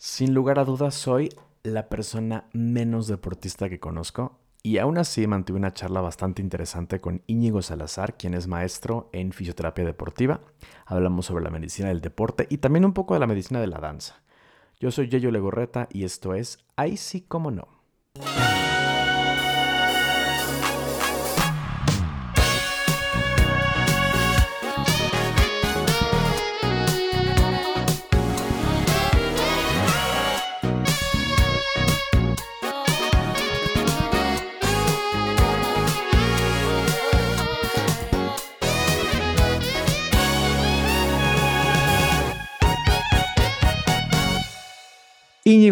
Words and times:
Sin 0.00 0.32
lugar 0.32 0.60
a 0.60 0.64
dudas, 0.64 0.94
soy 0.94 1.28
la 1.64 1.88
persona 1.88 2.44
menos 2.52 3.08
deportista 3.08 3.68
que 3.68 3.80
conozco 3.80 4.38
y 4.62 4.78
aún 4.78 4.96
así 4.96 5.26
mantuve 5.26 5.58
una 5.58 5.74
charla 5.74 6.00
bastante 6.00 6.40
interesante 6.40 7.00
con 7.00 7.22
Íñigo 7.26 7.62
Salazar, 7.62 8.16
quien 8.16 8.34
es 8.34 8.46
maestro 8.46 9.10
en 9.12 9.32
fisioterapia 9.32 9.84
deportiva. 9.84 10.40
Hablamos 10.86 11.26
sobre 11.26 11.42
la 11.42 11.50
medicina 11.50 11.88
del 11.88 12.00
deporte 12.00 12.46
y 12.48 12.58
también 12.58 12.84
un 12.84 12.92
poco 12.92 13.14
de 13.14 13.20
la 13.20 13.26
medicina 13.26 13.60
de 13.60 13.66
la 13.66 13.80
danza. 13.80 14.22
Yo 14.78 14.92
soy 14.92 15.08
Yeyo 15.08 15.32
Legorreta 15.32 15.88
y 15.90 16.04
esto 16.04 16.32
es 16.32 16.64
Ahí 16.76 16.96
sí 16.96 17.22
como 17.22 17.50
no. 17.50 17.66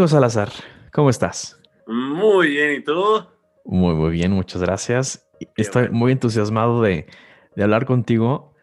Salazar, 0.09 0.51
¿cómo 0.93 1.11
estás? 1.11 1.61
Muy 1.87 2.51
bien, 2.51 2.81
¿y 2.81 2.85
tú? 2.85 3.27
Muy, 3.65 3.95
muy 3.95 4.11
bien, 4.11 4.33
muchas 4.33 4.63
gracias. 4.63 5.29
Estoy 5.57 5.89
muy 5.91 6.13
entusiasmado 6.13 6.83
de, 6.83 7.07
hablar 7.57 7.87
contigo, 7.87 8.55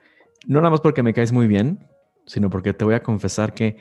no 0.48 0.60
nada 0.60 0.70
más 0.70 0.82
porque 0.82 1.04
me 1.04 1.14
caes 1.14 1.32
muy 1.32 1.48
bien, 1.48 1.88
sino 2.26 2.50
porque 2.50 2.74
te 2.74 2.86
voy 2.86 2.96
a 2.96 3.04
confesar 3.04 3.54
que 3.54 3.78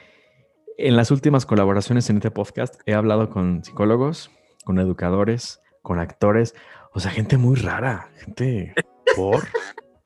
en 0.79 0.97
las 0.97 1.11
últimas 1.11 1.47
colaboraciones 1.47 2.09
en 2.11 2.17
este 2.17 2.31
podcast 2.31 2.81
he 2.87 2.95
hablado 2.95 3.31
con 3.31 3.63
psicólogos, 3.63 4.31
con 4.65 4.79
educadores, 4.79 5.61
con 5.83 5.99
actores, 5.99 6.55
o 6.93 7.01
sea, 7.01 7.11
gente 7.11 7.37
muy 7.39 7.57
rara, 7.57 8.11
gente 8.17 8.75
por. 9.15 9.45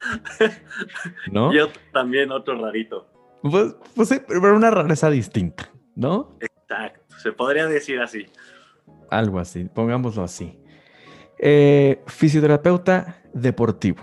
¿No? 1.33 1.53
Yo 1.53 1.69
también 1.93 2.31
otro 2.31 2.61
rarito. 2.61 3.07
Pues, 3.43 3.75
pues 3.95 4.09
sí, 4.09 4.17
pero 4.27 4.57
una 4.57 4.71
rareza 4.71 5.11
distinta, 5.11 5.71
¿no? 5.95 6.37
Exacto. 6.41 7.06
Se 7.23 7.33
podría 7.33 7.67
decir 7.67 8.01
así. 8.01 8.27
Algo 9.11 9.39
así, 9.39 9.65
pongámoslo 9.65 10.23
así. 10.23 10.59
Eh, 11.39 12.03
fisioterapeuta 12.07 13.23
deportivo. 13.33 14.03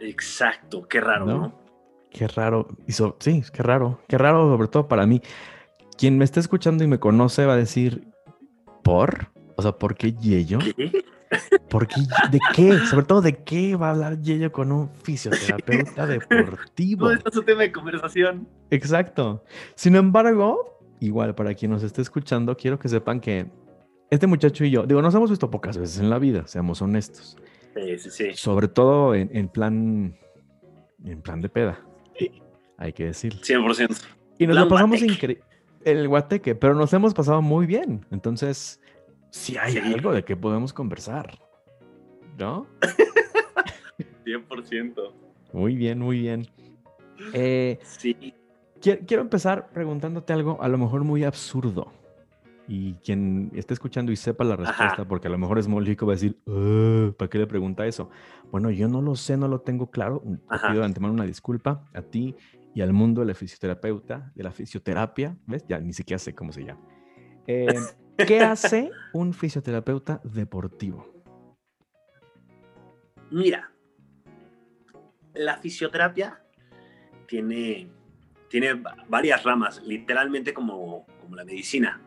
Exacto, 0.00 0.86
qué 0.88 1.00
raro, 1.00 1.26
¿no? 1.26 1.60
Qué 2.10 2.26
raro. 2.28 2.68
sí, 3.18 3.42
qué 3.52 3.62
raro. 3.62 4.00
Qué 4.08 4.16
raro, 4.18 4.50
sobre 4.50 4.68
todo 4.68 4.88
para 4.88 5.06
mí. 5.06 5.20
Quien 5.98 6.18
me 6.18 6.24
está 6.24 6.40
escuchando 6.40 6.84
y 6.84 6.86
me 6.86 6.98
conoce 6.98 7.44
va 7.46 7.54
a 7.54 7.56
decir, 7.56 8.08
¿por? 8.82 9.28
O 9.56 9.62
sea, 9.62 9.72
¿por 9.72 9.94
qué 9.94 10.12
Yello? 10.12 10.58
¿Qué? 10.58 11.04
¿Por 11.68 11.86
qué? 11.88 12.00
¿De 12.30 12.38
qué? 12.54 12.78
Sobre 12.86 13.06
todo, 13.06 13.20
¿de 13.20 13.42
qué 13.42 13.76
va 13.76 13.88
a 13.88 13.90
hablar 13.90 14.20
Yello 14.20 14.52
con 14.52 14.72
un 14.72 14.88
fisioterapeuta 14.88 16.06
deportivo? 16.06 17.06
No, 17.06 17.12
esto 17.12 17.30
es 17.30 17.36
un 17.36 17.44
tema 17.44 17.62
de 17.62 17.72
conversación. 17.72 18.48
Exacto. 18.70 19.44
Sin 19.74 19.96
embargo, 19.96 20.75
igual 21.00 21.34
para 21.34 21.54
quien 21.54 21.70
nos 21.70 21.82
esté 21.82 22.02
escuchando, 22.02 22.56
quiero 22.56 22.78
que 22.78 22.88
sepan 22.88 23.20
que 23.20 23.46
este 24.10 24.26
muchacho 24.26 24.64
y 24.64 24.70
yo, 24.70 24.86
digo, 24.86 25.02
nos 25.02 25.14
hemos 25.14 25.30
visto 25.30 25.50
pocas 25.50 25.76
veces 25.76 25.98
en 25.98 26.10
la 26.10 26.18
vida, 26.18 26.46
seamos 26.46 26.80
honestos. 26.82 27.36
Sí, 27.74 27.98
sí, 27.98 28.10
sí. 28.10 28.30
Sobre 28.34 28.68
todo 28.68 29.14
en, 29.14 29.48
plan, 29.48 30.16
en 31.04 31.22
plan 31.22 31.40
de 31.40 31.48
peda. 31.48 31.84
Hay 32.78 32.92
que 32.92 33.06
decirlo. 33.06 33.40
100%. 33.40 34.02
Y 34.38 34.46
nos 34.46 34.56
lo 34.56 34.68
pasamos 34.68 35.02
increíble. 35.02 35.42
El 35.84 36.08
guateque, 36.08 36.54
pero 36.54 36.74
nos 36.74 36.92
hemos 36.92 37.14
pasado 37.14 37.42
muy 37.42 37.66
bien. 37.66 38.04
Entonces, 38.10 38.80
sí 39.30 39.56
hay 39.56 39.78
algo 39.78 40.12
de 40.12 40.24
que 40.24 40.36
podemos 40.36 40.72
conversar. 40.72 41.38
¿No? 42.38 42.66
100%. 44.26 45.12
Muy 45.52 45.76
bien, 45.76 45.98
muy 46.00 46.20
bien. 46.20 46.46
Eh, 47.32 47.78
sí. 47.82 48.34
Quiero 48.94 49.22
empezar 49.22 49.70
preguntándote 49.70 50.32
algo 50.32 50.62
a 50.62 50.68
lo 50.68 50.78
mejor 50.78 51.02
muy 51.02 51.24
absurdo. 51.24 51.92
Y 52.68 52.94
quien 52.94 53.50
esté 53.54 53.74
escuchando 53.74 54.10
y 54.10 54.16
sepa 54.16 54.44
la 54.44 54.56
respuesta, 54.56 55.04
porque 55.06 55.28
a 55.28 55.30
lo 55.30 55.38
mejor 55.38 55.58
es 55.58 55.68
muy 55.68 55.80
lógico, 55.80 56.06
va 56.06 56.12
a 56.12 56.16
decir, 56.16 56.36
¿para 57.16 57.28
qué 57.28 57.38
le 57.38 57.46
pregunta 57.46 57.86
eso? 57.86 58.10
Bueno, 58.50 58.70
yo 58.70 58.88
no 58.88 59.02
lo 59.02 59.14
sé, 59.14 59.36
no 59.36 59.46
lo 59.46 59.60
tengo 59.60 59.90
claro. 59.90 60.22
Te 60.50 60.68
pido 60.68 60.80
de 60.80 60.84
antemano 60.84 61.14
una 61.14 61.24
disculpa 61.24 61.84
a 61.94 62.02
ti 62.02 62.34
y 62.74 62.80
al 62.80 62.92
mundo 62.92 63.20
de 63.22 63.28
la 63.28 63.34
fisioterapeuta, 63.34 64.32
de 64.34 64.42
la 64.42 64.50
fisioterapia, 64.50 65.36
¿ves? 65.46 65.64
Ya 65.68 65.78
ni 65.78 65.92
siquiera 65.92 66.18
sé 66.18 66.34
cómo 66.34 66.52
se 66.52 66.64
llama. 66.64 66.80
Eh, 67.46 67.66
¿Qué 68.16 68.40
hace 68.42 68.90
un 69.12 69.32
fisioterapeuta 69.32 70.20
deportivo? 70.24 71.06
Mira, 73.30 73.72
la 75.34 75.56
fisioterapia 75.58 76.42
tiene 77.26 77.90
tiene 78.58 78.82
varias 79.10 79.44
ramas, 79.44 79.82
literalmente 79.84 80.54
como, 80.54 81.04
como 81.20 81.36
la 81.36 81.44
medicina. 81.44 82.00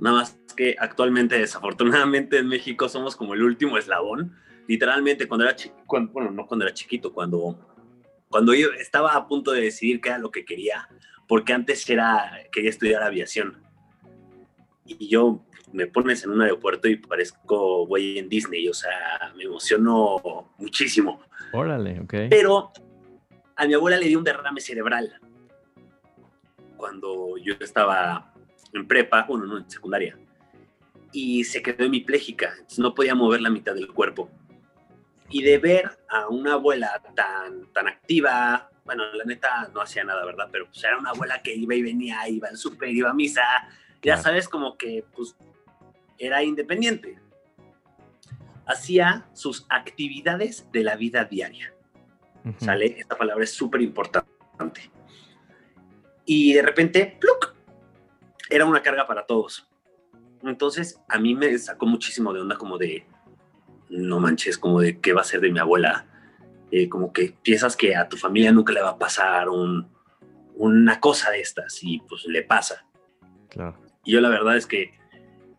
Nada 0.00 0.16
más 0.16 0.36
que 0.56 0.74
actualmente, 0.76 1.38
desafortunadamente 1.38 2.38
en 2.38 2.48
México 2.48 2.88
somos 2.88 3.14
como 3.14 3.34
el 3.34 3.42
último 3.44 3.78
eslabón. 3.78 4.36
Literalmente 4.66 5.28
cuando 5.28 5.44
era 5.44 5.54
chiquito, 5.54 5.84
bueno, 5.86 6.32
no 6.32 6.44
cuando 6.48 6.64
era 6.64 6.74
chiquito, 6.74 7.12
cuando, 7.12 7.56
cuando 8.28 8.52
yo 8.52 8.72
estaba 8.80 9.14
a 9.14 9.28
punto 9.28 9.52
de 9.52 9.60
decidir 9.60 10.00
qué 10.00 10.08
era 10.08 10.18
lo 10.18 10.32
que 10.32 10.44
quería, 10.44 10.88
porque 11.28 11.52
antes 11.52 11.88
era, 11.88 12.32
quería 12.50 12.70
estudiar 12.70 13.04
aviación. 13.04 13.62
Y 14.84 15.06
yo 15.06 15.44
me 15.72 15.86
pones 15.86 16.24
en 16.24 16.30
un 16.30 16.42
aeropuerto 16.42 16.88
y 16.88 16.96
parezco 16.96 17.86
güey 17.86 18.18
en 18.18 18.28
Disney, 18.28 18.68
o 18.68 18.74
sea, 18.74 19.32
me 19.36 19.44
emociono 19.44 20.50
muchísimo. 20.58 21.22
Órale, 21.52 22.00
ok. 22.00 22.14
Pero 22.28 22.72
a 23.54 23.66
mi 23.68 23.74
abuela 23.74 23.98
le 23.98 24.06
dio 24.06 24.18
un 24.18 24.24
derrame 24.24 24.60
cerebral 24.60 25.20
cuando 26.80 27.36
yo 27.36 27.54
estaba 27.60 28.32
en 28.72 28.88
prepa, 28.88 29.24
bueno, 29.28 29.44
no, 29.44 29.58
en 29.58 29.70
secundaria, 29.70 30.18
y 31.12 31.44
se 31.44 31.62
quedó 31.62 31.84
hemipléjica, 31.84 32.54
no 32.78 32.94
podía 32.94 33.14
mover 33.14 33.42
la 33.42 33.50
mitad 33.50 33.74
del 33.74 33.88
cuerpo. 33.88 34.30
Y 35.28 35.42
de 35.42 35.58
ver 35.58 35.98
a 36.08 36.28
una 36.28 36.54
abuela 36.54 37.00
tan, 37.14 37.70
tan 37.72 37.86
activa, 37.86 38.70
bueno, 38.84 39.04
la 39.12 39.24
neta 39.24 39.70
no 39.72 39.80
hacía 39.80 40.02
nada, 40.02 40.24
¿verdad? 40.24 40.48
Pero 40.50 40.66
pues 40.66 40.82
era 40.82 40.98
una 40.98 41.10
abuela 41.10 41.42
que 41.42 41.54
iba 41.54 41.74
y 41.74 41.82
venía, 41.82 42.28
iba 42.28 42.48
al 42.48 42.56
súper, 42.56 42.88
iba 42.88 43.10
a 43.10 43.14
misa, 43.14 43.42
ya 44.02 44.16
sabes, 44.16 44.48
como 44.48 44.76
que 44.76 45.04
pues 45.14 45.36
era 46.18 46.42
independiente. 46.42 47.18
Hacía 48.66 49.28
sus 49.34 49.66
actividades 49.68 50.66
de 50.72 50.82
la 50.82 50.96
vida 50.96 51.24
diaria. 51.24 51.74
¿Sale? 52.58 52.96
Esta 52.98 53.16
palabra 53.18 53.44
es 53.44 53.52
súper 53.52 53.82
importante 53.82 54.30
y 56.32 56.52
de 56.52 56.62
repente, 56.62 57.16
¡pluc! 57.20 57.56
Era 58.48 58.64
una 58.64 58.82
carga 58.82 59.04
para 59.04 59.26
todos. 59.26 59.68
Entonces, 60.44 61.00
a 61.08 61.18
mí 61.18 61.34
me 61.34 61.58
sacó 61.58 61.86
muchísimo 61.86 62.32
de 62.32 62.40
onda 62.40 62.56
como 62.56 62.78
de, 62.78 63.04
no 63.88 64.20
manches, 64.20 64.56
como 64.56 64.80
de 64.80 65.00
qué 65.00 65.12
va 65.12 65.22
a 65.22 65.24
ser 65.24 65.40
de 65.40 65.50
mi 65.50 65.58
abuela. 65.58 66.06
Eh, 66.70 66.88
como 66.88 67.12
que 67.12 67.34
piensas 67.42 67.74
que 67.74 67.96
a 67.96 68.08
tu 68.08 68.16
familia 68.16 68.52
nunca 68.52 68.72
le 68.72 68.80
va 68.80 68.90
a 68.90 68.98
pasar 68.98 69.48
un, 69.48 69.88
una 70.54 71.00
cosa 71.00 71.32
de 71.32 71.40
estas 71.40 71.82
y 71.82 71.98
pues 72.08 72.24
le 72.26 72.44
pasa. 72.44 72.86
Claro. 73.48 73.82
Y 74.04 74.12
yo 74.12 74.20
la 74.20 74.28
verdad 74.28 74.56
es 74.56 74.66
que 74.66 74.94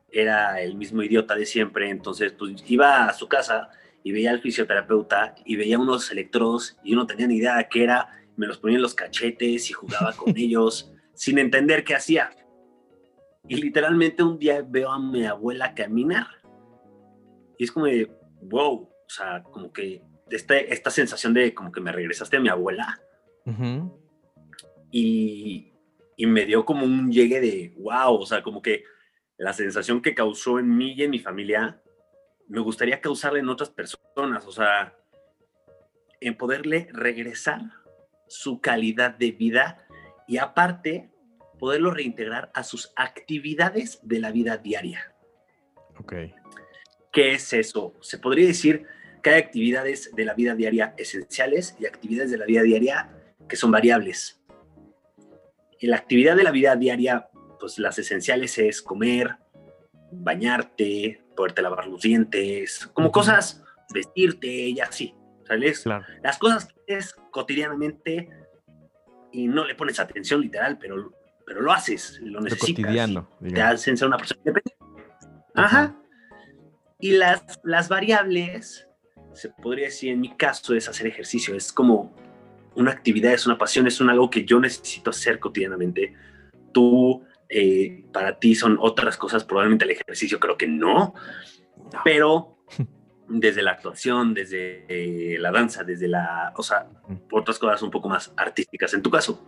era 0.10 0.62
el 0.62 0.76
mismo 0.76 1.04
idiota 1.04 1.36
de 1.36 1.46
siempre, 1.46 1.90
entonces 1.90 2.32
pues 2.32 2.64
iba 2.68 3.08
a 3.08 3.14
su 3.14 3.28
casa 3.28 3.72
y 4.04 4.14
veía 4.14 4.32
al 4.32 4.40
fisioterapeuta 4.40 5.36
y 5.44 5.58
veía 5.58 5.78
unos 5.78 6.10
electrodos 6.12 6.78
y 6.82 6.94
uno 6.94 7.08
tenía 7.08 7.28
ni 7.28 7.36
idea 7.36 7.58
de 7.58 7.68
qué 7.68 7.84
era 7.84 8.21
me 8.38 8.48
los 8.48 8.58
ponía 8.58 8.78
en 8.78 8.84
los 8.84 8.96
cachetes 8.96 9.70
y 9.70 9.74
jugaba 9.74 10.14
con 10.14 10.34
ellos 10.38 10.92
sin 11.14 11.38
entender 11.38 11.84
qué 11.84 11.96
hacía. 11.96 12.32
Y 13.48 13.56
literalmente 13.56 14.24
un 14.24 14.38
día 14.38 14.64
veo 14.68 14.92
a 14.92 15.00
mi 15.00 15.26
abuela 15.26 15.74
caminar 15.74 16.28
y 17.62 17.66
es 17.66 17.72
como 17.72 17.86
de, 17.86 18.12
wow, 18.42 18.90
o 18.90 19.08
sea, 19.08 19.44
como 19.44 19.72
que 19.72 20.02
esta, 20.32 20.58
esta 20.58 20.90
sensación 20.90 21.32
de 21.32 21.54
como 21.54 21.72
que 21.72 21.80
me 21.80 21.92
regresaste 21.92 22.38
a 22.38 22.40
mi 22.40 22.50
abuela. 22.50 23.00
y, 24.90 25.72
y 26.18 26.26
me 26.26 26.48
dio 26.48 26.66
como 26.66 26.86
un 26.86 27.12
llegue 27.12 27.40
de, 27.40 27.76
wow, 27.78 28.16
o 28.16 28.26
sea, 28.26 28.42
como 28.42 28.64
que 28.64 28.84
la 29.38 29.54
sensación 29.54 30.02
que 30.02 30.16
causó 30.16 30.58
en 30.58 30.76
mí 30.76 30.94
y 30.94 31.04
en 31.04 31.12
mi 31.12 31.20
familia, 31.20 31.84
me 32.48 32.62
gustaría 32.62 33.00
causarle 33.00 33.42
en 33.42 33.50
otras 33.50 33.70
personas, 33.70 34.48
o 34.48 34.52
sea, 34.52 34.98
en 36.20 36.36
poderle 36.36 36.90
regresar 36.94 37.62
su 38.32 38.62
calidad 38.62 39.16
de 39.18 39.32
vida 39.32 39.86
y 40.26 40.38
aparte 40.38 41.10
poderlo 41.60 41.92
reintegrar 41.92 42.50
a 42.54 42.64
sus 42.64 42.94
actividades 42.96 44.00
de 44.04 44.20
la 44.20 44.32
vida 44.32 44.58
diaria. 44.58 45.14
Ok. 46.00 46.14
¿Qué 47.12 47.34
es 47.34 47.52
eso? 47.52 47.94
Se 48.00 48.18
podría 48.18 48.48
decir 48.48 48.86
que 49.22 49.32
hay 49.32 49.42
actividades 49.42 50.16
de 50.16 50.24
la 50.24 50.34
vida 50.34 50.56
diaria 50.56 50.96
esenciales 50.98 51.76
y 51.78 51.86
actividades 51.86 52.32
de 52.32 52.38
la 52.38 52.46
vida 52.46 52.64
diaria 52.64 53.10
que 53.50 53.58
son 53.58 53.70
variables. 53.70 54.42
Y 55.80 55.88
la 55.88 55.98
actividad 55.98 56.38
de 56.38 56.44
la 56.44 56.52
vida 56.52 56.76
diaria 56.78 57.28
pues 57.60 57.78
las 57.80 58.00
esenciales 58.00 58.58
es 58.58 58.82
comer, 58.82 59.36
bañarte, 60.12 61.22
poderte 61.36 61.62
lavar 61.62 61.86
los 61.86 62.02
dientes, 62.02 62.90
como 62.94 63.12
cosas, 63.12 63.62
vestirte 63.94 64.48
y 64.48 64.80
así, 64.80 65.14
¿sabes? 65.46 65.86
Las 66.24 66.38
cosas 66.38 66.66
que 66.68 66.81
cotidianamente 67.32 68.30
y 69.32 69.48
no 69.48 69.66
le 69.66 69.76
pones 69.76 70.00
atención 70.00 70.42
literal, 70.42 70.78
pero, 70.78 71.14
pero 71.46 71.62
lo 71.62 71.72
haces, 71.72 72.20
lo 72.22 72.42
necesitas. 72.42 72.84
cotidiano. 72.84 73.30
Te 73.54 73.62
hacen 73.62 73.98
ser 73.98 74.08
una 74.08 74.18
persona 74.18 74.40
independiente. 74.46 74.86
Ajá. 75.56 75.96
Y 77.00 77.12
las, 77.12 77.60
las 77.64 77.90
variables, 77.90 78.88
se 79.34 79.50
podría 79.50 79.86
decir 79.86 80.12
en 80.12 80.22
mi 80.22 80.36
caso, 80.36 80.76
es 80.76 80.88
hacer 80.88 81.08
ejercicio. 81.08 81.56
Es 81.56 81.74
como 81.74 82.14
una 82.76 82.92
actividad, 82.92 83.34
es 83.34 83.46
una 83.46 83.58
pasión, 83.58 83.88
es 83.88 84.00
un 84.00 84.10
algo 84.10 84.30
que 84.30 84.46
yo 84.46 84.60
necesito 84.60 85.10
hacer 85.10 85.40
cotidianamente. 85.40 86.14
Tú, 86.72 87.24
eh, 87.50 88.06
para 88.14 88.40
ti 88.40 88.56
son 88.56 88.78
otras 88.80 89.18
cosas, 89.18 89.44
probablemente 89.44 89.86
el 89.86 89.92
ejercicio 89.92 90.40
creo 90.40 90.58
que 90.58 90.68
no, 90.68 91.14
pero 92.04 92.61
desde 93.40 93.62
la 93.62 93.72
actuación, 93.72 94.34
desde 94.34 94.86
eh, 94.88 95.40
la 95.40 95.52
danza, 95.52 95.84
desde 95.84 96.08
la, 96.08 96.54
o 96.56 96.64
sea, 96.64 96.88
otras 97.32 97.58
cosas 97.60 97.82
un 97.82 97.92
poco 97.92 98.10
más 98.10 98.34
artísticas. 98.36 98.94
En 98.94 99.02
tu 99.02 99.10
caso, 99.10 99.46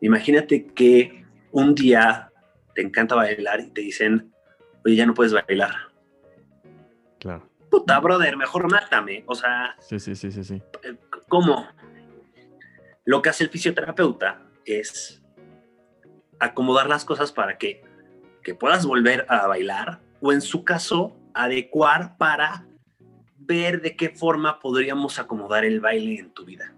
imagínate 0.00 0.66
que 0.66 1.24
un 1.52 1.74
día 1.74 2.30
te 2.74 2.82
encanta 2.82 3.14
bailar 3.14 3.60
y 3.60 3.70
te 3.70 3.80
dicen, 3.80 4.32
oye, 4.84 4.96
ya 4.96 5.06
no 5.06 5.14
puedes 5.14 5.32
bailar. 5.32 5.74
Claro. 7.18 7.48
Puta, 7.70 7.98
brother, 8.00 8.36
mejor 8.36 8.70
mátame. 8.70 9.24
O 9.26 9.34
sea, 9.34 9.76
sí, 9.80 9.98
sí, 9.98 10.14
sí, 10.14 10.30
sí, 10.30 10.44
sí. 10.44 10.62
Eh, 10.82 10.96
¿Cómo? 11.28 11.66
Lo 13.04 13.22
que 13.22 13.30
hace 13.30 13.44
el 13.44 13.50
fisioterapeuta 13.50 14.42
es 14.64 15.22
acomodar 16.38 16.88
las 16.88 17.04
cosas 17.04 17.32
para 17.32 17.58
que, 17.58 17.82
que 18.42 18.54
puedas 18.54 18.86
volver 18.86 19.26
a 19.28 19.46
bailar 19.46 20.00
o 20.20 20.32
en 20.32 20.40
su 20.40 20.64
caso 20.64 21.16
adecuar 21.34 22.16
para 22.16 22.66
ver 23.46 23.80
de 23.80 23.96
qué 23.96 24.10
forma 24.10 24.58
podríamos 24.60 25.18
acomodar 25.18 25.64
el 25.64 25.80
baile 25.80 26.18
en 26.18 26.30
tu 26.30 26.44
vida. 26.44 26.74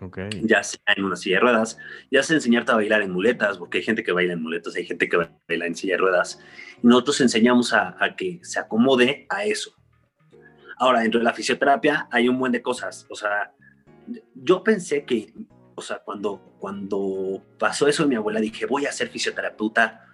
Okay. 0.00 0.28
Ya 0.42 0.62
sea 0.62 0.80
en 0.96 1.04
una 1.04 1.16
silla 1.16 1.36
de 1.36 1.40
ruedas, 1.40 1.78
ya 2.10 2.22
sea 2.22 2.36
enseñarte 2.36 2.70
a 2.70 2.76
bailar 2.76 3.02
en 3.02 3.10
muletas, 3.10 3.58
porque 3.58 3.78
hay 3.78 3.84
gente 3.84 4.04
que 4.04 4.12
baila 4.12 4.34
en 4.34 4.42
muletas, 4.42 4.76
hay 4.76 4.84
gente 4.84 5.08
que 5.08 5.16
baila 5.16 5.66
en 5.66 5.74
silla 5.74 5.94
de 5.94 5.98
ruedas. 5.98 6.40
Y 6.82 6.86
nosotros 6.86 7.20
enseñamos 7.20 7.72
a, 7.72 7.96
a 7.98 8.14
que 8.14 8.38
se 8.42 8.60
acomode 8.60 9.26
a 9.28 9.44
eso. 9.44 9.74
Ahora, 10.78 11.00
dentro 11.00 11.18
de 11.18 11.24
la 11.24 11.32
fisioterapia 11.34 12.06
hay 12.12 12.28
un 12.28 12.38
buen 12.38 12.52
de 12.52 12.62
cosas. 12.62 13.06
O 13.10 13.16
sea, 13.16 13.52
yo 14.34 14.62
pensé 14.62 15.04
que, 15.04 15.32
o 15.74 15.82
sea, 15.82 15.98
cuando, 16.04 16.54
cuando 16.58 17.42
pasó 17.58 17.88
eso 17.88 18.04
de 18.04 18.08
mi 18.08 18.14
abuela, 18.14 18.40
dije, 18.40 18.66
voy 18.66 18.86
a 18.86 18.92
ser 18.92 19.08
fisioterapeuta, 19.08 20.06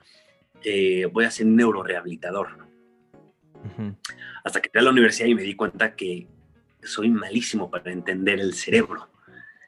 eh, 0.62 1.06
voy 1.12 1.26
a 1.26 1.30
ser 1.30 1.46
neurorehabilitador. 1.46 2.64
Hasta 4.44 4.60
que 4.60 4.70
fui 4.70 4.80
a 4.80 4.84
la 4.84 4.90
universidad 4.90 5.28
y 5.28 5.34
me 5.34 5.42
di 5.42 5.54
cuenta 5.54 5.94
que 5.94 6.28
soy 6.82 7.10
malísimo 7.10 7.70
para 7.70 7.92
entender 7.92 8.40
el 8.40 8.54
cerebro. 8.54 9.08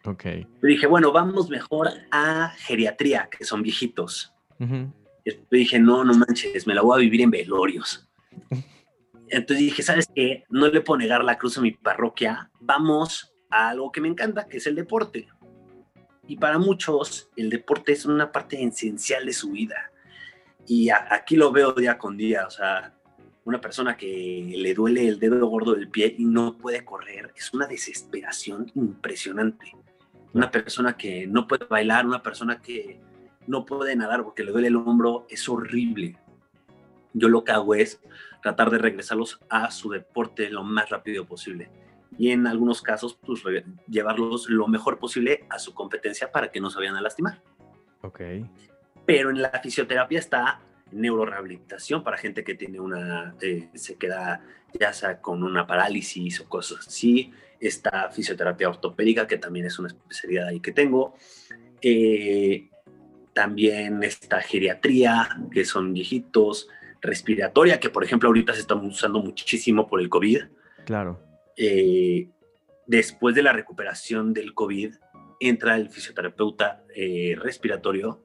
Ok. 0.04 0.24
dije, 0.62 0.86
bueno, 0.86 1.10
vamos 1.10 1.50
mejor 1.50 1.90
a 2.12 2.52
geriatría, 2.58 3.28
que 3.30 3.44
son 3.44 3.62
viejitos. 3.62 4.32
Y 4.58 5.32
dije, 5.50 5.78
no, 5.78 6.04
no 6.04 6.14
manches, 6.14 6.66
me 6.66 6.74
la 6.74 6.82
voy 6.82 6.96
a 6.96 7.00
vivir 7.00 7.22
en 7.22 7.30
velorios. 7.30 8.08
Entonces 9.28 9.66
dije, 9.66 9.82
¿sabes 9.82 10.08
qué? 10.14 10.44
No 10.48 10.68
le 10.68 10.80
puedo 10.80 10.98
negar 10.98 11.24
la 11.24 11.36
cruz 11.36 11.58
a 11.58 11.60
mi 11.60 11.72
parroquia. 11.72 12.50
Vamos 12.60 13.34
algo 13.50 13.90
que 13.90 14.00
me 14.00 14.08
encanta, 14.08 14.46
que 14.46 14.58
es 14.58 14.66
el 14.66 14.76
deporte. 14.76 15.28
Y 16.28 16.36
para 16.36 16.58
muchos, 16.58 17.30
el 17.36 17.50
deporte 17.50 17.92
es 17.92 18.04
una 18.04 18.30
parte 18.30 18.62
esencial 18.62 19.26
de 19.26 19.32
su 19.32 19.50
vida. 19.50 19.90
Y 20.66 20.90
aquí 20.90 21.36
lo 21.36 21.52
veo 21.52 21.72
día 21.72 21.98
con 21.98 22.16
día, 22.16 22.46
o 22.46 22.50
sea, 22.50 22.95
una 23.46 23.60
persona 23.60 23.96
que 23.96 24.52
le 24.56 24.74
duele 24.74 25.06
el 25.06 25.20
dedo 25.20 25.46
gordo 25.46 25.74
del 25.74 25.88
pie 25.88 26.16
y 26.18 26.24
no 26.24 26.58
puede 26.58 26.84
correr, 26.84 27.32
es 27.36 27.54
una 27.54 27.68
desesperación 27.68 28.72
impresionante. 28.74 29.72
Una 30.34 30.50
persona 30.50 30.96
que 30.96 31.28
no 31.28 31.46
puede 31.46 31.64
bailar, 31.64 32.06
una 32.06 32.24
persona 32.24 32.60
que 32.60 33.00
no 33.46 33.64
puede 33.64 33.94
nadar 33.94 34.24
porque 34.24 34.42
le 34.42 34.50
duele 34.50 34.66
el 34.66 34.74
hombro, 34.74 35.26
es 35.30 35.48
horrible. 35.48 36.18
Yo 37.14 37.28
lo 37.28 37.44
que 37.44 37.52
hago 37.52 37.76
es 37.76 38.00
tratar 38.42 38.68
de 38.68 38.78
regresarlos 38.78 39.38
a 39.48 39.70
su 39.70 39.90
deporte 39.90 40.50
lo 40.50 40.64
más 40.64 40.90
rápido 40.90 41.24
posible 41.24 41.70
y 42.18 42.32
en 42.32 42.48
algunos 42.48 42.82
casos 42.82 43.16
pues, 43.24 43.42
llevarlos 43.86 44.50
lo 44.50 44.66
mejor 44.66 44.98
posible 44.98 45.46
a 45.50 45.60
su 45.60 45.72
competencia 45.72 46.32
para 46.32 46.50
que 46.50 46.60
no 46.60 46.68
se 46.68 46.78
vayan 46.80 46.96
a 46.96 47.00
lastimar. 47.00 47.40
Ok. 48.02 48.20
Pero 49.06 49.30
en 49.30 49.40
la 49.40 49.50
fisioterapia 49.62 50.18
está 50.18 50.60
neurorehabilitación 50.92 52.02
para 52.02 52.16
gente 52.16 52.44
que 52.44 52.54
tiene 52.54 52.80
una, 52.80 53.34
eh, 53.40 53.68
se 53.74 53.96
queda 53.96 54.42
ya 54.78 54.92
sea 54.92 55.20
con 55.20 55.42
una 55.42 55.66
parálisis 55.66 56.40
o 56.40 56.48
cosas 56.48 56.86
así. 56.86 57.32
Está 57.58 58.10
fisioterapia 58.10 58.68
ortopédica, 58.68 59.26
que 59.26 59.38
también 59.38 59.66
es 59.66 59.78
una 59.78 59.88
especialidad 59.88 60.48
ahí 60.48 60.60
que 60.60 60.72
tengo. 60.72 61.14
Eh, 61.80 62.68
también 63.32 64.02
está 64.02 64.40
geriatría, 64.40 65.28
que 65.50 65.64
son 65.64 65.92
viejitos. 65.92 66.68
Respiratoria, 67.00 67.78
que 67.78 67.90
por 67.90 68.02
ejemplo 68.02 68.28
ahorita 68.28 68.54
se 68.54 68.60
está 68.60 68.74
usando 68.74 69.20
muchísimo 69.20 69.86
por 69.86 70.00
el 70.00 70.08
COVID. 70.08 70.44
Claro 70.86 71.26
eh, 71.56 72.28
después 72.86 73.34
de 73.34 73.42
la 73.42 73.52
recuperación 73.52 74.32
del 74.32 74.54
COVID, 74.54 74.94
entra 75.40 75.76
el 75.76 75.88
fisioterapeuta 75.88 76.84
eh, 76.94 77.34
respiratorio 77.38 78.24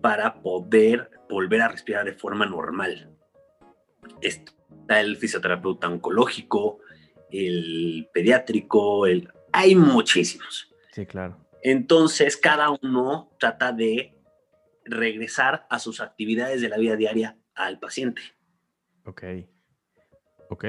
para 0.00 0.42
poder 0.42 1.10
volver 1.30 1.62
a 1.62 1.68
respirar 1.68 2.04
de 2.04 2.12
forma 2.12 2.44
normal. 2.44 3.16
Está 4.20 5.00
el 5.00 5.16
fisioterapeuta 5.16 5.88
oncológico, 5.88 6.80
el 7.30 8.08
pediátrico, 8.12 9.06
el... 9.06 9.32
hay 9.52 9.74
muchísimos. 9.74 10.74
Sí, 10.92 11.06
claro. 11.06 11.38
Entonces, 11.62 12.36
cada 12.36 12.70
uno 12.70 13.30
trata 13.38 13.72
de 13.72 14.14
regresar 14.84 15.66
a 15.70 15.78
sus 15.78 16.00
actividades 16.00 16.60
de 16.60 16.68
la 16.68 16.78
vida 16.78 16.96
diaria 16.96 17.38
al 17.54 17.78
paciente. 17.78 18.22
Ok. 19.04 19.22
Ok, 20.50 20.64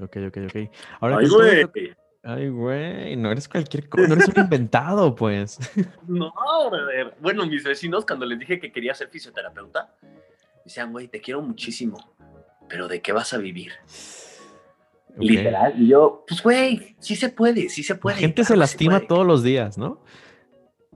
ok, 0.00 0.16
ok, 0.28 0.38
ok. 0.46 0.70
Ahora 1.00 1.18
Ay, 1.18 1.28
güey. 1.28 1.94
Ay, 2.28 2.48
güey, 2.48 3.14
no 3.14 3.30
eres 3.30 3.48
cualquier 3.48 3.88
cosa, 3.88 4.08
no 4.08 4.14
eres 4.14 4.26
un 4.26 4.42
inventado, 4.42 5.14
pues. 5.14 5.60
No, 6.08 6.32
brother. 6.68 7.14
Bueno, 7.20 7.46
mis 7.46 7.62
vecinos, 7.62 8.04
cuando 8.04 8.26
les 8.26 8.36
dije 8.40 8.58
que 8.58 8.72
quería 8.72 8.94
ser 8.94 9.10
fisioterapeuta, 9.10 9.94
decían, 10.64 10.90
güey, 10.90 11.06
te 11.06 11.20
quiero 11.20 11.40
muchísimo, 11.40 12.16
pero 12.68 12.88
¿de 12.88 13.00
qué 13.00 13.12
vas 13.12 13.32
a 13.32 13.38
vivir? 13.38 13.74
Literal. 15.16 15.80
Y 15.80 15.86
yo, 15.86 16.24
pues, 16.26 16.42
güey, 16.42 16.96
sí 16.98 17.14
se 17.14 17.28
puede, 17.28 17.68
sí 17.68 17.84
se 17.84 17.94
puede. 17.94 18.16
La 18.16 18.20
gente 18.22 18.42
se 18.42 18.56
lastima 18.56 19.06
todos 19.06 19.24
los 19.24 19.44
días, 19.44 19.78
¿no? 19.78 20.02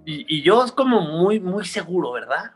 Y, 0.04 0.26
y, 0.36 0.42
yo 0.42 0.64
es 0.64 0.72
como 0.72 1.00
muy, 1.00 1.38
muy 1.38 1.64
seguro, 1.64 2.10
¿verdad? 2.10 2.54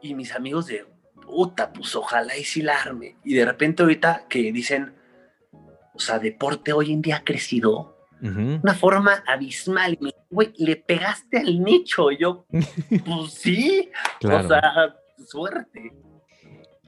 Y 0.00 0.14
mis 0.14 0.32
amigos 0.32 0.66
de, 0.66 0.86
puta, 1.20 1.72
pues 1.72 1.96
ojalá 1.96 2.36
y 2.36 2.44
sí 2.44 2.62
la 2.62 2.80
arme. 2.80 3.16
Y 3.24 3.34
de 3.34 3.44
repente 3.44 3.82
ahorita 3.82 4.26
que 4.28 4.52
dicen, 4.52 4.94
o 5.94 5.98
sea, 5.98 6.20
deporte 6.20 6.72
hoy 6.72 6.92
en 6.92 7.02
día 7.02 7.16
ha 7.16 7.24
crecido 7.24 7.93
una 8.24 8.74
forma 8.74 9.22
abismal. 9.26 9.98
Y 10.00 10.14
güey, 10.30 10.52
le 10.56 10.76
pegaste 10.76 11.38
al 11.38 11.62
nicho. 11.62 12.10
Yo, 12.10 12.46
pues 13.06 13.32
sí, 13.32 13.90
o 14.24 14.48
sea, 14.48 14.96
suerte. 15.26 15.92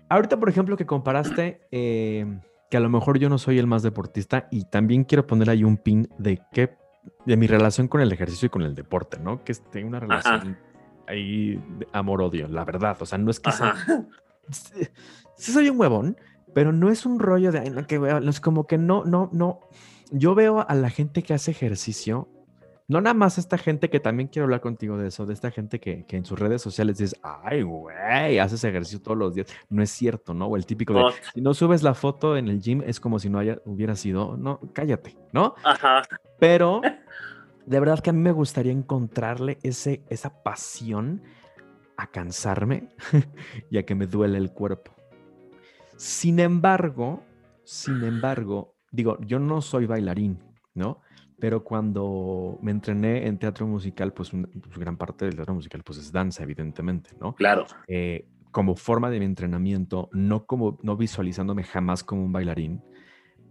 Ahorita, 0.08 0.38
por 0.38 0.48
ejemplo, 0.48 0.76
que 0.76 0.86
comparaste 0.86 1.60
eh, 1.70 2.40
que 2.70 2.76
a 2.76 2.80
lo 2.80 2.88
mejor 2.88 3.18
yo 3.18 3.28
no 3.28 3.38
soy 3.38 3.58
el 3.58 3.66
más 3.66 3.82
deportista 3.82 4.48
y 4.50 4.64
también 4.64 5.04
quiero 5.04 5.26
poner 5.26 5.50
ahí 5.50 5.64
un 5.64 5.76
pin 5.76 6.08
de 6.18 6.40
que 6.52 6.76
de 7.24 7.36
mi 7.36 7.46
relación 7.46 7.88
con 7.88 8.00
el 8.00 8.12
ejercicio 8.12 8.46
y 8.46 8.50
con 8.50 8.62
el 8.62 8.74
deporte, 8.74 9.18
¿no? 9.18 9.44
Que 9.44 9.54
tengo 9.54 9.88
una 9.88 10.00
relación 10.00 10.58
ahí 11.06 11.56
de 11.78 11.86
amor-odio, 11.92 12.48
la 12.48 12.64
verdad. 12.64 12.96
O 13.00 13.06
sea, 13.06 13.18
no 13.18 13.30
es 13.30 13.40
que 13.40 13.52
sea... 13.52 13.74
Sí, 14.48 15.52
soy 15.52 15.68
un 15.70 15.80
huevón, 15.80 16.16
pero 16.54 16.72
no 16.72 16.88
es 16.88 17.04
un 17.04 17.18
rollo 17.18 17.50
de 17.50 17.58
en 17.58 17.84
que 17.84 18.00
es 18.28 18.40
como 18.40 18.66
que 18.68 18.78
no, 18.78 19.04
no, 19.04 19.28
no. 19.32 19.60
Yo 20.10 20.34
veo 20.34 20.64
a 20.68 20.74
la 20.74 20.90
gente 20.90 21.22
que 21.22 21.34
hace 21.34 21.50
ejercicio, 21.50 22.28
no 22.88 23.00
nada 23.00 23.14
más 23.14 23.38
esta 23.38 23.58
gente 23.58 23.90
que 23.90 23.98
también 23.98 24.28
quiero 24.28 24.44
hablar 24.44 24.60
contigo 24.60 24.96
de 24.96 25.08
eso, 25.08 25.26
de 25.26 25.34
esta 25.34 25.50
gente 25.50 25.80
que, 25.80 26.04
que 26.06 26.16
en 26.16 26.24
sus 26.24 26.38
redes 26.38 26.62
sociales 26.62 26.98
dices, 26.98 27.18
ay, 27.22 27.62
güey, 27.62 28.38
haces 28.38 28.62
ejercicio 28.62 29.02
todos 29.02 29.18
los 29.18 29.34
días. 29.34 29.48
No 29.68 29.82
es 29.82 29.90
cierto, 29.90 30.34
¿no? 30.34 30.46
O 30.46 30.56
el 30.56 30.66
típico 30.66 30.94
de, 30.94 31.12
si 31.34 31.40
no 31.40 31.52
subes 31.52 31.82
la 31.82 31.94
foto 31.94 32.36
en 32.36 32.48
el 32.48 32.60
gym, 32.60 32.82
es 32.86 33.00
como 33.00 33.18
si 33.18 33.28
no 33.28 33.40
haya, 33.40 33.58
hubiera 33.64 33.96
sido, 33.96 34.36
no, 34.36 34.60
cállate, 34.72 35.16
¿no? 35.32 35.54
Ajá. 35.64 36.02
Pero 36.38 36.80
de 37.66 37.80
verdad 37.80 37.98
que 37.98 38.10
a 38.10 38.12
mí 38.12 38.20
me 38.20 38.32
gustaría 38.32 38.72
encontrarle 38.72 39.58
ese, 39.64 40.04
esa 40.08 40.44
pasión 40.44 41.22
a 41.96 42.10
cansarme 42.12 42.90
y 43.70 43.78
a 43.78 43.84
que 43.84 43.96
me 43.96 44.06
duele 44.06 44.38
el 44.38 44.52
cuerpo. 44.52 44.94
Sin 45.96 46.38
embargo, 46.38 47.24
sin 47.64 48.04
embargo, 48.04 48.75
digo, 48.90 49.18
yo 49.20 49.38
no 49.38 49.60
soy 49.60 49.86
bailarín, 49.86 50.38
¿no? 50.74 51.00
Pero 51.38 51.64
cuando 51.64 52.58
me 52.62 52.70
entrené 52.70 53.26
en 53.26 53.38
teatro 53.38 53.66
musical, 53.66 54.12
pues, 54.12 54.30
pues 54.30 54.78
gran 54.78 54.96
parte 54.96 55.26
del 55.26 55.36
teatro 55.36 55.54
musical 55.54 55.82
pues 55.84 55.98
es 55.98 56.10
danza, 56.10 56.42
evidentemente, 56.42 57.10
¿no? 57.20 57.34
Claro. 57.34 57.66
Eh, 57.88 58.26
como 58.50 58.74
forma 58.74 59.10
de 59.10 59.18
mi 59.18 59.26
entrenamiento, 59.26 60.08
no 60.12 60.46
como 60.46 60.78
no 60.82 60.96
visualizándome 60.96 61.62
jamás 61.62 62.02
como 62.02 62.24
un 62.24 62.32
bailarín, 62.32 62.82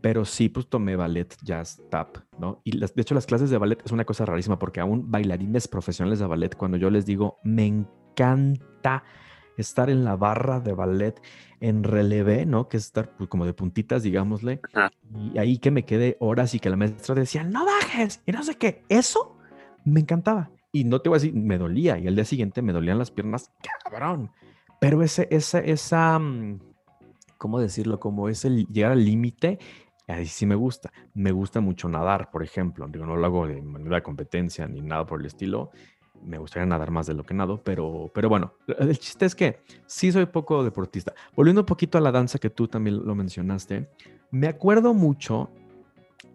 pero 0.01 0.25
sí 0.25 0.49
pues 0.49 0.67
tomé 0.67 0.95
ballet, 0.95 1.35
jazz, 1.43 1.81
tap, 1.91 2.17
¿no? 2.39 2.61
Y 2.63 2.77
de 2.79 2.89
hecho 2.95 3.13
las 3.13 3.27
clases 3.27 3.49
de 3.51 3.57
ballet 3.57 3.81
es 3.85 3.91
una 3.91 4.05
cosa 4.05 4.25
rarísima 4.25 4.57
porque 4.57 4.79
aún 4.79 5.11
bailarines 5.11 5.67
profesionales 5.67 6.19
de 6.19 6.25
ballet, 6.25 6.55
cuando 6.55 6.77
yo 6.77 6.89
les 6.89 7.05
digo, 7.05 7.37
me 7.43 7.67
encanta 7.67 9.03
estar 9.61 9.89
en 9.89 10.03
la 10.03 10.15
barra 10.15 10.59
de 10.59 10.73
ballet 10.73 11.21
en 11.59 11.83
relevé, 11.83 12.45
¿no? 12.45 12.67
Que 12.67 12.77
es 12.77 12.85
estar 12.85 13.15
pues, 13.15 13.29
como 13.29 13.45
de 13.45 13.53
puntitas, 13.53 14.03
digámosle. 14.03 14.61
Y 15.33 15.37
ahí 15.37 15.57
que 15.57 15.71
me 15.71 15.85
quedé 15.85 16.17
horas 16.19 16.53
y 16.53 16.59
que 16.59 16.69
la 16.69 16.75
maestra 16.75 17.15
decía, 17.15 17.43
no 17.43 17.65
bajes, 17.65 18.21
y 18.25 18.31
no 18.31 18.43
sé 18.43 18.55
qué, 18.55 18.83
eso 18.89 19.37
me 19.83 20.01
encantaba. 20.01 20.51
Y 20.71 20.83
no 20.83 21.01
te 21.01 21.09
voy 21.09 21.17
a 21.17 21.19
decir, 21.21 21.33
me 21.33 21.57
dolía, 21.57 21.97
y 21.97 22.07
al 22.07 22.15
día 22.15 22.25
siguiente 22.25 22.61
me 22.61 22.73
dolían 22.73 22.97
las 22.97 23.11
piernas, 23.11 23.51
cabrón. 23.83 24.31
Pero 24.79 25.01
ese, 25.01 25.27
esa, 25.31 25.59
esa, 25.59 26.19
mm, 26.19 26.59
¿cómo 27.37 27.59
decirlo? 27.59 27.99
Como 27.99 28.29
ese 28.29 28.49
llegar 28.49 28.91
al 28.91 29.05
límite, 29.05 29.57
ahí 30.07 30.25
sí 30.25 30.45
me 30.45 30.55
gusta. 30.55 30.91
Me 31.13 31.31
gusta 31.31 31.61
mucho 31.61 31.87
nadar, 31.89 32.29
por 32.29 32.43
ejemplo. 32.43 32.87
Digo, 32.87 33.05
no 33.05 33.15
lo 33.15 33.25
hago 33.25 33.47
de 33.47 33.61
manera 33.61 33.97
de 33.97 34.03
competencia 34.03 34.67
ni 34.67 34.81
nada 34.81 35.05
por 35.05 35.21
el 35.21 35.27
estilo. 35.27 35.71
Me 36.23 36.37
gustaría 36.37 36.65
nadar 36.65 36.91
más 36.91 37.07
de 37.07 37.13
lo 37.13 37.23
que 37.23 37.33
nado, 37.33 37.61
pero, 37.63 38.11
pero 38.13 38.29
bueno, 38.29 38.53
el 38.67 38.97
chiste 38.97 39.25
es 39.25 39.35
que 39.35 39.59
sí 39.85 40.11
soy 40.11 40.25
poco 40.25 40.63
deportista. 40.63 41.13
Volviendo 41.35 41.61
un 41.61 41.65
poquito 41.65 41.97
a 41.97 42.01
la 42.01 42.11
danza 42.11 42.39
que 42.39 42.49
tú 42.49 42.67
también 42.67 43.05
lo 43.05 43.15
mencionaste, 43.15 43.89
me 44.31 44.47
acuerdo 44.47 44.93
mucho 44.93 45.49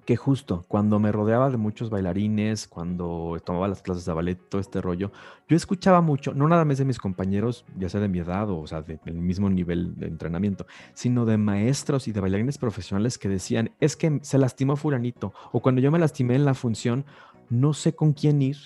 que 0.05 0.17
justo 0.17 0.65
cuando 0.67 0.99
me 0.99 1.13
rodeaba 1.13 1.51
de 1.51 1.57
muchos 1.57 1.91
bailarines, 1.91 2.67
cuando 2.67 3.37
tomaba 3.45 3.69
las 3.69 3.83
clases 3.83 4.05
de 4.05 4.13
ballet, 4.13 4.39
todo 4.49 4.61
este 4.61 4.81
rollo, 4.81 5.13
yo 5.49 5.57
escuchaba 5.57 6.01
mucho, 6.01 6.35
no 6.35 6.49
nada 6.49 6.65
más 6.65 6.79
de 6.79 6.85
mis 6.85 6.99
compañeros, 6.99 7.65
ya 7.79 7.89
sea 7.89 8.01
de 8.01 8.09
mi 8.09 8.19
edad 8.19 8.51
o, 8.51 8.67
sea, 8.67 8.83
del 8.83 9.15
mismo 9.15 9.49
nivel 9.51 9.95
de 9.97 10.07
entrenamiento, 10.07 10.67
sino 10.95 11.27
de 11.27 11.37
maestros 11.37 12.09
y 12.09 12.13
de 12.13 12.21
bailarines 12.21 12.59
profesionales 12.59 13.19
que 13.19 13.29
decían, 13.29 13.71
es 13.79 13.97
que 13.97 14.19
se 14.23 14.39
lastimó 14.39 14.77
fulanito, 14.77 15.33
o 15.53 15.61
cuando 15.61 15.81
yo 15.81 15.91
me 15.91 15.99
lastimé 15.99 16.35
en 16.35 16.45
la 16.45 16.55
función, 16.55 17.05
no 17.49 17.73
sé 17.73 17.95
con 17.95 18.13
quién 18.13 18.43
ir, 18.43 18.57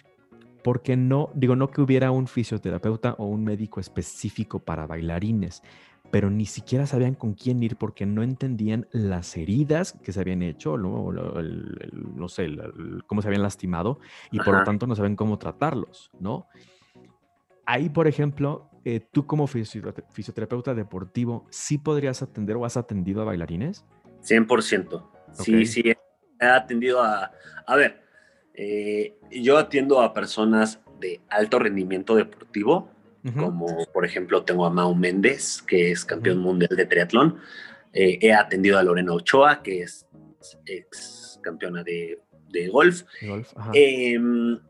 porque 0.64 0.96
no, 0.96 1.30
digo, 1.34 1.56
no 1.56 1.70
que 1.70 1.82
hubiera 1.82 2.10
un 2.10 2.26
fisioterapeuta 2.26 3.16
o 3.18 3.26
un 3.26 3.44
médico 3.44 3.80
específico 3.80 4.60
para 4.60 4.86
bailarines, 4.86 5.62
pero 6.10 6.30
ni 6.30 6.46
siquiera 6.46 6.86
sabían 6.86 7.14
con 7.14 7.34
quién 7.34 7.62
ir 7.62 7.76
porque 7.76 8.06
no 8.06 8.22
entendían 8.22 8.88
las 8.90 9.36
heridas 9.36 9.92
que 10.02 10.10
se 10.10 10.20
habían 10.20 10.42
hecho, 10.42 10.78
no, 10.78 11.12
no 11.12 12.28
sé, 12.28 12.48
cómo 13.06 13.20
se 13.20 13.28
habían 13.28 13.42
lastimado 13.42 14.00
y 14.30 14.38
por 14.38 14.56
lo 14.56 14.64
tanto 14.64 14.86
no 14.86 14.96
saben 14.96 15.16
cómo 15.16 15.38
tratarlos, 15.38 16.10
¿no? 16.18 16.46
Ahí, 17.66 17.90
por 17.90 18.08
ejemplo, 18.08 18.70
eh, 18.86 19.00
tú 19.00 19.26
como 19.26 19.46
fisioterapeuta 19.46 20.72
deportivo, 20.72 21.46
¿sí 21.50 21.76
podrías 21.76 22.22
atender 22.22 22.56
o 22.56 22.64
has 22.64 22.78
atendido 22.78 23.20
a 23.20 23.26
bailarines? 23.26 23.84
100%. 24.22 25.10
Sí, 25.32 25.66
sí, 25.66 25.92
he 26.40 26.46
atendido 26.46 27.02
a... 27.02 27.30
A 27.66 27.76
ver, 27.76 28.03
eh, 28.54 29.16
yo 29.30 29.58
atiendo 29.58 30.00
a 30.00 30.14
personas 30.14 30.80
de 31.00 31.20
alto 31.28 31.58
rendimiento 31.58 32.14
deportivo, 32.14 32.90
como 33.38 33.86
por 33.92 34.04
ejemplo 34.04 34.44
tengo 34.44 34.66
a 34.66 34.70
Mau 34.70 34.94
Méndez, 34.94 35.62
que 35.62 35.90
es 35.90 36.04
campeón 36.04 36.38
mundial 36.38 36.76
de 36.76 36.84
triatlón. 36.84 37.40
Eh, 37.92 38.18
he 38.20 38.32
atendido 38.34 38.78
a 38.78 38.82
Lorena 38.82 39.14
Ochoa, 39.14 39.62
que 39.62 39.82
es 39.82 40.06
ex 40.66 41.40
campeona 41.42 41.82
de, 41.82 42.20
golf. 42.70 43.02
Em, 43.72 44.60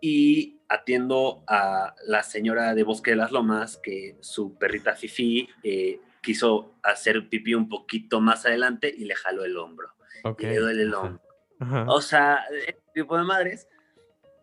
y 0.00 0.60
atiendo 0.68 1.44
a 1.46 1.94
la 2.06 2.22
señora 2.22 2.74
de 2.74 2.82
Bosque 2.82 3.10
de 3.10 3.16
las 3.18 3.32
Lomas, 3.32 3.76
que 3.76 4.16
su 4.20 4.56
perrita 4.56 4.94
Fifi 4.94 5.48
eh, 5.62 6.00
quiso 6.22 6.74
hacer 6.82 7.28
pipí 7.28 7.54
un 7.54 7.68
poquito 7.68 8.20
más 8.20 8.46
adelante 8.46 8.92
y 8.96 9.04
le 9.04 9.14
jaló 9.14 9.44
el 9.44 9.56
hombro. 9.56 9.90
Y 10.38 10.46
le 10.46 10.58
duele 10.58 10.82
el 10.82 10.94
hombro. 10.94 11.20
O 11.86 12.00
sea, 12.00 12.44
tipo 12.94 13.16
de 13.18 13.24
madres 13.24 13.68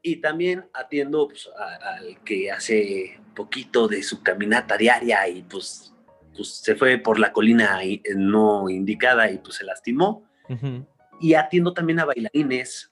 y 0.02 0.18
también 0.18 0.66
atiendo 0.74 1.28
pues, 1.28 1.50
al 1.56 2.24
que 2.24 2.52
hace 2.52 3.20
poquito 3.36 3.88
de 3.88 4.04
su 4.04 4.22
caminata 4.22 4.78
diaria 4.78 5.28
y 5.28 5.44
pues, 5.44 5.94
pues 6.36 6.50
se 6.50 6.76
fue 6.76 6.98
por 6.98 7.20
la 7.20 7.32
colina 7.32 7.80
no 8.16 8.70
indicada 8.70 9.32
y 9.32 9.38
pues 9.38 9.56
se 9.56 9.64
lastimó. 9.64 10.26
Y 11.20 11.36
atiendo 11.36 11.74
también 11.74 12.00
a 12.00 12.06
bailarines, 12.06 12.92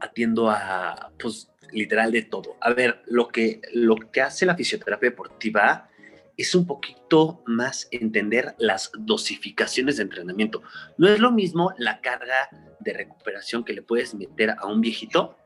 atiendo 0.00 0.48
a, 0.50 1.12
pues 1.18 1.50
literal 1.72 2.12
de 2.12 2.22
todo. 2.22 2.56
A 2.60 2.72
ver, 2.72 3.02
lo 3.06 3.28
que, 3.28 3.60
lo 3.72 3.96
que 3.96 4.22
hace 4.22 4.46
la 4.46 4.56
fisioterapia 4.56 5.10
deportiva 5.10 5.90
es 6.36 6.54
un 6.54 6.66
poquito 6.66 7.42
más 7.46 7.88
entender 7.90 8.54
las 8.58 8.90
dosificaciones 8.96 9.98
de 9.98 10.04
entrenamiento. 10.04 10.62
No 10.96 11.08
es 11.08 11.18
lo 11.20 11.30
mismo 11.30 11.72
la 11.76 12.00
carga 12.00 12.48
de 12.84 12.92
recuperación 12.92 13.64
que 13.64 13.72
le 13.72 13.82
puedes 13.82 14.14
meter 14.14 14.50
a 14.50 14.66
un 14.66 14.80
viejito 14.80 15.36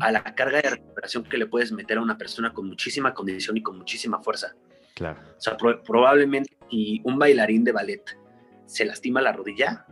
a 0.00 0.10
la 0.10 0.24
carga 0.34 0.62
de 0.62 0.70
recuperación 0.70 1.22
que 1.24 1.36
le 1.36 1.44
puedes 1.44 1.70
meter 1.70 1.98
a 1.98 2.00
una 2.00 2.16
persona 2.16 2.54
con 2.54 2.66
muchísima 2.66 3.12
condición 3.12 3.58
y 3.58 3.62
con 3.62 3.76
muchísima 3.76 4.22
fuerza. 4.22 4.54
Claro. 4.94 5.20
O 5.36 5.40
sea, 5.40 5.56
probablemente 5.56 6.56
si 6.70 7.02
un 7.04 7.18
bailarín 7.18 7.62
de 7.62 7.72
ballet 7.72 8.18
se 8.64 8.86
lastima 8.86 9.20
la 9.20 9.32
rodilla, 9.32 9.84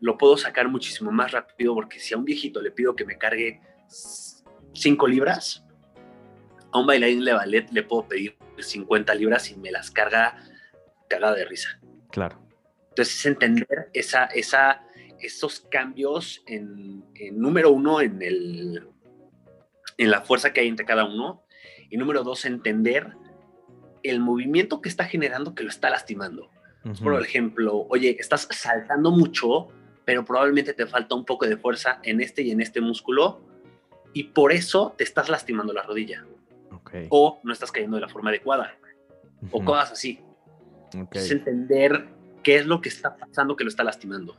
lo 0.00 0.16
puedo 0.16 0.38
sacar 0.38 0.68
muchísimo 0.68 1.12
más 1.12 1.32
rápido 1.32 1.74
porque 1.74 2.00
si 2.00 2.14
a 2.14 2.16
un 2.16 2.24
viejito 2.24 2.62
le 2.62 2.70
pido 2.70 2.96
que 2.96 3.04
me 3.04 3.18
cargue 3.18 3.60
5 4.72 5.06
libras, 5.06 5.64
a 6.72 6.78
un 6.78 6.86
bailarín 6.86 7.24
de 7.24 7.34
ballet 7.34 7.70
le 7.72 7.82
puedo 7.82 8.08
pedir 8.08 8.38
50 8.58 9.14
libras 9.14 9.50
y 9.50 9.56
me 9.56 9.70
las 9.70 9.90
carga 9.90 10.38
cagada 11.08 11.34
de 11.34 11.44
risa. 11.44 11.78
Claro. 12.10 12.38
Entonces 12.90 13.18
es 13.18 13.26
entender 13.26 13.90
esa, 13.92 14.26
esa, 14.26 14.82
esos 15.22 15.60
cambios 15.60 16.42
en, 16.46 17.04
número 17.32 17.70
uno, 17.70 18.00
en, 18.00 18.20
el, 18.22 18.88
en 19.98 20.10
la 20.10 20.22
fuerza 20.22 20.52
que 20.52 20.60
hay 20.60 20.68
entre 20.68 20.84
cada 20.84 21.04
uno, 21.04 21.44
y 21.90 21.96
número 21.96 22.24
dos, 22.24 22.44
entender 22.44 23.12
el 24.02 24.20
movimiento 24.20 24.80
que 24.80 24.88
está 24.88 25.04
generando 25.04 25.54
que 25.54 25.62
lo 25.62 25.68
está 25.68 25.90
lastimando. 25.90 26.50
Por 27.00 27.20
ejemplo, 27.22 27.86
oye, 27.90 28.16
estás 28.18 28.48
saltando 28.50 29.12
mucho, 29.12 29.68
pero 30.04 30.24
probablemente 30.24 30.74
te 30.74 30.86
falta 30.86 31.14
un 31.14 31.24
poco 31.24 31.46
de 31.46 31.56
fuerza 31.56 32.00
en 32.02 32.20
este 32.20 32.42
y 32.42 32.50
en 32.50 32.60
este 32.60 32.80
músculo, 32.80 33.40
y 34.12 34.24
por 34.24 34.52
eso 34.52 34.94
te 34.98 35.04
estás 35.04 35.28
lastimando 35.28 35.72
la 35.72 35.82
rodilla. 35.82 36.26
O 37.08 37.40
no 37.44 37.52
estás 37.52 37.70
cayendo 37.70 37.96
de 37.96 38.02
la 38.02 38.08
forma 38.08 38.30
adecuada, 38.30 38.76
o 39.50 39.64
cosas 39.64 39.92
así. 39.92 40.20
Es 41.12 41.30
entender 41.30 42.08
qué 42.42 42.56
es 42.56 42.66
lo 42.66 42.80
que 42.80 42.88
está 42.88 43.16
pasando 43.16 43.56
que 43.56 43.64
lo 43.64 43.70
está 43.70 43.84
lastimando. 43.84 44.36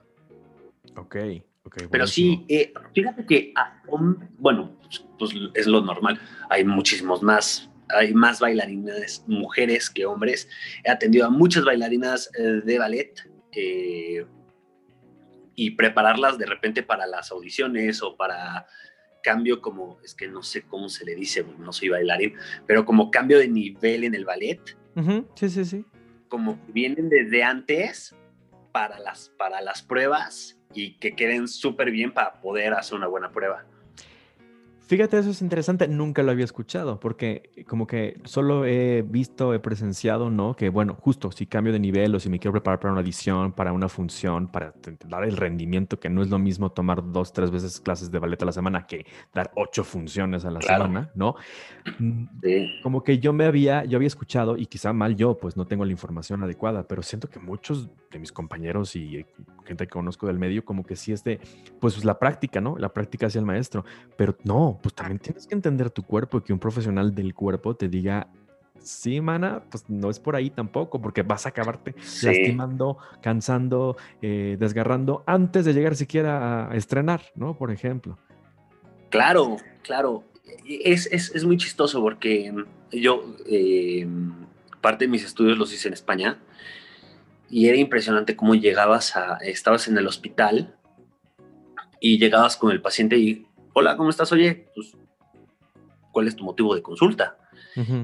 Ok, 0.95 1.15
ok. 1.63 1.83
Pero 1.89 2.07
sí, 2.07 2.45
eh, 2.49 2.73
fíjate 2.93 3.25
que, 3.25 3.53
bueno, 4.37 4.77
pues 5.17 5.31
es 5.53 5.67
lo 5.67 5.81
normal. 5.81 6.19
Hay 6.49 6.65
muchísimos 6.65 7.23
más, 7.23 7.69
hay 7.89 8.13
más 8.13 8.39
bailarinas 8.39 9.23
mujeres 9.27 9.89
que 9.89 10.05
hombres. 10.05 10.49
He 10.83 10.91
atendido 10.91 11.25
a 11.25 11.29
muchas 11.29 11.63
bailarinas 11.63 12.29
eh, 12.37 12.61
de 12.63 12.79
ballet 12.79 13.31
eh, 13.51 14.25
y 15.55 15.71
prepararlas 15.71 16.37
de 16.37 16.45
repente 16.45 16.83
para 16.83 17.07
las 17.07 17.31
audiciones 17.31 18.01
o 18.01 18.15
para 18.15 18.67
cambio 19.23 19.61
como, 19.61 19.99
es 20.03 20.13
que 20.13 20.27
no 20.27 20.43
sé 20.43 20.63
cómo 20.63 20.89
se 20.89 21.05
le 21.05 21.15
dice, 21.15 21.45
no 21.57 21.71
soy 21.71 21.89
bailarín, 21.89 22.35
pero 22.67 22.85
como 22.85 23.09
cambio 23.09 23.39
de 23.39 23.47
nivel 23.47 24.03
en 24.03 24.15
el 24.15 24.25
ballet. 24.25 24.59
Sí, 25.35 25.49
sí, 25.49 25.65
sí. 25.65 25.85
Como 26.27 26.59
vienen 26.67 27.09
desde 27.09 27.41
antes 27.41 28.15
para 28.73 28.99
las, 28.99 29.29
para 29.37 29.61
las 29.61 29.81
pruebas 29.81 30.59
y 30.73 30.93
que 30.93 31.15
queden 31.15 31.47
súper 31.47 31.91
bien 31.91 32.11
para 32.11 32.33
poder 32.41 32.73
hacer 32.73 32.97
una 32.97 33.07
buena 33.07 33.31
prueba. 33.31 33.65
Fíjate, 34.85 35.17
eso 35.17 35.29
es 35.29 35.41
interesante, 35.41 35.87
nunca 35.87 36.23
lo 36.23 36.31
había 36.31 36.43
escuchado, 36.43 36.99
porque 36.99 37.49
como 37.67 37.87
que 37.87 38.19
solo 38.25 38.65
he 38.65 39.01
visto, 39.01 39.53
he 39.53 39.59
presenciado, 39.59 40.29
¿no? 40.29 40.55
Que 40.55 40.69
bueno, 40.69 40.97
justo 40.99 41.31
si 41.31 41.45
cambio 41.45 41.71
de 41.71 41.79
nivel 41.79 42.13
o 42.13 42.19
si 42.19 42.29
me 42.29 42.37
quiero 42.37 42.51
preparar 42.51 42.81
para 42.81 42.91
una 42.91 43.01
edición, 43.01 43.53
para 43.53 43.71
una 43.71 43.87
función, 43.87 44.49
para 44.51 44.73
dar 45.07 45.23
el 45.23 45.37
rendimiento, 45.37 45.99
que 45.99 46.09
no 46.09 46.21
es 46.21 46.29
lo 46.29 46.37
mismo 46.37 46.71
tomar 46.71 47.11
dos, 47.11 47.31
tres 47.31 47.49
veces 47.49 47.79
clases 47.79 48.11
de 48.11 48.19
ballet 48.19 48.41
a 48.41 48.45
la 48.45 48.51
semana 48.51 48.85
que 48.85 49.05
dar 49.33 49.51
ocho 49.55 49.85
funciones 49.85 50.43
a 50.43 50.51
la 50.51 50.61
semana, 50.61 51.11
¿no? 51.15 51.35
Mm, 51.99 52.25
como 52.83 53.03
que 53.03 53.19
yo 53.19 53.31
me 53.31 53.45
había, 53.45 53.85
yo 53.85 53.97
había 53.97 54.07
escuchado, 54.07 54.57
y 54.57 54.65
quizá 54.65 54.91
mal 54.91 55.15
yo, 55.15 55.37
pues 55.37 55.55
no 55.55 55.65
tengo 55.65 55.85
la 55.85 55.91
información 55.91 56.43
adecuada, 56.43 56.87
pero 56.87 57.01
siento 57.03 57.29
que 57.29 57.39
muchos 57.39 57.89
de 58.11 58.19
mis 58.19 58.31
compañeros 58.33 58.95
y 58.95 59.25
gente 59.65 59.85
que 59.85 59.91
conozco 59.91 60.27
del 60.27 60.39
medio, 60.39 60.65
como 60.65 60.83
que 60.83 60.95
sí 60.97 61.13
es 61.13 61.23
de, 61.23 61.39
pues 61.79 62.03
la 62.03 62.19
práctica, 62.19 62.59
¿no? 62.59 62.77
La 62.77 62.93
práctica 62.93 63.27
hacia 63.27 63.39
el 63.39 63.45
maestro, 63.45 63.85
pero 64.17 64.35
no, 64.43 64.72
pues 64.81 64.93
también 64.93 65.19
tienes 65.19 65.47
que 65.47 65.55
entender 65.55 65.89
tu 65.89 66.03
cuerpo 66.03 66.37
y 66.37 66.41
que 66.41 66.53
un 66.53 66.59
profesional 66.59 67.13
del 67.13 67.33
cuerpo 67.33 67.75
te 67.75 67.87
diga, 67.87 68.27
sí, 68.79 69.21
mana, 69.21 69.63
pues 69.69 69.89
no 69.89 70.09
es 70.09 70.19
por 70.19 70.35
ahí 70.35 70.49
tampoco, 70.49 71.01
porque 71.01 71.23
vas 71.23 71.45
a 71.45 71.49
acabarte 71.49 71.95
lastimando, 72.21 72.97
cansando, 73.21 73.97
eh, 74.21 74.57
desgarrando 74.59 75.23
antes 75.25 75.65
de 75.65 75.73
llegar 75.73 75.95
siquiera 75.95 76.69
a 76.69 76.75
estrenar, 76.75 77.21
¿no? 77.35 77.57
Por 77.57 77.71
ejemplo. 77.71 78.17
Claro, 79.09 79.57
claro. 79.81 80.23
Es, 80.65 81.07
es, 81.11 81.33
es 81.33 81.45
muy 81.45 81.57
chistoso 81.57 82.01
porque 82.01 82.53
yo, 82.91 83.35
eh, 83.47 84.07
parte 84.81 85.05
de 85.05 85.11
mis 85.11 85.23
estudios 85.23 85.57
los 85.57 85.73
hice 85.73 85.87
en 85.87 85.93
España 85.93 86.39
y 87.49 87.67
era 87.67 87.77
impresionante 87.77 88.35
cómo 88.35 88.55
llegabas 88.55 89.15
a, 89.15 89.37
estabas 89.37 89.87
en 89.87 89.97
el 89.97 90.07
hospital 90.07 90.75
y 91.99 92.17
llegabas 92.17 92.57
con 92.57 92.71
el 92.71 92.81
paciente 92.81 93.17
y, 93.17 93.47
hola, 93.73 93.97
¿cómo 93.97 94.09
estás? 94.09 94.31
Oye, 94.31 94.67
pues, 94.75 94.95
¿cuál 96.11 96.27
es 96.27 96.35
tu 96.35 96.43
motivo 96.43 96.75
de 96.75 96.81
consulta? 96.81 97.37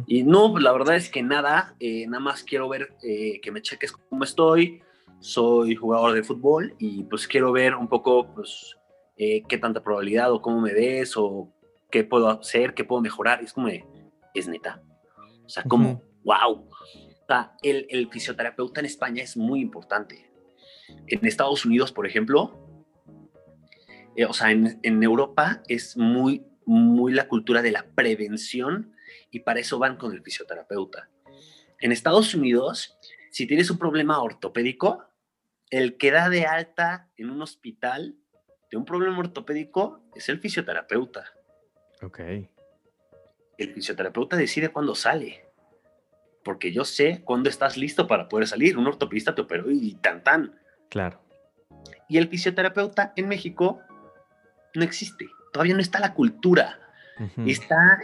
Y 0.07 0.23
no, 0.23 0.57
la 0.57 0.71
verdad 0.71 0.95
es 0.95 1.09
que 1.09 1.21
nada, 1.21 1.75
eh, 1.79 2.07
nada 2.07 2.19
más 2.19 2.43
quiero 2.43 2.67
ver 2.67 2.95
eh, 3.03 3.39
que 3.39 3.51
me 3.51 3.61
cheques 3.61 3.91
cómo 3.91 4.23
estoy, 4.23 4.81
soy 5.19 5.75
jugador 5.75 6.13
de 6.13 6.23
fútbol 6.23 6.73
y 6.79 7.03
pues 7.03 7.27
quiero 7.27 7.51
ver 7.51 7.75
un 7.75 7.88
poco, 7.88 8.33
pues, 8.33 8.75
eh, 9.15 9.43
qué 9.47 9.59
tanta 9.59 9.83
probabilidad 9.83 10.31
o 10.31 10.41
cómo 10.41 10.59
me 10.59 10.73
ves 10.73 11.15
o 11.17 11.49
qué 11.91 12.03
puedo 12.03 12.29
hacer, 12.29 12.73
qué 12.73 12.83
puedo 12.83 13.01
mejorar. 13.01 13.43
es 13.43 13.53
como, 13.53 13.67
es 13.67 14.47
neta. 14.47 14.81
O 15.45 15.49
sea, 15.49 15.63
como, 15.63 16.01
wow. 16.23 16.67
O 16.67 17.25
sea, 17.27 17.53
el, 17.61 17.85
el, 17.89 18.09
fisioterapeuta 18.09 18.79
en 18.79 18.88
España 18.88 19.21
es 19.21 19.38
muy 19.38 19.61
importante. 19.61 20.31
En 21.05 21.25
Estados 21.25 21.63
Unidos, 21.63 21.91
por 21.91 22.07
ejemplo, 22.07 22.68
eh, 24.19 24.25
o 24.25 24.33
sea, 24.33 24.51
en, 24.51 24.79
en, 24.83 25.01
Europa 25.01 25.63
es 25.69 25.95
muy, 25.95 26.45
muy 26.65 27.13
la 27.13 27.29
cultura 27.29 27.61
de 27.61 27.71
la 27.71 27.85
prevención 27.95 28.93
y 29.31 29.39
para 29.39 29.61
eso 29.61 29.79
van 29.79 29.95
con 29.95 30.11
el 30.11 30.21
fisioterapeuta. 30.21 31.09
En 31.79 31.93
Estados 31.93 32.35
Unidos, 32.35 32.97
si 33.31 33.47
tienes 33.47 33.71
un 33.71 33.77
problema 33.77 34.21
ortopédico, 34.21 35.05
el 35.69 35.95
que 35.95 36.11
da 36.11 36.27
de 36.27 36.45
alta 36.45 37.09
en 37.15 37.29
un 37.29 37.41
hospital 37.41 38.17
de 38.69 38.75
un 38.75 38.83
problema 38.83 39.19
ortopédico 39.19 40.01
es 40.13 40.27
el 40.27 40.41
fisioterapeuta. 40.41 41.31
Ok. 42.01 42.19
El 43.57 43.73
fisioterapeuta 43.73 44.35
decide 44.35 44.67
cuándo 44.67 44.95
sale. 44.95 45.45
Porque 46.43 46.73
yo 46.73 46.83
sé 46.83 47.21
cuándo 47.23 47.49
estás 47.49 47.77
listo 47.77 48.05
para 48.05 48.27
poder 48.27 48.47
salir. 48.47 48.77
Un 48.77 48.88
ortopedista 48.88 49.33
te 49.33 49.41
operó 49.41 49.71
y 49.71 49.95
tan 49.95 50.23
tan. 50.25 50.59
Claro. 50.89 51.21
Y 52.09 52.17
el 52.17 52.27
fisioterapeuta 52.27 53.13
en 53.15 53.29
México 53.29 53.79
no 54.75 54.83
existe. 54.83 55.27
Todavía 55.51 55.73
no 55.73 55.81
está 55.81 55.99
la 55.99 56.13
cultura. 56.13 56.79
Está 57.45 57.99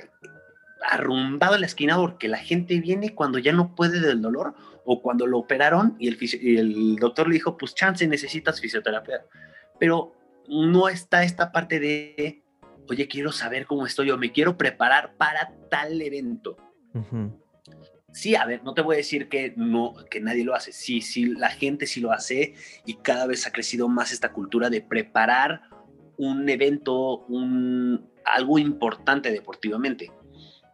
arrumbado 0.89 1.55
en 1.55 1.61
la 1.61 1.67
esquina 1.67 1.95
porque 1.95 2.27
la 2.27 2.37
gente 2.37 2.79
viene 2.79 3.15
cuando 3.15 3.39
ya 3.39 3.53
no 3.53 3.73
puede 3.75 4.01
del 4.01 4.21
dolor 4.21 4.53
o 4.83 5.01
cuando 5.01 5.25
lo 5.25 5.39
operaron 5.39 5.95
y 5.99 6.09
el, 6.09 6.17
y 6.21 6.57
el 6.57 6.95
doctor 6.97 7.27
le 7.27 7.35
dijo, 7.35 7.57
pues 7.57 7.73
chance, 7.73 8.05
necesitas 8.07 8.59
fisioterapia. 8.59 9.25
Pero 9.79 10.15
no 10.47 10.89
está 10.89 11.23
esta 11.23 11.51
parte 11.51 11.79
de, 11.79 12.43
oye, 12.89 13.07
quiero 13.07 13.31
saber 13.31 13.65
cómo 13.65 13.85
estoy 13.85 14.11
o 14.11 14.17
me 14.17 14.31
quiero 14.31 14.57
preparar 14.57 15.15
para 15.17 15.53
tal 15.69 16.01
evento. 16.01 16.57
Sí, 18.11 18.35
a 18.35 18.45
ver, 18.45 18.63
no 18.63 18.73
te 18.73 18.81
voy 18.81 18.95
a 18.95 18.97
decir 18.97 19.27
que 19.27 19.53
no, 19.57 19.93
que 20.09 20.21
nadie 20.21 20.45
lo 20.45 20.55
hace. 20.55 20.71
Sí, 20.71 21.01
sí, 21.01 21.25
la 21.25 21.49
gente 21.49 21.87
sí 21.87 21.99
lo 21.99 22.11
hace 22.11 22.53
y 22.85 22.95
cada 22.95 23.27
vez 23.27 23.45
ha 23.47 23.51
crecido 23.51 23.89
más 23.89 24.11
esta 24.11 24.31
cultura 24.31 24.69
de 24.69 24.81
preparar 24.81 25.63
un 26.17 26.47
evento, 26.49 27.19
un, 27.27 28.09
algo 28.23 28.59
importante 28.59 29.31
deportivamente, 29.31 30.11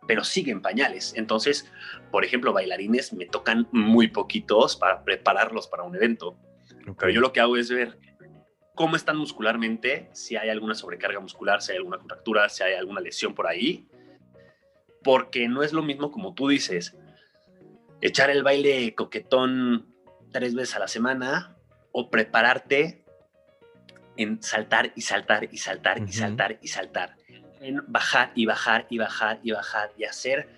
pero 0.08 0.24
siguen 0.24 0.62
pañales. 0.62 1.14
Entonces, 1.16 1.72
por 2.12 2.26
ejemplo, 2.26 2.54
bailarines 2.54 3.14
me 3.14 3.26
tocan 3.26 3.68
muy 3.72 4.08
poquitos 4.08 4.76
para 4.76 5.04
prepararlos 5.04 5.68
para 5.68 5.84
un 5.84 5.96
evento. 5.96 6.38
Pero 6.98 7.12
yo 7.12 7.22
lo 7.22 7.32
que 7.32 7.40
hago 7.40 7.58
es 7.58 7.70
ver 7.70 8.00
cómo 8.76 8.96
están 8.96 9.18
muscularmente, 9.18 10.10
si 10.14 10.36
hay 10.36 10.50
alguna 10.50 10.74
sobrecarga 10.74 11.20
muscular, 11.20 11.62
si 11.62 11.72
hay 11.72 11.78
alguna 11.78 11.98
contractura, 11.98 12.50
si 12.50 12.64
hay 12.64 12.74
alguna 12.74 13.02
lesión 13.02 13.36
por 13.36 13.48
ahí. 13.48 13.88
Porque 15.04 15.48
no 15.48 15.64
es 15.64 15.74
lo 15.74 15.84
mismo 15.84 16.12
como 16.12 16.34
tú 16.34 16.48
dices, 16.48 16.98
echar 18.02 18.30
el 18.30 18.44
baile 18.44 18.94
coquetón 18.96 19.94
tres 20.32 20.56
veces 20.56 20.76
a 20.76 20.80
la 20.80 20.88
semana 20.88 21.58
o 21.92 22.10
prepararte 22.10 23.01
en 24.22 24.42
saltar 24.42 24.92
y 24.96 25.02
saltar 25.02 25.48
y 25.52 25.58
saltar 25.58 26.00
y 26.08 26.12
saltar 26.12 26.60
y 26.62 26.68
saltar, 26.68 27.16
en 27.60 27.82
bajar 27.88 28.32
y 28.36 28.46
bajar 28.46 28.88
y 28.90 28.98
bajar 28.98 29.40
y 29.44 29.52
bajar 29.52 29.92
y 29.98 30.04
hacer 30.04 30.50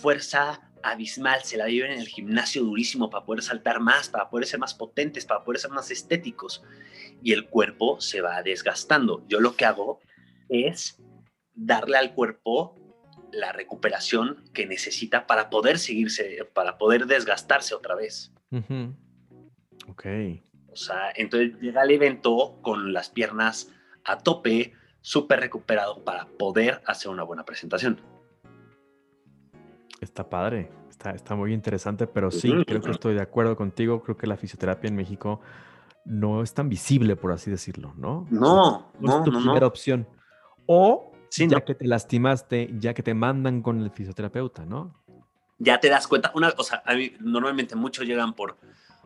fuerza 0.00 0.60
abismal, 0.82 1.42
se 1.42 1.56
la 1.56 1.66
viven 1.66 1.92
en 1.92 1.98
el 1.98 2.08
gimnasio 2.08 2.62
durísimo 2.62 3.10
para 3.10 3.24
poder 3.24 3.42
saltar 3.42 3.80
más, 3.80 4.08
para 4.08 4.30
poder 4.30 4.46
ser 4.46 4.60
más 4.60 4.74
potentes, 4.74 5.24
para 5.24 5.44
poder 5.44 5.60
ser 5.60 5.70
más 5.70 5.90
estéticos 5.90 6.62
y 7.22 7.32
el 7.32 7.46
cuerpo 7.46 8.00
se 8.00 8.20
va 8.20 8.42
desgastando. 8.42 9.24
Yo 9.28 9.40
lo 9.40 9.56
que 9.56 9.64
hago 9.64 10.00
es 10.48 11.00
darle 11.54 11.96
al 11.96 12.14
cuerpo 12.14 12.76
la 13.32 13.52
recuperación 13.52 14.44
que 14.54 14.66
necesita 14.66 15.26
para 15.26 15.50
poder 15.50 15.78
seguirse, 15.78 16.46
para 16.54 16.78
poder 16.78 17.06
desgastarse 17.06 17.74
otra 17.74 17.94
vez. 17.94 18.32
Ok. 19.88 20.06
O 20.70 20.76
sea, 20.76 21.10
entonces 21.16 21.58
llega 21.60 21.82
el 21.82 21.90
evento 21.90 22.58
con 22.62 22.92
las 22.92 23.08
piernas 23.08 23.72
a 24.04 24.18
tope, 24.18 24.72
súper 25.00 25.40
recuperado 25.40 26.04
para 26.04 26.26
poder 26.26 26.82
hacer 26.86 27.10
una 27.10 27.22
buena 27.22 27.44
presentación. 27.44 28.00
Está 30.00 30.28
padre, 30.28 30.70
está, 30.88 31.10
está 31.10 31.34
muy 31.34 31.52
interesante, 31.52 32.06
pero 32.06 32.30
sí, 32.30 32.52
creo 32.66 32.80
que 32.80 32.90
estoy 32.90 33.14
de 33.14 33.22
acuerdo 33.22 33.56
contigo. 33.56 34.02
Creo 34.02 34.16
que 34.16 34.26
la 34.26 34.36
fisioterapia 34.36 34.88
en 34.88 34.96
México 34.96 35.40
no 36.04 36.42
es 36.42 36.54
tan 36.54 36.68
visible, 36.68 37.16
por 37.16 37.32
así 37.32 37.50
decirlo, 37.50 37.92
¿no? 37.96 38.26
No, 38.30 38.92
no, 39.00 39.18
es 39.18 39.24
tu 39.24 39.30
primera 39.30 39.66
opción. 39.66 40.06
O 40.66 41.12
ya 41.30 41.60
que 41.60 41.74
te 41.74 41.86
lastimaste, 41.86 42.74
ya 42.78 42.94
que 42.94 43.02
te 43.02 43.14
mandan 43.14 43.62
con 43.62 43.80
el 43.80 43.90
fisioterapeuta, 43.90 44.64
¿no? 44.64 44.94
Ya 45.58 45.80
te 45.80 45.88
das 45.88 46.06
cuenta, 46.06 46.30
una, 46.34 46.54
o 46.56 46.62
sea, 46.62 46.82
normalmente 47.20 47.74
muchos 47.74 48.06
llegan 48.06 48.34
por 48.34 48.56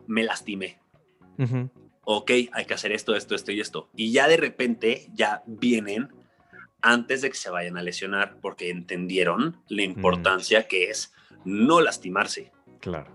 me 0.07 0.23
lastimé. 0.23 0.82
Ok, 2.05 2.31
hay 2.51 2.65
que 2.65 2.73
hacer 2.73 2.91
esto, 2.91 3.15
esto, 3.15 3.33
esto 3.35 3.51
y 3.51 3.61
esto. 3.61 3.89
Y 3.95 4.11
ya 4.11 4.27
de 4.27 4.37
repente 4.37 5.07
ya 5.13 5.41
vienen 5.45 6.09
antes 6.81 7.21
de 7.21 7.29
que 7.29 7.37
se 7.37 7.49
vayan 7.49 7.77
a 7.77 7.81
lesionar 7.81 8.37
porque 8.41 8.69
entendieron 8.69 9.57
la 9.69 9.83
mm. 9.83 9.85
importancia 9.85 10.67
que 10.67 10.89
es 10.89 11.13
no 11.45 11.81
lastimarse. 11.81 12.51
Claro, 12.79 13.11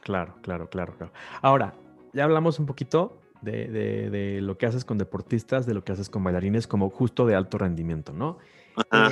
claro, 0.00 0.36
claro, 0.42 0.70
claro, 0.70 0.94
claro. 0.96 1.12
Ahora, 1.42 1.74
ya 2.14 2.24
hablamos 2.24 2.58
un 2.58 2.66
poquito 2.66 3.20
de, 3.42 4.40
lo 4.42 4.56
que 4.56 4.66
haces 4.66 4.84
con 4.84 4.98
deportistas, 4.98 5.66
de 5.66 5.74
lo 5.74 5.84
que 5.84 5.92
haces 5.92 6.08
con 6.08 6.24
bailarines, 6.24 6.66
como 6.66 6.90
justo 6.90 7.26
de 7.26 7.34
alto 7.34 7.58
rendimiento, 7.58 8.12
¿no? 8.12 8.38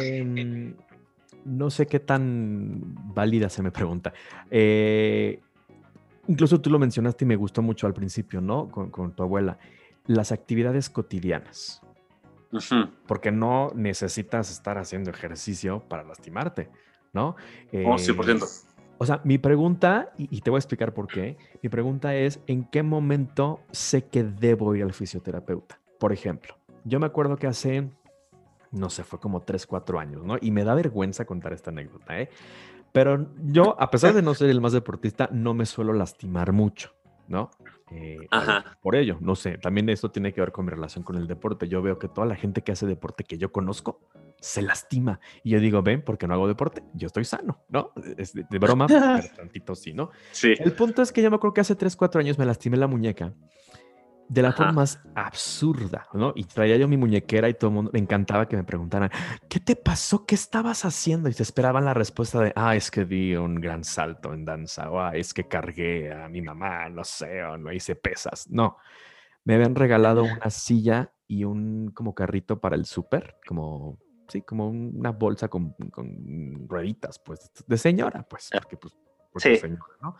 Em, 0.00 0.74
no 1.44 1.70
sé 1.70 1.86
qué 1.86 2.00
tan 2.00 2.80
válida 3.14 3.48
se 3.50 3.62
me 3.62 3.70
pregunta. 3.70 4.12
Eh, 4.50 5.40
incluso 6.28 6.60
tú 6.60 6.70
lo 6.70 6.78
mencionaste 6.78 7.24
y 7.24 7.28
me 7.28 7.36
gustó 7.36 7.62
mucho 7.62 7.86
al 7.86 7.94
principio, 7.94 8.40
¿no? 8.40 8.68
Con, 8.70 9.14
tu 9.14 9.22
abuela. 9.22 9.58
Las 10.06 10.32
actividades 10.32 10.90
cotidianas. 10.90 11.82
Porque 13.06 13.32
no 13.32 13.70
necesitas 13.74 14.50
estar 14.50 14.78
haciendo 14.78 15.10
ejercicio 15.10 15.80
para 15.88 16.04
lastimarte, 16.04 16.70
¿no? 17.12 17.36
oh, 17.72 17.96
100%. 17.96 18.66
O 18.98 19.04
sea, 19.04 19.20
mi 19.24 19.36
pregunta, 19.36 20.12
y, 20.16 20.40
te 20.40 20.50
voy 20.50 20.56
a 20.56 20.60
explicar 20.60 20.94
por 20.94 21.06
qué, 21.06 21.36
mi 21.62 21.68
pregunta 21.68 22.14
es, 22.14 22.40
¿en 22.46 22.64
qué 22.64 22.82
momento 22.82 23.60
sé 23.70 24.06
que 24.06 24.24
debo 24.24 24.74
ir 24.74 24.84
al 24.84 24.94
fisioterapeuta? 24.94 25.78
Por 25.98 26.12
ejemplo, 26.12 26.56
yo 26.84 26.98
me 26.98 27.06
acuerdo 27.06 27.36
que 27.36 27.46
hace, 27.46 27.90
no 28.70 28.88
sé, 28.88 29.04
fue 29.04 29.20
como 29.20 29.42
3, 29.42 29.66
4 29.66 29.98
años, 29.98 30.24
¿no? 30.24 30.36
Y 30.40 30.50
me 30.50 30.64
da 30.64 30.74
vergüenza 30.74 31.26
contar 31.26 31.52
esta 31.52 31.70
anécdota, 31.70 32.18
¿eh? 32.18 32.30
Pero 32.96 33.26
yo, 33.42 33.78
a 33.78 33.90
pesar 33.90 34.14
de 34.14 34.22
no 34.22 34.32
ser 34.32 34.48
el 34.48 34.62
más 34.62 34.72
deportista, 34.72 35.28
no 35.30 35.52
me 35.52 35.66
suelo 35.66 35.92
lastimar 35.92 36.52
mucho, 36.52 36.94
¿no? 37.28 37.50
Eh, 37.90 38.26
Ajá. 38.30 38.78
Por 38.80 38.96
ello, 38.96 39.18
no 39.20 39.36
sé, 39.36 39.58
también 39.58 39.90
esto 39.90 40.10
tiene 40.10 40.32
que 40.32 40.40
ver 40.40 40.50
con 40.50 40.64
mi 40.64 40.70
relación 40.70 41.04
con 41.04 41.16
el 41.18 41.26
deporte. 41.26 41.68
Yo 41.68 41.82
veo 41.82 41.98
que 41.98 42.08
toda 42.08 42.26
la 42.26 42.36
gente 42.36 42.62
que 42.62 42.72
hace 42.72 42.86
deporte 42.86 43.22
que 43.22 43.36
yo 43.36 43.52
conozco, 43.52 44.00
se 44.40 44.62
lastima. 44.62 45.20
Y 45.44 45.50
yo 45.50 45.60
digo, 45.60 45.82
ven, 45.82 46.02
porque 46.02 46.26
no 46.26 46.32
hago 46.32 46.48
deporte, 46.48 46.84
yo 46.94 47.08
estoy 47.08 47.26
sano, 47.26 47.66
¿no? 47.68 47.92
Es 48.16 48.32
de, 48.32 48.58
broma, 48.58 48.86
pero 48.88 49.28
tantito 49.36 49.74
sí, 49.74 49.92
¿no? 49.92 50.08
Sí. 50.32 50.54
El 50.58 50.72
punto 50.72 51.02
es 51.02 51.12
que 51.12 51.20
yo 51.20 51.28
me 51.28 51.36
acuerdo 51.36 51.52
que 51.52 51.60
hace 51.60 51.76
3, 51.76 51.94
4 51.96 52.18
años 52.18 52.38
me 52.38 52.46
lastimé 52.46 52.78
la 52.78 52.86
muñeca 52.86 53.34
de 54.28 54.42
la 54.42 54.52
forma 54.52 54.72
más 54.72 55.00
absurda, 55.14 56.08
¿no? 56.12 56.32
Y 56.34 56.44
traía 56.44 56.76
yo 56.76 56.88
mi 56.88 56.96
muñequera 56.96 57.48
y 57.48 57.54
todo 57.54 57.70
el 57.70 57.74
mundo 57.74 57.90
me 57.92 58.00
encantaba 58.00 58.48
que 58.48 58.56
me 58.56 58.64
preguntaran, 58.64 59.10
¿qué 59.48 59.60
te 59.60 59.76
pasó? 59.76 60.26
¿Qué 60.26 60.34
estabas 60.34 60.84
haciendo? 60.84 61.28
Y 61.28 61.32
se 61.32 61.42
esperaban 61.42 61.84
la 61.84 61.94
respuesta 61.94 62.40
de, 62.40 62.52
ah, 62.56 62.74
es 62.74 62.90
que 62.90 63.04
di 63.04 63.36
un 63.36 63.56
gran 63.56 63.84
salto 63.84 64.32
en 64.32 64.44
danza, 64.44 64.90
o 64.90 65.00
ah, 65.00 65.14
es 65.14 65.32
que 65.32 65.46
cargué 65.46 66.12
a 66.12 66.28
mi 66.28 66.42
mamá, 66.42 66.88
no 66.88 67.04
sé, 67.04 67.42
o 67.44 67.56
no 67.56 67.72
hice 67.72 67.94
pesas. 67.94 68.48
No, 68.50 68.78
me 69.44 69.54
habían 69.54 69.74
regalado 69.74 70.24
una 70.24 70.50
silla 70.50 71.12
y 71.28 71.44
un 71.44 71.92
como 71.92 72.14
carrito 72.14 72.60
para 72.60 72.76
el 72.76 72.84
súper, 72.84 73.36
como 73.46 73.98
sí, 74.28 74.42
como 74.42 74.68
una 74.68 75.12
bolsa 75.12 75.48
con, 75.48 75.72
con, 75.90 76.68
rueditas, 76.68 77.18
pues, 77.18 77.50
de 77.66 77.78
señora, 77.78 78.26
pues, 78.28 78.50
porque, 78.52 78.76
pues, 78.76 78.96
porque 79.32 79.56
señora, 79.56 79.94
¿no? 80.02 80.16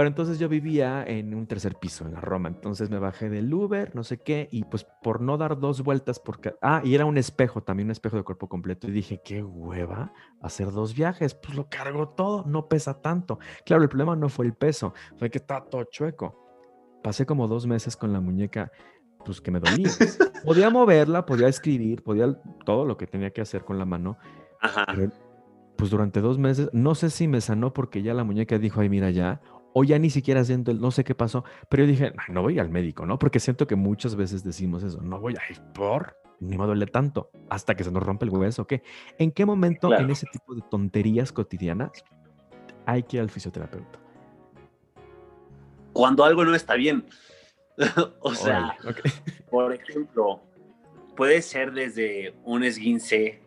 Pero 0.00 0.08
entonces 0.08 0.38
yo 0.38 0.48
vivía 0.48 1.04
en 1.06 1.34
un 1.34 1.46
tercer 1.46 1.74
piso, 1.74 2.06
en 2.06 2.14
la 2.14 2.22
Roma. 2.22 2.48
Entonces 2.48 2.88
me 2.88 2.98
bajé 2.98 3.28
del 3.28 3.52
Uber, 3.52 3.94
no 3.94 4.02
sé 4.02 4.16
qué, 4.16 4.48
y 4.50 4.64
pues 4.64 4.86
por 5.02 5.20
no 5.20 5.36
dar 5.36 5.58
dos 5.58 5.82
vueltas, 5.82 6.18
porque... 6.18 6.54
Ah, 6.62 6.80
y 6.82 6.94
era 6.94 7.04
un 7.04 7.18
espejo, 7.18 7.62
también 7.62 7.88
un 7.88 7.90
espejo 7.90 8.16
de 8.16 8.22
cuerpo 8.22 8.48
completo. 8.48 8.88
Y 8.88 8.92
dije, 8.92 9.20
qué 9.22 9.42
hueva 9.42 10.14
hacer 10.40 10.70
dos 10.70 10.94
viajes. 10.94 11.34
Pues 11.34 11.54
lo 11.54 11.68
cargo 11.68 12.08
todo, 12.08 12.46
no 12.46 12.66
pesa 12.66 13.02
tanto. 13.02 13.40
Claro, 13.66 13.82
el 13.82 13.90
problema 13.90 14.16
no 14.16 14.30
fue 14.30 14.46
el 14.46 14.54
peso, 14.54 14.94
fue 15.18 15.28
que 15.28 15.36
está 15.36 15.62
todo 15.66 15.84
chueco. 15.84 16.48
Pasé 17.02 17.26
como 17.26 17.46
dos 17.46 17.66
meses 17.66 17.94
con 17.94 18.10
la 18.14 18.22
muñeca, 18.22 18.72
pues 19.26 19.42
que 19.42 19.50
me 19.50 19.60
dolía. 19.60 19.90
podía 20.46 20.70
moverla, 20.70 21.26
podía 21.26 21.48
escribir, 21.48 22.02
podía 22.02 22.40
todo 22.64 22.86
lo 22.86 22.96
que 22.96 23.06
tenía 23.06 23.32
que 23.32 23.42
hacer 23.42 23.66
con 23.66 23.78
la 23.78 23.84
mano. 23.84 24.16
Ajá. 24.62 24.86
pues 25.76 25.90
durante 25.90 26.22
dos 26.22 26.38
meses, 26.38 26.70
no 26.72 26.94
sé 26.94 27.10
si 27.10 27.28
me 27.28 27.42
sanó 27.42 27.74
porque 27.74 28.00
ya 28.00 28.14
la 28.14 28.24
muñeca 28.24 28.58
dijo, 28.58 28.80
ay, 28.80 28.88
mira 28.88 29.10
ya, 29.10 29.42
o 29.72 29.84
ya 29.84 29.98
ni 29.98 30.10
siquiera 30.10 30.44
siento 30.44 30.70
el, 30.70 30.80
no 30.80 30.90
sé 30.90 31.04
qué 31.04 31.14
pasó, 31.14 31.44
pero 31.68 31.84
yo 31.84 31.90
dije, 31.90 32.12
no 32.28 32.42
voy 32.42 32.58
al 32.58 32.70
médico, 32.70 33.06
¿no? 33.06 33.18
Porque 33.18 33.40
siento 33.40 33.66
que 33.66 33.76
muchas 33.76 34.16
veces 34.16 34.42
decimos 34.42 34.82
eso, 34.82 35.00
no 35.00 35.20
voy 35.20 35.34
a 35.34 35.52
ir 35.52 35.60
por, 35.72 36.16
ni 36.40 36.58
me 36.58 36.66
duele 36.66 36.86
tanto, 36.86 37.30
hasta 37.48 37.74
que 37.74 37.84
se 37.84 37.90
nos 37.90 38.02
rompe 38.02 38.24
el 38.24 38.30
hueso, 38.30 38.66
¿qué? 38.66 38.82
¿En 39.18 39.30
qué 39.30 39.46
momento 39.46 39.92
en 39.94 40.10
ese 40.10 40.26
tipo 40.26 40.54
de 40.54 40.62
tonterías 40.62 41.32
cotidianas 41.32 41.90
hay 42.86 43.02
que 43.02 43.18
ir 43.18 43.22
al 43.22 43.30
fisioterapeuta? 43.30 43.98
Cuando 45.92 46.24
algo 46.24 46.44
no 46.44 46.54
está 46.54 46.74
bien. 46.74 47.06
o 48.20 48.34
sea, 48.34 48.76
por 49.50 49.72
ejemplo, 49.72 50.42
puede 51.16 51.42
ser 51.42 51.72
desde 51.72 52.34
un 52.44 52.62
esguince 52.64 53.42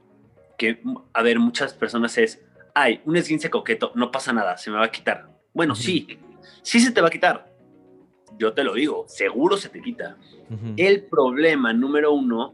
que, 0.58 0.82
a 1.14 1.22
ver, 1.22 1.40
muchas 1.40 1.74
personas 1.74 2.18
es, 2.18 2.44
ay, 2.74 3.02
un 3.06 3.16
esguince 3.18 3.50
coqueto, 3.50 3.92
no 3.96 4.12
pasa 4.12 4.34
nada, 4.34 4.58
se 4.58 4.72
me 4.72 4.78
va 4.78 4.86
a 4.86 4.92
quitar 4.92 5.33
bueno, 5.54 5.76
sí, 5.76 6.20
sí 6.62 6.80
se 6.80 6.92
te 6.92 7.02
va 7.02 7.08
a 7.08 7.12
quitar. 7.12 7.54
Yo 8.38 8.54
te 8.54 8.64
lo 8.64 8.74
digo, 8.74 9.06
seguro 9.08 9.58
se 9.58 9.70
te 9.70 9.82
quita. 9.82 10.18
El 10.78 11.06
problema 11.06 11.74
número 11.74 12.14
uno 12.14 12.54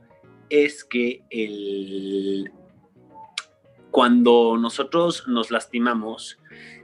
es 0.50 0.84
que 0.84 1.24
el... 1.30 2.52
cuando 3.92 4.58
nosotros 4.58 5.28
nos 5.28 5.52
lastimamos, 5.52 6.38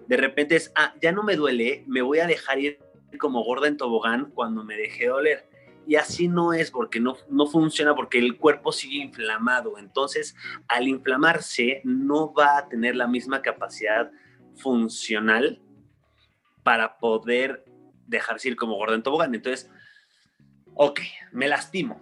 de 0.08 0.18
repente 0.18 0.56
es, 0.56 0.72
ah, 0.76 0.94
ya 1.02 1.12
no 1.12 1.24
me 1.24 1.36
duele, 1.36 1.84
me 1.88 2.02
voy 2.02 2.20
a 2.20 2.28
dejar 2.28 2.60
ir 2.60 2.80
como 3.20 3.44
gorda 3.44 3.68
en 3.68 3.78
tobogán 3.78 4.32
cuando 4.34 4.64
me 4.64 4.78
deje 4.78 5.08
doler. 5.08 5.48
Y 5.88 5.96
así 5.96 6.28
no 6.28 6.54
es 6.54 6.72
porque 6.72 7.00
no, 7.00 7.16
no 7.30 7.46
funciona 7.48 7.96
porque 7.96 8.18
el 8.18 8.38
cuerpo 8.38 8.72
sigue 8.72 8.98
inflamado. 8.98 9.78
Entonces, 9.78 10.36
al 10.68 10.88
inflamarse, 10.88 11.82
no 11.84 12.34
va 12.34 12.58
a 12.58 12.68
tener 12.68 12.96
la 12.96 13.08
misma 13.08 13.42
capacidad 13.42 14.12
funcional 14.56 15.62
para 16.66 16.98
poder 16.98 17.64
dejarse 18.08 18.50
ir 18.50 18.56
como 18.56 18.74
gordo 18.74 18.96
en 18.96 19.04
tobogán. 19.04 19.36
Entonces, 19.36 19.70
ok, 20.74 21.00
me 21.32 21.48
lastimo. 21.48 22.02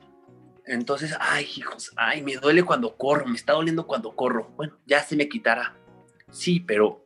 Entonces, 0.65 1.13
ay, 1.19 1.45
hijos, 1.57 1.91
ay, 1.97 2.23
me 2.23 2.37
duele 2.37 2.63
cuando 2.63 2.95
corro, 2.95 3.25
me 3.25 3.35
está 3.35 3.51
doliendo 3.51 3.85
cuando 3.85 4.15
corro. 4.15 4.53
Bueno, 4.55 4.79
ya 4.85 5.03
se 5.03 5.17
me 5.17 5.27
quitará. 5.27 5.75
Sí, 6.31 6.61
pero 6.61 7.05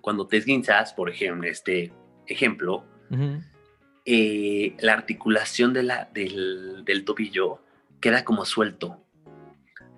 cuando 0.00 0.28
te 0.28 0.36
esguinzas, 0.36 0.94
por 0.94 1.10
ejemplo, 1.10 1.48
este 1.48 1.92
ejemplo, 2.28 2.84
eh, 4.04 4.76
la 4.78 4.92
articulación 4.92 5.72
de 5.72 5.82
la, 5.82 6.08
del, 6.14 6.84
del, 6.84 7.04
tobillo 7.04 7.64
queda 8.00 8.24
como 8.24 8.44
suelto. 8.44 9.04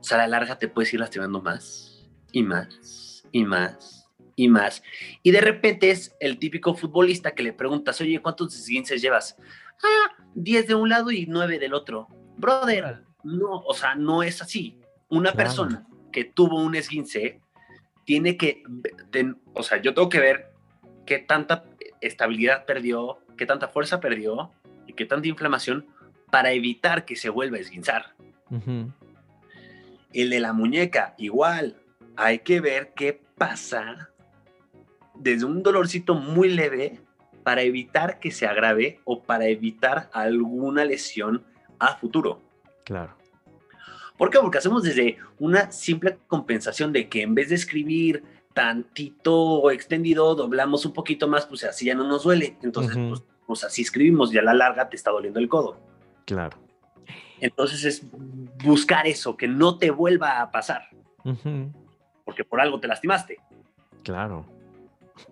O 0.01 0.03
sea, 0.03 0.17
a 0.17 0.21
la 0.23 0.39
larga 0.39 0.59
te 0.59 0.69
puedes 0.69 0.95
ir 0.95 1.01
lastimando 1.01 1.43
más 1.43 2.09
y 2.33 2.43
más 2.43 3.25
y 3.31 3.45
más 3.45 4.02
y 4.37 4.49
más. 4.49 4.83
Y 5.23 5.31
de 5.31 5.41
repente 5.41 5.91
es 5.91 6.15
el 6.21 6.39
típico 6.39 6.75
futbolista 6.75 7.33
que 7.33 7.43
le 7.43 7.53
preguntas, 7.53 8.01
oye, 8.01 8.21
¿cuántos 8.21 8.55
esguinces 8.55 9.03
llevas? 9.03 9.37
Ah, 9.83 10.25
10 10.35 10.69
de 10.69 10.75
un 10.75 10.89
lado 10.89 11.11
y 11.11 11.27
9 11.27 11.59
del 11.59 11.75
otro. 11.75 12.09
Brother, 12.37 13.03
no, 13.25 13.59
o 13.59 13.75
sea, 13.75 13.95
no 13.95 14.23
es 14.23 14.43
así. 14.43 14.79
Una 15.09 15.33
persona 15.33 15.87
que 16.11 16.25
tuvo 16.25 16.63
un 16.63 16.75
esguince 16.75 17.41
tiene 18.05 18.37
que, 18.37 18.63
o 19.55 19.63
sea, 19.63 19.81
yo 19.81 19.95
tengo 19.95 20.09
que 20.09 20.21
ver 20.21 20.53
qué 21.07 21.19
tanta 21.19 21.65
estabilidad 22.01 22.65
perdió, 22.65 23.19
qué 23.37 23.47
tanta 23.47 23.69
fuerza 23.69 24.01
perdió 24.01 24.53
y 24.87 24.95
qué 24.95 25.05
tanta 25.05 25.29
inflamación 25.29 25.87
para 26.31 26.53
evitar 26.53 27.05
que 27.05 27.17
se 27.17 27.29
vuelva 27.29 27.59
a 27.59 27.61
esguinzar. 27.61 28.15
El 30.13 30.31
de 30.31 30.41
la 30.41 30.53
muñeca, 30.53 31.15
igual, 31.19 31.77
hay 32.17 32.41
que 32.41 32.61
ver 32.61 32.93
qué 32.95 33.21
pasa 33.37 34.11
desde 35.23 35.45
un 35.45 35.63
dolorcito 35.63 36.15
muy 36.15 36.49
leve 36.49 37.01
para 37.45 37.63
evitar 37.63 38.19
que 38.19 38.31
se 38.31 38.47
agrave 38.47 39.01
o 39.05 39.23
para 39.23 39.47
evitar 39.47 40.11
alguna 40.13 40.85
lesión 40.85 41.45
a 41.79 41.97
futuro. 41.97 42.41
Claro. 42.85 43.15
¿Por 44.17 44.31
qué? 44.31 44.39
Porque 44.41 44.59
hacemos 44.59 44.83
desde 44.83 45.19
una 45.39 45.71
simple 45.73 46.19
compensación 46.27 46.93
de 46.93 47.09
que 47.09 47.23
en 47.23 47.35
vez 47.35 47.49
de 47.49 47.55
escribir 47.55 48.25
tantito 48.53 49.71
extendido, 49.71 50.35
doblamos 50.35 50.85
un 50.85 50.93
poquito 50.93 51.27
más, 51.27 51.47
pues 51.47 51.65
así 51.65 51.87
ya 51.87 51.95
no 51.95 52.07
nos 52.07 52.25
duele. 52.25 52.57
Entonces, 52.63 52.97
pues, 52.97 53.23
pues, 53.47 53.65
así 53.65 53.83
escribimos 53.83 54.33
y 54.35 54.39
a 54.39 54.43
la 54.43 54.55
larga 54.55 54.89
te 54.89 54.97
está 54.97 55.11
doliendo 55.11 55.41
el 55.41 55.49
codo. 55.49 55.81
Claro. 56.27 56.59
Entonces 57.41 57.85
es 57.85 58.07
buscar 58.63 59.07
eso, 59.07 59.37
que 59.37 59.49
no 59.49 59.79
te 59.79 59.91
vuelva 59.91 60.41
a 60.41 60.51
pasar. 60.51 60.89
Porque 62.25 62.45
por 62.45 62.61
algo 62.61 62.79
te 62.79 62.89
lastimaste. 62.89 63.39
Claro 64.05 64.47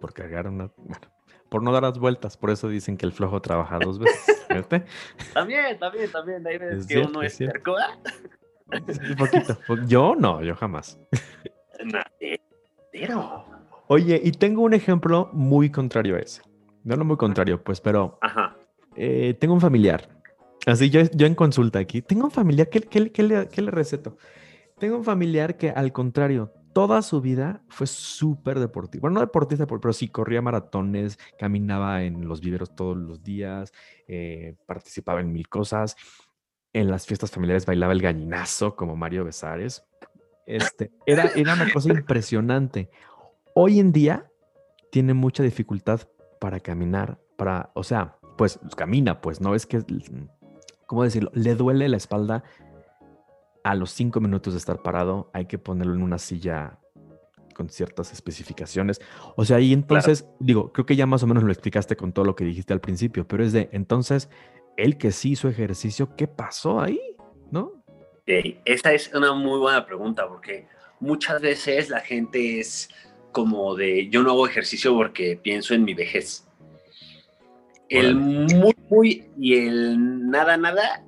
por 0.01 0.13
cargar 0.13 0.49
una. 0.49 0.71
Bueno, 0.77 1.09
por 1.49 1.63
no 1.63 1.73
dar 1.73 1.83
las 1.83 1.99
vueltas, 1.99 2.37
por 2.37 2.51
eso 2.51 2.69
dicen 2.69 2.97
que 2.97 3.07
el 3.07 3.13
flojo 3.13 3.41
trabaja 3.43 3.79
dos 3.79 3.99
veces. 3.99 4.47
también, 5.35 5.79
también, 5.79 6.11
también. 6.11 6.47
Ahí 6.47 6.59
ves 6.59 6.87
que 6.87 6.99
uno 7.01 7.23
es 7.23 7.37
cerco. 7.37 7.75
Un 8.73 9.17
poquito. 9.17 9.59
Yo 9.87 10.15
no, 10.17 10.43
yo 10.43 10.55
jamás. 10.55 10.99
Pero. 12.93 13.45
Oye, 13.89 14.21
y 14.23 14.31
tengo 14.33 14.63
un 14.63 14.75
ejemplo 14.75 15.29
muy 15.33 15.71
contrario 15.71 16.17
a 16.17 16.21
ese. 16.21 16.43
No, 16.85 16.97
no 16.97 17.05
muy 17.05 17.17
contrario, 17.17 17.63
pues, 17.63 17.81
pero. 17.81 18.19
Ajá. 18.21 18.57
Eh, 18.97 19.35
tengo 19.41 19.55
un 19.55 19.61
familiar. 19.61 20.09
Así 20.67 20.91
yo, 20.91 21.03
yo 21.15 21.27
en 21.27 21.35
consulta 21.35 21.79
aquí. 21.79 22.03
Tengo 22.03 22.25
un 22.25 22.31
familiar. 22.31 22.69
¿Qué, 22.69 22.81
qué, 22.81 23.11
qué, 23.11 23.23
le, 23.23 23.49
¿Qué 23.49 23.63
le 23.63 23.71
receto? 23.71 24.17
Tengo 24.79 24.97
un 24.97 25.05
familiar 25.05 25.57
que, 25.57 25.71
al 25.71 25.93
contrario, 25.93 26.53
toda 26.73 27.03
su 27.03 27.21
vida 27.21 27.63
fue 27.69 27.87
súper 27.87 28.59
deportivo. 28.59 29.03
Bueno, 29.03 29.15
no 29.15 29.21
deportista, 29.21 29.67
pero 29.67 29.93
sí 29.93 30.09
corría 30.09 30.43
maratones, 30.43 31.19
caminaba 31.39 32.03
en 32.03 32.29
los 32.29 32.41
viveros 32.41 32.75
todos 32.75 32.97
los 32.97 33.23
días, 33.23 33.73
eh, 34.07 34.57
participaba 34.67 35.21
en 35.21 35.33
mil 35.33 35.49
cosas. 35.49 35.97
En 36.73 36.89
las 36.89 37.07
fiestas 37.07 37.31
familiares 37.31 37.67
bailaba 37.67 37.93
el 37.93 38.01
gallinazo 38.01 38.77
como 38.77 38.97
Mario 38.97 39.25
Besares. 39.25 39.85
Este, 40.47 40.93
era, 41.07 41.31
era 41.35 41.55
una 41.55 41.73
cosa 41.73 41.91
impresionante. 41.91 42.91
Hoy 43.55 43.81
en 43.81 43.93
día 43.93 44.31
tiene 44.93 45.15
mucha 45.15 45.43
dificultad 45.43 46.01
para 46.41 46.61
caminar, 46.61 47.21
para, 47.37 47.71
o 47.75 47.83
sea, 47.83 48.17
pues 48.39 48.59
camina, 48.77 49.21
pues 49.21 49.41
no 49.41 49.55
es 49.55 49.67
que, 49.67 49.85
¿cómo 50.87 51.05
decirlo? 51.05 51.31
Le 51.35 51.55
duele 51.55 51.89
la 51.89 51.97
espalda 51.97 52.45
a 53.65 53.75
los 53.75 53.91
cinco 53.91 54.21
minutos 54.21 54.55
de 54.55 54.59
estar 54.59 54.83
parado 54.83 55.31
hay 55.33 55.47
que 55.47 55.59
ponerlo 55.59 55.95
en 55.95 56.03
una 56.03 56.19
silla 56.19 56.79
con 57.55 57.69
ciertas 57.69 58.13
especificaciones. 58.13 59.01
O 59.37 59.45
sea, 59.45 59.61
y 59.61 59.73
entonces, 59.73 60.27
digo, 60.39 60.73
creo 60.73 60.87
que 60.87 60.97
ya 60.97 61.07
más 61.07 61.23
o 61.23 61.27
menos 61.27 61.45
lo 61.45 61.53
explicaste 61.53 61.97
con 61.97 62.13
todo 62.13 62.25
lo 62.25 62.35
que 62.35 62.45
dijiste 62.45 62.73
al 62.73 62.81
principio, 62.81 63.27
pero 63.29 63.45
es 63.45 63.53
de, 63.53 63.69
entonces, 63.73 64.31
él 64.77 64.97
que 64.97 65.13
sí 65.13 65.33
hizo 65.33 65.49
ejercicio, 65.49 66.17
¿qué 66.17 66.27
pasó 66.27 66.81
ahí? 66.81 67.01
¿No? 67.51 67.81
esa 68.65 68.93
es 68.93 69.13
una 69.13 69.35
muy 69.35 69.59
buena 69.59 69.85
pregunta, 69.85 70.29
porque 70.29 70.69
muchas 71.01 71.43
veces 71.43 71.91
la 71.91 71.99
gente 71.99 72.61
es 72.61 72.89
como 73.33 73.75
de, 73.75 74.09
yo 74.09 74.23
no 74.23 74.31
hago 74.31 74.47
ejercicio 74.47 74.95
porque 74.95 75.39
pienso 75.43 75.75
en 75.75 75.85
mi 75.85 75.95
vejez. 75.95 76.47
El 77.89 78.15
muy, 78.15 78.75
muy 78.89 79.29
y 79.37 79.57
el 79.57 80.31
nada, 80.31 80.57
nada 80.57 81.05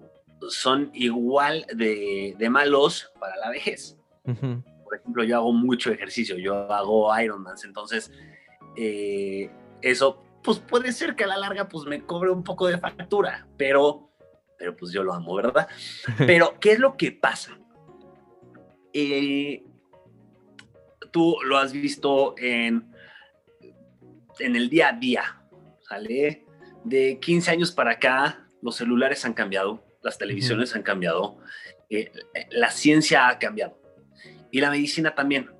son 0.50 0.90
igual 0.94 1.66
de, 1.74 2.36
malos 2.50 3.12
para 3.18 3.36
la 3.36 3.50
vejez. 3.50 3.96
Por 4.24 4.96
ejemplo, 4.96 5.24
yo 5.24 5.36
hago 5.36 5.52
mucho 5.52 5.90
ejercicio, 5.90 6.36
yo 6.36 6.70
hago 6.72 7.18
Ironman, 7.18 7.56
entonces 7.64 8.10
eh, 8.76 9.50
eso 9.80 10.22
pues 10.42 10.58
puede 10.58 10.92
ser 10.92 11.14
que 11.14 11.24
a 11.24 11.28
la 11.28 11.36
larga 11.36 11.68
pues 11.68 11.86
me 11.86 12.04
cobre 12.04 12.30
un 12.30 12.42
poco 12.42 12.66
de 12.66 12.78
factura, 12.78 13.46
pero, 13.56 14.10
pero 14.58 14.76
pues 14.76 14.92
yo 14.92 15.02
lo 15.02 15.14
amo, 15.14 15.34
¿verdad? 15.34 15.68
Pero, 16.18 16.58
¿qué 16.60 16.72
es 16.72 16.78
lo 16.78 16.96
que 16.96 17.12
pasa? 17.12 17.58
Eh, 18.92 19.64
tú 21.10 21.36
lo 21.44 21.58
has 21.58 21.72
visto 21.72 22.34
en, 22.38 22.92
en 24.38 24.56
el 24.56 24.68
día 24.68 24.88
a 24.88 24.92
día, 24.92 25.42
¿sale? 25.88 26.44
De 26.84 27.18
15 27.20 27.50
años 27.50 27.72
para 27.72 27.92
acá, 27.92 28.46
los 28.60 28.76
celulares 28.76 29.24
han 29.24 29.34
cambiado, 29.34 29.84
las 30.02 30.18
televisiones 30.18 30.74
han 30.74 30.82
cambiado, 30.82 31.38
eh, 31.90 32.12
la 32.50 32.70
ciencia 32.70 33.28
ha 33.28 33.38
cambiado 33.38 33.78
y 34.50 34.60
la 34.60 34.70
medicina 34.70 35.14
también. 35.14 35.50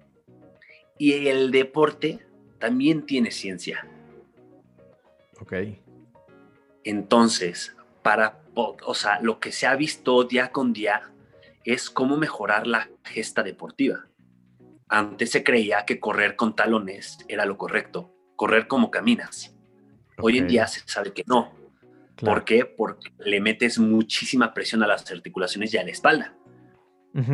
Y 0.98 1.28
el 1.28 1.50
deporte 1.50 2.20
también 2.58 3.06
tiene 3.06 3.30
ciencia. 3.30 3.88
Ok. 5.40 5.54
Entonces, 6.84 7.74
para, 8.02 8.42
o 8.54 8.94
sea, 8.94 9.20
lo 9.20 9.40
que 9.40 9.50
se 9.50 9.66
ha 9.66 9.74
visto 9.74 10.24
día 10.24 10.52
con 10.52 10.72
día 10.72 11.10
es 11.64 11.90
cómo 11.90 12.16
mejorar 12.16 12.66
la 12.66 12.88
gesta 13.04 13.42
deportiva. 13.42 14.06
Antes 14.88 15.30
se 15.30 15.42
creía 15.42 15.84
que 15.86 15.98
correr 15.98 16.36
con 16.36 16.54
talones 16.54 17.18
era 17.28 17.46
lo 17.46 17.56
correcto, 17.56 18.14
correr 18.36 18.66
como 18.66 18.90
caminas. 18.90 19.56
Hoy 20.18 20.38
en 20.38 20.48
día 20.48 20.66
se 20.66 20.80
sabe 20.86 21.12
que 21.12 21.24
no. 21.26 21.52
¿Por 22.16 22.44
qué? 22.44 22.64
Porque 22.64 23.10
le 23.18 23.40
metes 23.40 23.78
muchísima 23.78 24.54
presión 24.54 24.82
a 24.82 24.86
las 24.86 25.10
articulaciones 25.10 25.72
y 25.74 25.78
a 25.78 25.84
la 25.84 25.90
espalda. 25.90 26.36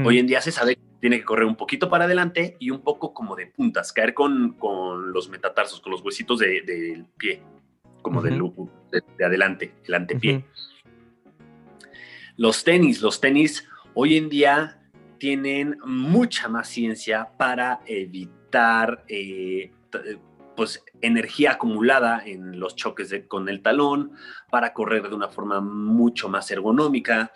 Hoy 0.04 0.18
en 0.18 0.26
día 0.26 0.40
se 0.40 0.50
sabe 0.50 0.74
que 0.74 0.82
tiene 1.00 1.18
que 1.18 1.24
correr 1.24 1.46
un 1.46 1.54
poquito 1.54 1.88
para 1.88 2.06
adelante 2.06 2.56
y 2.58 2.70
un 2.70 2.80
poco 2.80 3.14
como 3.14 3.36
de 3.36 3.46
puntas, 3.46 3.92
caer 3.92 4.12
con, 4.12 4.54
con 4.54 5.12
los 5.12 5.28
metatarsos, 5.28 5.80
con 5.80 5.92
los 5.92 6.02
huesitos 6.02 6.40
del 6.40 7.06
pie, 7.16 7.42
como 8.02 8.20
de, 8.20 8.32
adelante, 9.24 9.74
el 9.84 9.94
antepié. 9.94 10.44
Los 12.36 12.64
tenis, 12.64 13.00
los 13.02 13.20
tenis 13.20 13.68
hoy 13.94 14.16
en 14.16 14.28
día 14.28 14.80
tienen 15.18 15.78
mucha 15.84 16.48
más 16.48 16.68
ciencia 16.68 17.28
para 17.36 17.80
evitar 17.86 19.04
eh, 19.08 19.72
pues 20.58 20.84
energía 21.02 21.52
acumulada 21.52 22.20
en 22.26 22.58
los 22.58 22.74
choques 22.74 23.14
con 23.28 23.48
el 23.48 23.62
talón, 23.62 24.10
para 24.50 24.72
correr 24.72 25.08
de 25.08 25.14
una 25.14 25.28
forma 25.28 25.60
mucho 25.60 26.28
más 26.28 26.50
ergonómica 26.50 27.30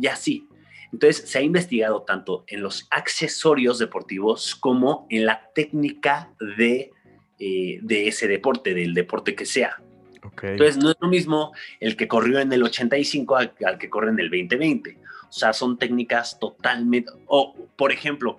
y 0.00 0.06
así. 0.06 0.48
Entonces 0.92 1.28
se 1.28 1.38
ha 1.38 1.42
investigado 1.42 2.04
tanto 2.04 2.44
en 2.46 2.62
los 2.62 2.86
accesorios 2.92 3.80
deportivos 3.80 4.54
como 4.54 5.08
en 5.10 5.26
la 5.26 5.50
técnica 5.56 6.32
de, 6.56 6.92
eh, 7.40 7.80
de 7.82 8.06
ese 8.06 8.28
deporte, 8.28 8.72
del 8.74 8.94
deporte 8.94 9.34
que 9.34 9.44
sea. 9.44 9.82
Entonces 10.40 10.76
no 10.76 10.90
es 10.90 10.96
lo 11.00 11.08
mismo 11.08 11.50
el 11.80 11.96
que 11.96 12.06
corrió 12.06 12.38
en 12.38 12.52
el 12.52 12.62
85 12.62 13.36
al, 13.36 13.54
al, 13.66 13.76
que 13.76 13.90
corre 13.90 14.10
en 14.10 14.20
el 14.20 14.30
2020. 14.30 14.98
O 15.28 15.32
sea, 15.32 15.52
son 15.52 15.78
técnicas 15.78 16.38
totalmente... 16.38 17.10
O, 17.26 17.56
por 17.74 17.90
ejemplo, 17.90 18.38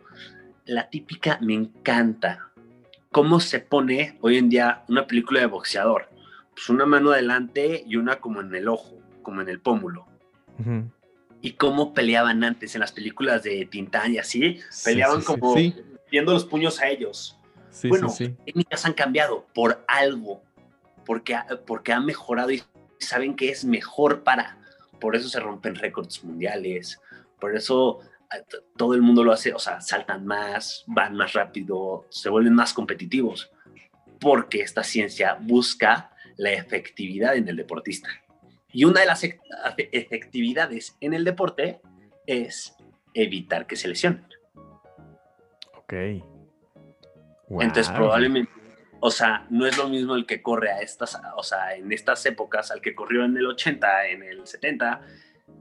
la 0.64 0.90
típica 0.90 1.40
me 1.42 1.56
encanta 1.56 2.49
cómo 3.12 3.40
se 3.40 3.60
pone 3.60 4.18
hoy 4.22 4.38
en 4.38 4.50
día 4.50 4.84
una 4.88 5.08
película 5.08 5.40
de 5.40 5.48
boxeador. 5.48 6.10
Pues 6.52 6.70
una 6.70 6.86
mano 6.86 7.12
adelante 7.12 7.84
y 7.86 7.96
una 7.96 8.20
como 8.20 8.42
en 8.42 8.54
el 8.54 8.68
ojo, 8.68 8.98
como 9.22 9.42
en 9.42 9.50
el 9.50 9.60
pómulo. 9.60 10.08
Y 11.42 11.54
cómo 11.54 11.94
peleaban 11.94 12.44
antes 12.44 12.76
en 12.76 12.82
las 12.82 12.92
películas 12.92 13.44
de 13.44 13.66
Tintán 13.66 14.14
y 14.14 14.18
así, 14.18 14.60
peleaban 14.84 15.22
como 15.22 15.56
viendo 16.12 16.34
los 16.34 16.46
puños 16.46 16.82
a 16.82 16.90
ellos. 16.90 17.38
bueno, 17.88 18.08
las 18.08 18.18
técnicas 18.18 18.86
han 18.86 18.94
cambiado 18.94 19.46
por 19.54 19.84
algo, 19.88 20.44
porque, 21.06 21.38
porque 21.66 21.94
han 21.94 22.06
mejorado 22.06 22.52
y 22.52 22.62
saben 23.00 23.36
que 23.36 23.50
es 23.50 23.64
mejor 23.64 24.24
para. 24.24 24.58
Por 25.00 25.16
eso 25.16 25.30
se 25.30 25.40
rompen 25.40 25.76
récords 25.76 26.26
mundiales, 26.26 27.00
por 27.40 27.56
eso 27.56 28.02
todo 28.78 28.94
el 28.94 29.02
mundo 29.02 29.24
lo 29.24 29.32
hace, 29.32 29.54
o 29.54 29.60
sea, 29.60 29.82
saltan 29.82 30.26
más, 30.26 30.84
van 30.88 31.16
más 31.16 31.34
rápido, 31.34 32.06
se 32.10 32.30
vuelven 32.30 32.54
más 32.54 32.74
competitivos, 32.74 33.52
porque 34.20 34.62
esta 34.62 34.84
ciencia 34.84 35.38
busca 35.40 36.12
la 36.38 36.52
efectividad 36.52 37.36
en 37.36 37.48
el 37.48 37.56
deportista. 37.56 38.10
Y 38.72 38.86
una 38.86 39.02
de 39.02 39.08
las 39.08 39.24
efectividades 39.24 40.96
en 41.02 41.14
el 41.14 41.24
deporte 41.24 41.82
es 42.28 42.76
evitar 43.14 43.66
que 43.66 43.76
se 43.76 43.88
lesionen. 43.88 44.26
Ok. 45.76 45.94
Entonces, 47.50 47.90
probablemente, 47.90 48.52
o 49.00 49.10
sea, 49.10 49.48
no 49.50 49.66
es 49.66 49.78
lo 49.78 49.90
mismo 49.90 50.16
el 50.16 50.26
que 50.26 50.42
corre 50.42 50.72
a 50.72 50.82
estas, 50.82 51.20
o 51.36 51.44
sea, 51.44 51.74
en 51.76 51.92
estas 51.92 52.24
épocas 52.28 52.70
al 52.70 52.82
que 52.82 52.94
corrió 52.94 53.26
en 53.26 53.36
el 53.36 53.48
80, 53.48 54.08
en 54.08 54.24
el 54.24 54.46
70, 54.46 55.02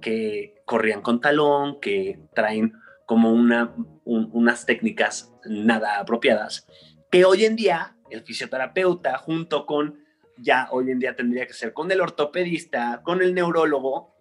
que 0.00 0.62
corrían 0.64 1.02
con 1.02 1.20
talón, 1.20 1.80
que 1.80 2.20
traen 2.34 2.72
como 3.06 3.32
una, 3.32 3.74
unas 4.04 4.66
técnicas 4.66 5.32
nada 5.44 5.98
apropiadas, 5.98 6.66
que 7.10 7.24
hoy 7.24 7.44
en 7.44 7.56
día 7.56 7.96
el 8.10 8.22
fisioterapeuta 8.22 9.16
junto 9.18 9.66
con, 9.66 10.04
ya 10.36 10.68
hoy 10.70 10.90
en 10.90 10.98
día 10.98 11.16
tendría 11.16 11.46
que 11.46 11.54
ser 11.54 11.72
con 11.72 11.90
el 11.90 12.00
ortopedista, 12.00 13.00
con 13.02 13.22
el 13.22 13.34
neurólogo, 13.34 14.14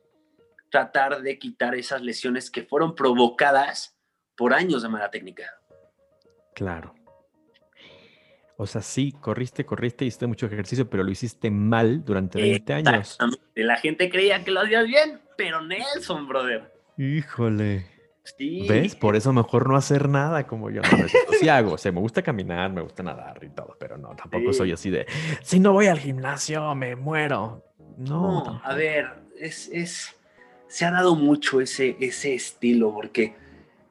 tratar 0.69 1.21
de 1.21 1.37
quitar 1.37 1.75
esas 1.75 2.01
lesiones 2.01 2.49
que 2.51 2.63
fueron 2.63 2.95
provocadas 2.95 3.97
por 4.35 4.53
años 4.53 4.83
de 4.83 4.89
mala 4.89 5.11
técnica. 5.11 5.59
Claro. 6.53 6.96
O 8.59 8.65
sea, 8.65 8.81
sí, 8.81 9.13
corriste, 9.21 9.65
corriste, 9.65 10.03
hiciste 10.03 10.25
mucho 10.25 10.47
ejercicio, 10.47 10.89
pero 10.89 11.03
lo 11.03 11.11
hiciste 11.11 11.51
mal 11.51 12.03
durante 12.03 12.41
20 12.41 12.73
años. 12.73 13.17
La 13.53 13.77
gente 13.77 14.09
creía 14.09 14.43
que 14.43 14.49
lo 14.49 14.61
hacías 14.61 14.87
bien, 14.87 15.21
pero 15.37 15.61
Nelson, 15.61 16.27
brother. 16.27 16.73
Híjole. 16.97 17.85
¿Ves? 18.67 18.95
Por 18.95 19.15
eso 19.15 19.31
mejor 19.31 19.69
no 19.69 19.77
hacer 19.77 20.09
nada 20.09 20.47
como 20.47 20.71
yo. 20.71 20.81
No, 20.81 21.07
sí 21.39 21.47
hago, 21.47 21.73
o 21.73 21.77
sea, 21.77 21.91
me 21.91 21.99
gusta 21.99 22.21
caminar, 22.23 22.71
me 22.71 22.81
gusta 22.81 23.03
nadar 23.03 23.39
y 23.43 23.49
todo, 23.49 23.77
pero 23.79 23.97
no, 23.97 24.15
tampoco 24.15 24.51
soy 24.51 24.71
así 24.71 24.89
de, 24.89 25.05
si 25.43 25.59
no 25.59 25.73
voy 25.73 25.85
al 25.85 25.99
gimnasio, 25.99 26.73
me 26.75 26.95
muero. 26.95 27.63
No, 27.97 28.59
a 28.63 28.73
ver, 28.73 29.07
es, 29.39 29.69
es, 29.71 30.15
se 30.67 30.85
ha 30.85 30.91
dado 30.91 31.15
mucho 31.15 31.61
ese, 31.61 31.95
ese 31.99 32.33
estilo, 32.33 32.93
porque 32.93 33.35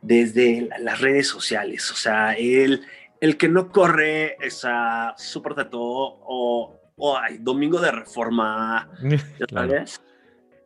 desde 0.02 0.68
las 0.80 1.00
redes 1.00 1.28
sociales, 1.28 1.90
o 1.90 1.96
sea, 1.96 2.34
el, 2.34 2.82
el 3.20 3.36
que 3.36 3.48
no 3.48 3.70
corre 3.70 4.36
esa 4.44 5.14
súper 5.16 5.54
todo 5.68 6.18
o, 6.22 6.80
o 6.96 7.18
hay 7.18 7.38
domingo 7.38 7.80
de 7.80 7.90
reforma, 7.90 8.90
¿ya 9.02 9.46
sabes? 9.50 10.02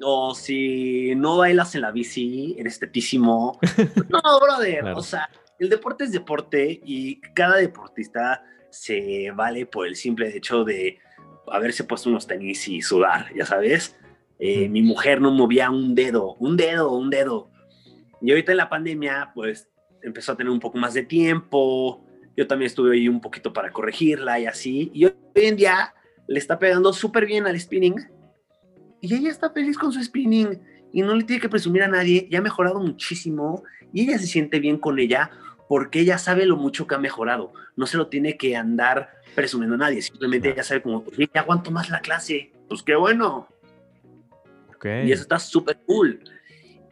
O 0.03 0.35
si 0.35 1.15
no 1.15 1.37
bailas 1.39 1.75
en 1.75 1.83
la 1.83 1.91
bici, 1.91 2.57
eres 2.59 2.79
tetísimo. 2.79 3.59
No, 4.09 4.41
brother, 4.41 4.85
o 4.87 5.03
sea, 5.03 5.29
el 5.59 5.69
deporte 5.69 6.05
es 6.05 6.13
deporte 6.13 6.81
y 6.85 7.21
cada 7.35 7.57
deportista 7.57 8.43
se 8.71 9.31
vale 9.33 9.67
por 9.67 9.87
el 9.87 9.97
simple 9.97 10.35
hecho 10.37 10.65
de 10.65 10.99
haberse 11.49 11.85
puesto 11.85 12.09
unos 12.09 12.27
tenis 12.27 12.67
y 12.69 12.81
sudar, 12.81 13.27
ya 13.35 13.45
sabes. 13.45 13.97
Eh, 14.39 14.69
mi 14.69 14.81
mujer 14.81 15.21
no 15.21 15.31
movía 15.31 15.71
un 15.71 15.95
dedo, 15.95 16.35
un 16.35 16.57
dedo, 16.57 16.93
un 16.93 17.11
dedo. 17.11 17.51
Y 18.23 18.31
ahorita 18.31 18.53
en 18.53 18.59
la 18.59 18.69
pandemia, 18.69 19.33
pues 19.35 19.69
empezó 20.03 20.33
a 20.33 20.37
tener 20.37 20.51
un 20.51 20.61
poco 20.61 20.79
más 20.79 20.95
de 20.95 21.03
tiempo, 21.03 22.05
yo 22.37 22.47
también 22.47 22.67
estuve 22.67 22.97
ahí 22.97 23.09
un 23.09 23.21
poquito 23.21 23.53
para 23.53 23.73
corregirla 23.73 24.39
y 24.39 24.47
así. 24.47 24.91
Y 24.95 25.05
hoy 25.05 25.15
en 25.35 25.57
día 25.57 25.95
le 26.27 26.39
está 26.39 26.59
pegando 26.59 26.93
súper 26.93 27.27
bien 27.27 27.47
al 27.47 27.59
spinning. 27.59 27.97
Y 29.01 29.15
ella 29.15 29.31
está 29.31 29.51
feliz 29.51 29.79
con 29.79 29.93
su 29.93 30.03
spinning 30.03 30.61
y 30.93 31.03
no 31.03 31.15
le 31.15 31.25
tiene 31.25 31.41
que 31.41 31.49
presumir 31.49 31.83
a 31.83 31.89
nadie. 31.89 32.27
Y 32.31 32.37
ha 32.37 32.43
mejorado 32.43 32.81
muchísimo. 32.81 33.63
Y 33.93 34.03
ella 34.03 34.19
se 34.19 34.27
siente 34.27 34.61
bien 34.61 34.79
con 34.79 34.99
ella 34.99 35.31
porque 35.69 36.01
ella 36.01 36.19
sabe 36.19 36.47
lo 36.47 36.57
mucho 36.57 36.87
que 36.87 36.95
ha 36.95 36.99
mejorado. 36.99 37.53
No 37.77 37.87
se 37.87 37.97
lo 37.97 38.09
tiene 38.09 38.37
que 38.37 38.57
andar 38.57 39.11
presumiendo 39.35 39.75
a 39.75 39.79
nadie. 39.79 40.03
Simplemente 40.03 40.51
ella 40.51 40.63
sabe 40.63 40.83
como, 40.83 41.05
ya 41.17 41.41
aguanto 41.41 41.71
más 41.71 41.91
la 41.91 42.01
clase. 42.01 42.53
Pues 42.69 42.83
qué 42.83 42.95
bueno. 42.95 43.49
Y 44.83 45.13
eso 45.13 45.23
está 45.23 45.39
súper 45.39 45.79
cool. 45.87 46.21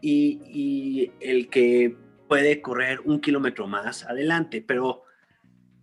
Y, 0.00 0.40
y 0.44 1.12
el 1.20 1.48
que 1.48 1.96
puede 2.28 2.60
correr 2.60 3.00
un 3.04 3.20
kilómetro 3.20 3.66
más 3.66 4.04
adelante, 4.04 4.62
pero 4.64 5.04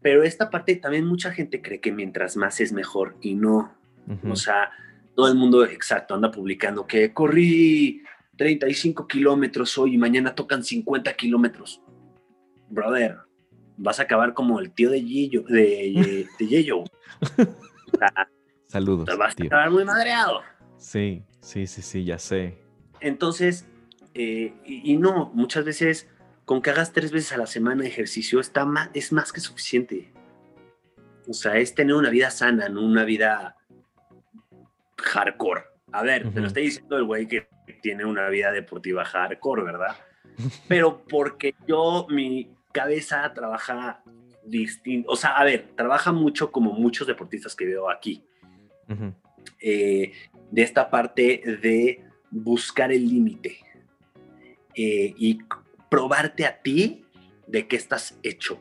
pero 0.06 0.22
esta 0.22 0.52
parte 0.52 0.76
también 0.76 1.04
mucha 1.08 1.32
gente 1.32 1.63
cree 1.63 1.82
que 1.82 1.91
mientras 1.91 2.38
más 2.38 2.62
es 2.62 2.72
mejor 2.72 3.18
y 3.22 3.34
no. 3.34 3.74
O 4.30 4.36
sea, 4.36 4.70
todo 5.15 5.28
el 5.28 5.34
mundo, 5.34 5.65
exacto, 5.65 6.13
anda 6.13 6.30
publicando 6.30 6.86
que 6.86 7.12
corrí 7.12 8.04
35 8.38 9.08
kilómetros 9.08 9.76
hoy 9.80 9.96
y 9.96 9.98
mañana 9.98 10.36
tocan 10.36 10.63
50 10.63 11.12
kilómetros. 11.13 11.82
Brother, 12.70 13.18
vas 13.78 14.00
a 14.00 14.04
acabar 14.04 14.36
como 14.36 14.60
el 14.60 14.74
tío 14.74 14.91
de 14.91 15.04
Yello. 15.04 15.41
De, 15.41 16.28
de 16.38 16.86
Saludos. 18.68 19.06
Te 19.08 19.15
vas 19.15 19.34
a 19.41 19.44
acabar 19.44 19.72
muy 19.72 19.86
madreado. 19.86 20.41
Sí, 20.78 21.24
sí, 21.39 21.65
sí, 21.65 21.82
sí, 21.82 22.04
ya 22.04 22.20
sé. 22.20 22.60
Entonces, 23.00 23.65
eh, 24.13 24.54
y, 24.65 24.98
no, 24.98 25.32
muchas 25.34 25.65
veces 25.65 26.08
con 26.46 26.62
que 26.62 26.70
hagas 26.70 26.94
tres 26.94 27.12
veces 27.12 27.34
a 27.34 27.38
la 27.38 27.48
semana 27.48 27.86
ejercicio 27.86 28.40
está 28.40 28.66
más, 28.66 28.90
es 28.94 29.12
más 29.12 29.34
que 29.34 29.42
suficiente. 29.42 30.12
O 31.28 31.34
sea, 31.34 31.58
es 31.58 31.74
tener 31.74 31.96
una 31.96 32.10
vida 32.10 32.30
sana, 32.30 32.70
no 32.70 32.82
una 32.82 33.04
vida 33.04 33.58
hardcore. 34.98 35.64
A 35.92 36.04
ver, 36.04 36.32
te 36.32 36.40
lo 36.40 36.48
estoy 36.48 36.64
diciendo 36.64 36.98
el 36.98 37.06
güey 37.06 37.28
que 37.28 37.48
tiene 37.82 38.06
una 38.06 38.30
vida 38.30 38.52
deportiva 38.52 39.04
hardcore, 39.06 39.64
¿verdad? 39.64 39.96
Pero 40.68 41.04
porque 41.10 41.56
yo, 41.68 42.06
mi 42.10 42.56
cabeza 42.72 43.34
trabaja 43.34 44.04
distinto. 44.44 45.12
O 45.12 45.16
sea, 45.16 45.32
a 45.32 45.44
ver, 45.44 45.70
trabaja 45.76 46.12
mucho 46.12 46.52
como 46.52 46.74
muchos 46.74 47.08
deportistas 47.08 47.56
que 47.56 47.66
veo 47.66 47.90
aquí. 47.90 48.24
Eh, 49.60 50.12
de 50.52 50.62
esta 50.62 50.90
parte 50.92 51.42
de 51.62 52.04
buscar 52.30 52.92
el 52.92 53.08
límite. 53.08 53.58
Eh, 54.76 55.14
y 55.18 55.40
probarte 55.89 56.45
a 56.45 56.62
ti 56.62 57.06
de 57.48 57.67
qué 57.67 57.76
estás 57.76 58.17
hecho. 58.24 58.60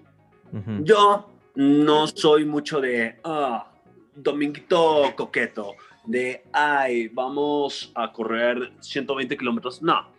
Yo 0.82 1.30
no 1.56 2.06
soy 2.06 2.44
mucho 2.44 2.80
de, 2.80 3.16
ah, 3.24 3.72
dominguito 4.14 5.12
coqueto, 5.16 5.74
de, 6.04 6.44
ay, 6.52 7.08
vamos 7.08 7.90
a 7.94 8.12
correr 8.12 8.72
120 8.80 9.36
kilómetros. 9.36 9.82
No, 9.82 10.12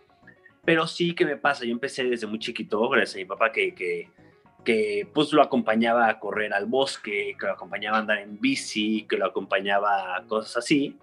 pero 0.64 0.86
sí 0.86 1.14
que 1.14 1.24
me 1.24 1.36
pasa. 1.36 1.64
Yo 1.64 1.72
empecé 1.72 2.04
desde 2.04 2.26
muy 2.26 2.38
chiquito, 2.38 2.86
gracias 2.88 3.14
a 3.14 3.18
mi 3.18 3.24
papá 3.24 3.52
que, 3.52 3.74
que, 3.74 4.10
que 4.64 5.08
pues 5.14 5.32
lo 5.32 5.42
acompañaba 5.42 6.08
a 6.08 6.18
correr 6.18 6.52
al 6.52 6.66
bosque, 6.66 7.36
que 7.38 7.46
lo 7.46 7.52
acompañaba 7.52 7.98
a 7.98 8.00
andar 8.00 8.18
en 8.18 8.38
bici, 8.40 9.06
que 9.08 9.16
lo 9.16 9.26
acompañaba 9.26 10.16
a 10.16 10.24
cosas 10.26 10.58
así. 10.58 10.98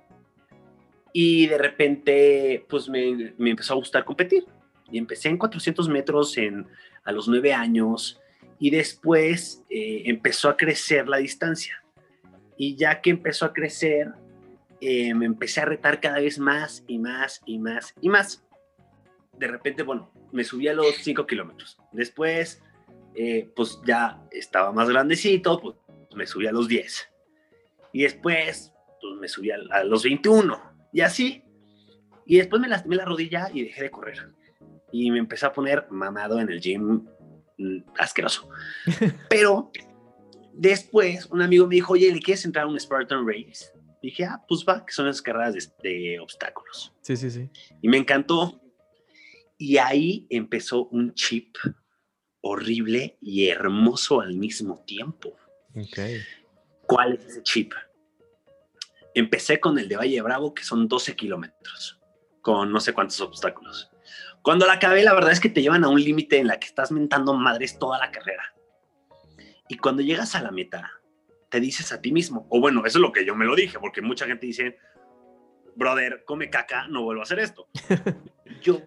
Y 1.14 1.48
de 1.48 1.58
repente, 1.58 2.66
pues 2.68 2.90
me, 2.90 3.34
me 3.38 3.52
empezó 3.52 3.74
a 3.74 3.78
gustar 3.78 4.04
competir. 4.04 4.46
Y 4.92 4.98
empecé 4.98 5.30
en 5.30 5.38
400 5.38 5.90
metros 5.90 6.38
en, 6.38 6.68
a 7.04 7.12
los 7.12 7.28
nueve 7.28 7.54
años 7.54 8.20
y 8.60 8.70
después 8.70 9.64
eh, 9.70 10.04
empezó 10.06 10.50
a 10.50 10.58
crecer 10.58 11.08
la 11.08 11.18
distancia. 11.18 11.84
Y 12.58 12.76
ya 12.76 13.02
que 13.02 13.10
empezó 13.10 13.46
a 13.46 13.54
crecer, 13.54 14.12
eh, 14.80 15.14
me 15.14 15.26
empecé 15.26 15.62
a 15.62 15.66
retar 15.66 16.00
cada 16.00 16.20
vez 16.20 16.40
más 16.40 16.84
y 16.88 16.98
más 16.98 17.42
y 17.46 17.60
más 17.60 17.94
y 18.00 18.10
más. 18.10 18.44
De 19.38 19.48
repente, 19.48 19.84
bueno, 19.84 20.12
me 20.32 20.44
subí 20.44 20.68
a 20.68 20.74
los 20.74 20.96
5 20.96 21.26
kilómetros. 21.26 21.78
Después, 21.92 22.62
eh, 23.16 23.50
pues 23.56 23.80
ya 23.86 24.22
estaba 24.32 24.72
más 24.72 24.88
grandecito, 24.88 25.60
pues 25.60 25.76
me 26.16 26.28
subí 26.28 26.48
a 26.48 26.52
los 26.52 26.68
10. 26.68 27.10
Y 27.92 28.04
después, 28.04 28.72
pues 29.02 29.16
me 29.20 29.28
subí 29.28 29.52
a, 29.52 29.58
a 29.72 29.84
los 29.84 30.04
21. 30.04 30.62
Y 30.94 31.02
así. 31.02 31.44
Y 32.26 32.38
después 32.38 32.62
me 32.62 32.70
lastimé 32.70 32.96
la 32.96 33.06
rodilla 33.06 33.50
y 33.52 33.64
dejé 33.64 33.84
de 33.84 33.92
correr 33.92 34.34
y 34.94 35.12
me 35.12 35.18
empecé 35.18 35.46
a 35.48 35.52
poner 35.52 35.88
mamado 35.90 36.40
en 36.40 36.50
el 36.50 36.62
gym 36.62 37.06
mm, 37.58 37.80
asqueroso. 37.98 38.48
Pero 39.30 39.72
después 40.54 41.26
un 41.26 41.42
amigo 41.42 41.68
me 41.68 41.76
dijo, 41.76 41.94
oye, 41.94 42.14
¿le 42.14 42.22
quieres 42.22 42.46
entrar 42.46 42.66
a 42.66 42.68
un 42.68 42.80
Spartan 42.80 43.28
Race? 43.28 43.66
dije, 44.02 44.26
ah, 44.26 44.44
pues 44.48 44.66
va, 44.68 44.86
que 44.86 44.92
son 44.92 45.06
las 45.06 45.22
carreras 45.22 45.74
de, 45.82 46.20
obstáculos. 46.20 46.94
Sí, 47.02 47.16
sí, 47.16 47.32
sí. 47.32 47.50
Y 47.82 47.88
me 47.88 47.98
encantó. 47.98 48.62
Y 49.58 49.78
ahí 49.78 50.28
empezó 50.30 50.88
un 50.88 51.14
chip 51.14 51.56
horrible 52.42 53.18
y 53.22 53.48
hermoso 53.48 54.20
al 54.20 54.36
mismo 54.36 54.84
tiempo. 54.86 55.38
Okay. 55.74 56.22
¿Cuál 56.86 57.14
es 57.14 57.26
ese 57.26 57.44
chip? 57.44 57.74
Empecé 59.16 59.60
con 59.60 59.80
el 59.80 59.88
de 59.88 59.96
Valle 59.96 60.22
Bravo, 60.22 60.54
que 60.54 60.64
son 60.64 60.88
12 60.88 61.16
kilómetros, 61.16 62.02
con 62.42 62.72
no 62.72 62.82
sé 62.82 62.94
cuántos 62.94 63.22
obstáculos. 63.22 63.90
Cuando 64.44 64.68
la 64.68 64.74
acabé, 64.74 65.04
la 65.04 65.14
verdad 65.14 65.32
es 65.32 65.40
que 65.40 65.50
te 65.50 65.62
llevan 65.62 65.86
a 65.86 65.90
un 65.90 66.02
límite 66.02 66.38
en 66.38 66.48
la 66.48 66.60
que 66.60 66.68
estás 66.68 66.92
mentando 66.92 67.34
madres 67.34 67.80
toda 67.80 67.98
la 67.98 68.12
carrera. 68.12 68.54
Y 69.70 69.78
cuando 69.78 70.02
llegas 70.02 70.36
a 70.36 70.42
la 70.42 70.52
meta, 70.52 70.92
te 71.50 71.62
dices 71.62 71.94
a 71.94 72.02
ti 72.02 72.12
mismo, 72.12 72.46
o 72.50 72.60
bueno, 72.60 72.86
eso 72.86 72.98
es 72.98 73.02
lo 73.02 73.14
que 73.14 73.26
yo 73.26 73.36
me 73.36 73.46
lo 73.46 73.56
dije, 73.56 73.80
porque 73.80 74.02
mucha 74.02 74.26
gente 74.26 74.46
dice, 74.46 74.78
brother, 75.76 76.24
come 76.26 76.50
caca, 76.50 76.88
no 76.90 77.04
vuelvo 77.04 77.22
a 77.22 77.24
hacer 77.24 77.40
esto. 77.40 77.70
yo, 78.62 78.82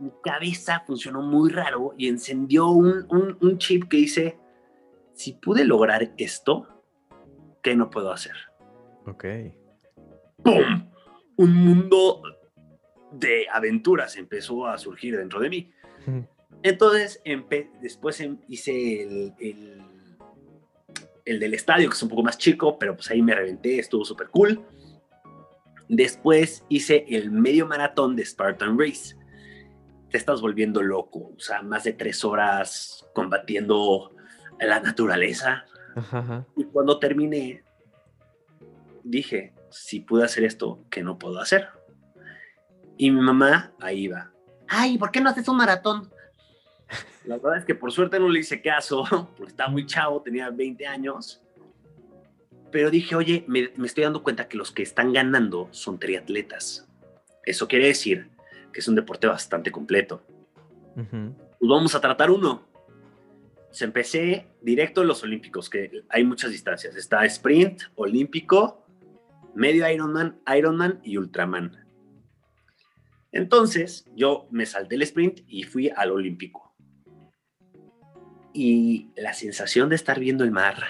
mi 0.00 0.10
cabeza 0.24 0.82
funcionó 0.84 1.22
muy 1.22 1.50
raro 1.50 1.94
y 1.96 2.08
encendió 2.08 2.66
un, 2.66 3.06
un 3.40 3.58
chip 3.58 3.88
que 3.88 3.98
dice, 3.98 4.36
si 5.14 5.34
pude 5.34 5.64
lograr 5.64 6.12
esto, 6.16 6.66
¿qué 7.62 7.76
no 7.76 7.88
puedo 7.88 8.10
hacer? 8.10 8.34
Ok. 9.06 9.24
¡Pum! 10.42 10.90
Un 11.36 11.54
mundo 11.54 12.22
de 13.12 13.46
aventuras 13.52 14.16
empezó 14.16 14.66
a 14.66 14.78
surgir 14.78 15.16
dentro 15.16 15.40
de 15.40 15.48
mí. 15.48 15.72
Entonces, 16.62 17.22
después 17.80 18.20
em, 18.20 18.38
hice 18.48 19.02
el, 19.02 19.34
el, 21.24 21.40
del 21.40 21.54
estadio, 21.54 21.88
que 21.88 21.94
es 21.94 22.02
un 22.02 22.08
poco 22.08 22.22
más 22.22 22.38
chico, 22.38 22.78
pero 22.78 22.94
pues 22.94 23.10
ahí 23.10 23.22
me 23.22 23.34
reventé, 23.34 23.78
estuvo 23.78 24.04
súper 24.04 24.28
cool. 24.28 24.64
Después 25.88 26.64
hice 26.68 27.04
el 27.08 27.30
medio 27.30 27.66
maratón 27.66 28.16
de 28.16 28.24
Spartan 28.24 28.78
Race. 28.78 29.16
Te 30.10 30.16
estás 30.16 30.40
volviendo 30.40 30.82
loco, 30.82 31.32
o 31.36 31.40
sea, 31.40 31.62
más 31.62 31.84
de 31.84 31.92
tres 31.92 32.24
horas 32.24 33.06
combatiendo 33.14 34.14
la 34.60 34.80
naturaleza. 34.80 35.64
Y 36.56 36.64
cuando 36.64 36.98
terminé, 36.98 37.64
dije, 39.02 39.52
si 39.70 40.00
pude 40.00 40.24
hacer 40.24 40.44
esto, 40.44 40.84
¿qué 40.90 41.02
no 41.02 41.18
puedo 41.18 41.40
hacer? 41.40 41.68
Y 42.98 43.10
mi 43.12 43.20
mamá 43.20 43.72
ahí 43.80 44.08
va. 44.08 44.32
Ay, 44.68 44.98
¿por 44.98 45.10
qué 45.10 45.20
no 45.20 45.30
haces 45.30 45.48
un 45.48 45.56
maratón? 45.56 46.10
La 47.24 47.36
verdad 47.36 47.58
es 47.58 47.64
que 47.64 47.74
por 47.74 47.92
suerte 47.92 48.18
no 48.18 48.28
le 48.28 48.40
hice 48.40 48.60
caso, 48.60 49.04
porque 49.36 49.50
estaba 49.50 49.70
muy 49.70 49.86
chavo, 49.86 50.20
tenía 50.20 50.50
20 50.50 50.86
años. 50.86 51.40
Pero 52.70 52.90
dije, 52.90 53.14
oye, 53.14 53.44
me, 53.46 53.70
estoy 53.84 54.04
dando 54.04 54.22
cuenta 54.22 54.48
que 54.48 54.58
los 54.58 54.72
que 54.72 54.82
están 54.82 55.12
ganando 55.12 55.68
son 55.70 55.98
triatletas. 55.98 56.86
Eso 57.44 57.68
quiere 57.68 57.86
decir 57.86 58.28
que 58.72 58.80
es 58.80 58.88
un 58.88 58.94
deporte 58.94 59.26
bastante 59.26 59.70
completo. 59.70 60.22
Pues 60.94 61.70
vamos 61.70 61.94
a 61.94 62.00
tratar 62.00 62.30
uno. 62.30 62.66
Se 63.70 63.84
empecé 63.84 64.48
directo 64.60 65.02
en 65.02 65.08
los 65.08 65.22
olímpicos, 65.22 65.70
que 65.70 66.02
hay 66.08 66.24
muchas 66.24 66.50
distancias. 66.50 66.96
Está 66.96 67.24
sprint, 67.24 67.82
olímpico, 67.94 68.84
medio 69.54 69.88
Ironman, 69.88 70.40
Ironman 70.54 71.00
y 71.04 71.16
Ultraman. 71.16 71.87
Entonces 73.32 74.06
yo 74.14 74.48
me 74.50 74.66
salté 74.66 74.94
el 74.94 75.02
sprint 75.02 75.40
y 75.46 75.64
fui 75.64 75.90
al 75.94 76.10
olímpico. 76.10 76.74
Y 78.52 79.10
la 79.16 79.34
sensación 79.34 79.88
de 79.88 79.96
estar 79.96 80.18
viendo 80.18 80.44
el 80.44 80.50
mar 80.50 80.82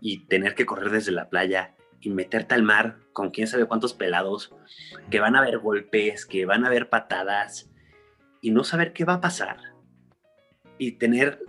y 0.00 0.26
tener 0.26 0.54
que 0.54 0.66
correr 0.66 0.90
desde 0.90 1.12
la 1.12 1.30
playa 1.30 1.74
y 2.00 2.10
meterte 2.10 2.54
al 2.54 2.62
mar 2.62 2.98
con 3.12 3.30
quién 3.30 3.46
sabe 3.46 3.66
cuántos 3.66 3.94
pelados, 3.94 4.54
que 5.10 5.20
van 5.20 5.36
a 5.36 5.38
haber 5.38 5.58
golpes, 5.58 6.26
que 6.26 6.44
van 6.44 6.64
a 6.64 6.66
haber 6.66 6.88
patadas 6.88 7.70
y 8.40 8.50
no 8.50 8.64
saber 8.64 8.92
qué 8.92 9.04
va 9.04 9.14
a 9.14 9.20
pasar. 9.20 9.58
Y 10.78 10.92
tener, 10.92 11.44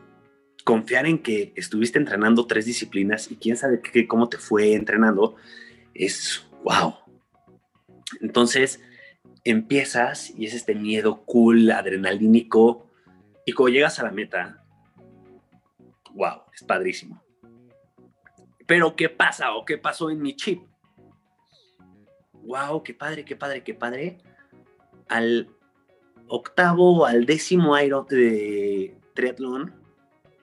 confiar 0.63 1.07
en 1.07 1.19
que 1.19 1.53
estuviste 1.55 1.97
entrenando 1.97 2.45
tres 2.45 2.65
disciplinas 2.65 3.31
y 3.31 3.35
quién 3.35 3.57
sabe 3.57 3.81
qué, 3.81 4.07
cómo 4.07 4.29
te 4.29 4.37
fue 4.37 4.73
entrenando, 4.73 5.35
es 5.93 6.45
wow. 6.63 6.95
Entonces, 8.21 8.79
empiezas 9.43 10.31
y 10.37 10.45
es 10.45 10.53
este 10.53 10.75
miedo 10.75 11.23
cool, 11.25 11.71
adrenalínico, 11.71 12.89
y 13.45 13.51
cuando 13.51 13.73
llegas 13.73 13.99
a 13.99 14.03
la 14.03 14.11
meta, 14.11 14.63
wow, 16.13 16.43
es 16.53 16.63
padrísimo. 16.63 17.21
Pero 18.65 18.95
¿qué 18.95 19.09
pasa 19.09 19.53
o 19.53 19.65
qué 19.65 19.77
pasó 19.77 20.09
en 20.09 20.21
mi 20.21 20.35
chip? 20.35 20.63
Wow, 22.43 22.83
qué 22.83 22.93
padre, 22.93 23.25
qué 23.25 23.35
padre, 23.35 23.63
qué 23.63 23.73
padre. 23.73 24.19
Al 25.09 25.49
octavo, 26.27 27.05
al 27.05 27.25
décimo 27.25 27.75
aero 27.75 28.05
de 28.09 28.97
triatlón, 29.13 29.73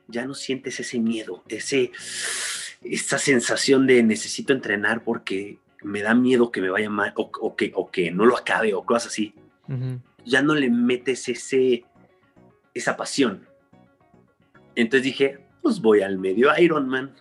ya 0.08 0.26
no 0.26 0.34
sientes 0.34 0.78
ese 0.80 0.98
miedo, 0.98 1.42
ese, 1.48 1.92
esa 2.82 3.18
sensación 3.18 3.86
de 3.86 4.02
necesito 4.02 4.52
entrenar 4.52 5.04
porque 5.04 5.58
me 5.82 6.02
da 6.02 6.14
miedo 6.14 6.50
que 6.50 6.60
me 6.60 6.70
vaya 6.70 6.90
mal 6.90 7.12
o, 7.16 7.56
que, 7.56 7.72
o 7.74 7.90
que 7.90 8.10
no 8.10 8.26
lo 8.26 8.36
acabe 8.36 8.74
o 8.74 8.84
cosas 8.84 9.08
así, 9.08 9.34
ya 10.24 10.42
no 10.42 10.54
le 10.54 10.70
metes 10.70 11.28
ese, 11.28 11.84
esa 12.74 12.96
pasión. 12.96 13.46
Entonces 14.74 15.04
dije, 15.04 15.46
pues 15.62 15.80
voy 15.80 16.02
al 16.02 16.18
medio 16.18 16.50
Ironman. 16.58 17.14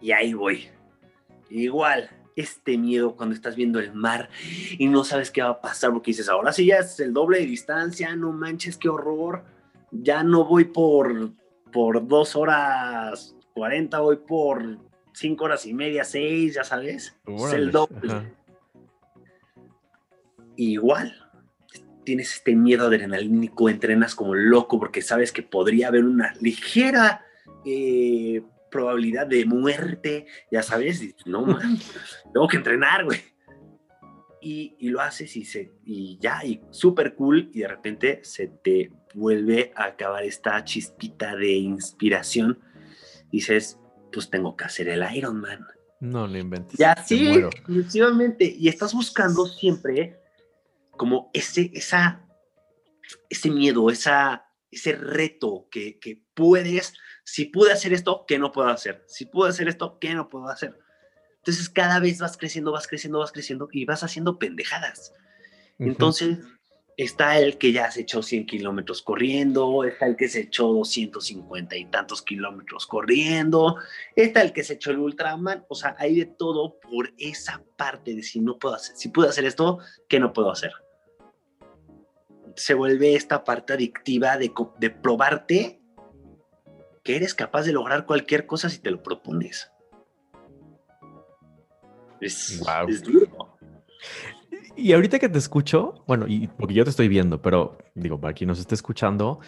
Y 0.00 0.12
ahí 0.12 0.32
voy. 0.32 0.68
Igual, 1.50 2.10
este 2.36 2.78
miedo 2.78 3.14
cuando 3.16 3.34
estás 3.34 3.56
viendo 3.56 3.78
el 3.78 3.92
mar 3.92 4.28
y 4.78 4.86
no 4.88 5.04
sabes 5.04 5.30
qué 5.30 5.42
va 5.42 5.50
a 5.50 5.60
pasar 5.60 5.92
porque 5.92 6.10
dices, 6.10 6.28
ahora 6.28 6.52
sí 6.52 6.66
ya 6.66 6.78
es 6.78 6.98
el 7.00 7.12
doble 7.12 7.38
de 7.38 7.46
distancia, 7.46 8.14
no 8.16 8.32
manches, 8.32 8.76
qué 8.76 8.88
horror. 8.88 9.44
Ya 9.90 10.22
no 10.22 10.44
voy 10.44 10.64
por, 10.64 11.32
por 11.70 12.06
dos 12.06 12.34
horas 12.34 13.36
40, 13.54 14.00
voy 14.00 14.16
por 14.16 14.78
cinco 15.12 15.44
horas 15.44 15.66
y 15.66 15.74
media, 15.74 16.04
seis, 16.04 16.54
ya 16.54 16.64
sabes. 16.64 17.16
es 17.26 17.52
el 17.52 17.70
doble. 17.70 18.32
Igual, 20.56 21.14
tienes 22.04 22.34
este 22.34 22.54
miedo 22.54 22.86
adrenalínico, 22.86 23.68
entrenas 23.68 24.14
como 24.14 24.34
loco 24.34 24.78
porque 24.78 25.02
sabes 25.02 25.32
que 25.32 25.42
podría 25.42 25.88
haber 25.88 26.04
una 26.04 26.34
ligera 26.40 27.24
eh, 27.64 28.42
probabilidad 28.70 29.26
de 29.26 29.44
muerte, 29.44 30.26
ya 30.50 30.62
sabes, 30.62 31.14
no, 31.26 31.42
man, 31.46 31.78
tengo 32.32 32.48
que 32.48 32.56
entrenar, 32.56 33.04
güey. 33.04 33.20
Y, 34.44 34.74
y, 34.80 34.88
lo 34.88 35.00
haces 35.00 35.36
y, 35.36 35.44
se, 35.44 35.70
y 35.84 36.18
ya, 36.20 36.44
y 36.44 36.60
súper 36.70 37.14
cool, 37.14 37.48
y 37.54 37.60
de 37.60 37.68
repente 37.68 38.20
se 38.24 38.48
te 38.48 38.90
vuelve 39.14 39.72
a 39.76 39.84
acabar 39.84 40.24
esta 40.24 40.64
chispita 40.64 41.36
de 41.36 41.52
inspiración. 41.52 42.58
Dices, 43.30 43.78
pues 44.12 44.30
tengo 44.30 44.56
que 44.56 44.64
hacer 44.64 44.88
el 44.88 45.04
Ironman. 45.14 45.66
No 46.00 46.26
lo 46.26 46.38
inventes. 46.38 46.78
Ya 46.78 46.96
sí, 47.04 47.40
definitivamente. 47.40 48.44
Y 48.44 48.68
estás 48.68 48.92
buscando 48.92 49.46
siempre 49.46 50.20
como 50.90 51.30
ese, 51.32 51.70
esa, 51.74 52.26
ese 53.30 53.50
miedo, 53.50 53.88
esa, 53.90 54.46
ese 54.70 54.92
reto 54.92 55.68
que, 55.70 56.22
puedes, 56.34 56.94
si 57.24 57.46
pude 57.46 57.72
hacer 57.72 57.92
esto, 57.92 58.24
¿qué 58.26 58.38
no 58.38 58.52
puedo 58.52 58.68
hacer? 58.68 59.04
Si 59.06 59.26
puedo 59.26 59.48
hacer 59.48 59.68
esto, 59.68 59.98
¿qué 60.00 60.14
no 60.14 60.28
puedo 60.28 60.48
hacer? 60.48 60.78
Entonces 61.36 61.68
cada 61.68 62.00
vez 62.00 62.18
vas 62.18 62.36
creciendo, 62.36 62.72
vas 62.72 62.86
creciendo, 62.86 63.18
vas 63.18 63.32
creciendo 63.32 63.68
y 63.70 63.84
vas 63.84 64.02
haciendo 64.02 64.38
pendejadas. 64.38 65.12
Entonces 65.78 66.38
está 66.96 67.38
el 67.38 67.58
que 67.58 67.72
ya 67.72 67.90
se 67.90 68.02
echó 68.02 68.22
100 68.22 68.46
kilómetros 68.46 69.02
corriendo, 69.02 69.84
está 69.84 70.06
el 70.06 70.16
que 70.16 70.28
se 70.28 70.40
echó 70.40 70.68
250 70.68 71.76
y 71.76 71.86
tantos 71.86 72.22
kilómetros 72.22 72.86
corriendo, 72.86 73.76
está 74.16 74.42
el 74.42 74.52
que 74.52 74.64
se 74.64 74.74
echó 74.74 74.90
el 74.90 74.98
Ultraman, 74.98 75.64
o 75.68 75.74
sea, 75.74 75.96
hay 75.98 76.14
de 76.16 76.26
todo 76.26 76.78
por 76.80 77.12
esa 77.18 77.62
parte 77.76 78.14
de 78.14 78.22
si 78.22 78.40
no 78.40 78.58
puedo 78.58 78.74
hacer, 78.74 78.96
si 78.96 79.08
puedo 79.08 79.28
hacer 79.28 79.44
esto, 79.44 79.78
¿qué 80.08 80.20
no 80.20 80.32
puedo 80.32 80.50
hacer? 80.50 80.72
Se 82.54 82.74
vuelve 82.74 83.14
esta 83.14 83.44
parte 83.44 83.72
adictiva 83.72 84.36
de, 84.36 84.52
de 84.78 84.90
probarte 84.90 85.80
que 87.02 87.16
eres 87.16 87.34
capaz 87.34 87.62
de 87.62 87.72
lograr 87.72 88.06
cualquier 88.06 88.46
cosa 88.46 88.68
si 88.68 88.78
te 88.78 88.90
lo 88.90 89.02
propones. 89.02 89.72
Es, 92.22 92.62
duro. 93.02 93.58
Y 94.76 94.92
ahorita 94.92 95.18
que 95.18 95.28
te 95.28 95.38
escucho, 95.38 96.02
bueno, 96.06 96.26
y 96.26 96.48
porque 96.48 96.74
yo 96.74 96.84
te 96.84 96.90
estoy 96.90 97.08
viendo, 97.08 97.42
pero 97.42 97.78
digo, 97.94 98.20
para 98.20 98.32
quien 98.32 98.48
nos 98.48 98.58
esté 98.58 98.74
escuchando, 98.74 99.40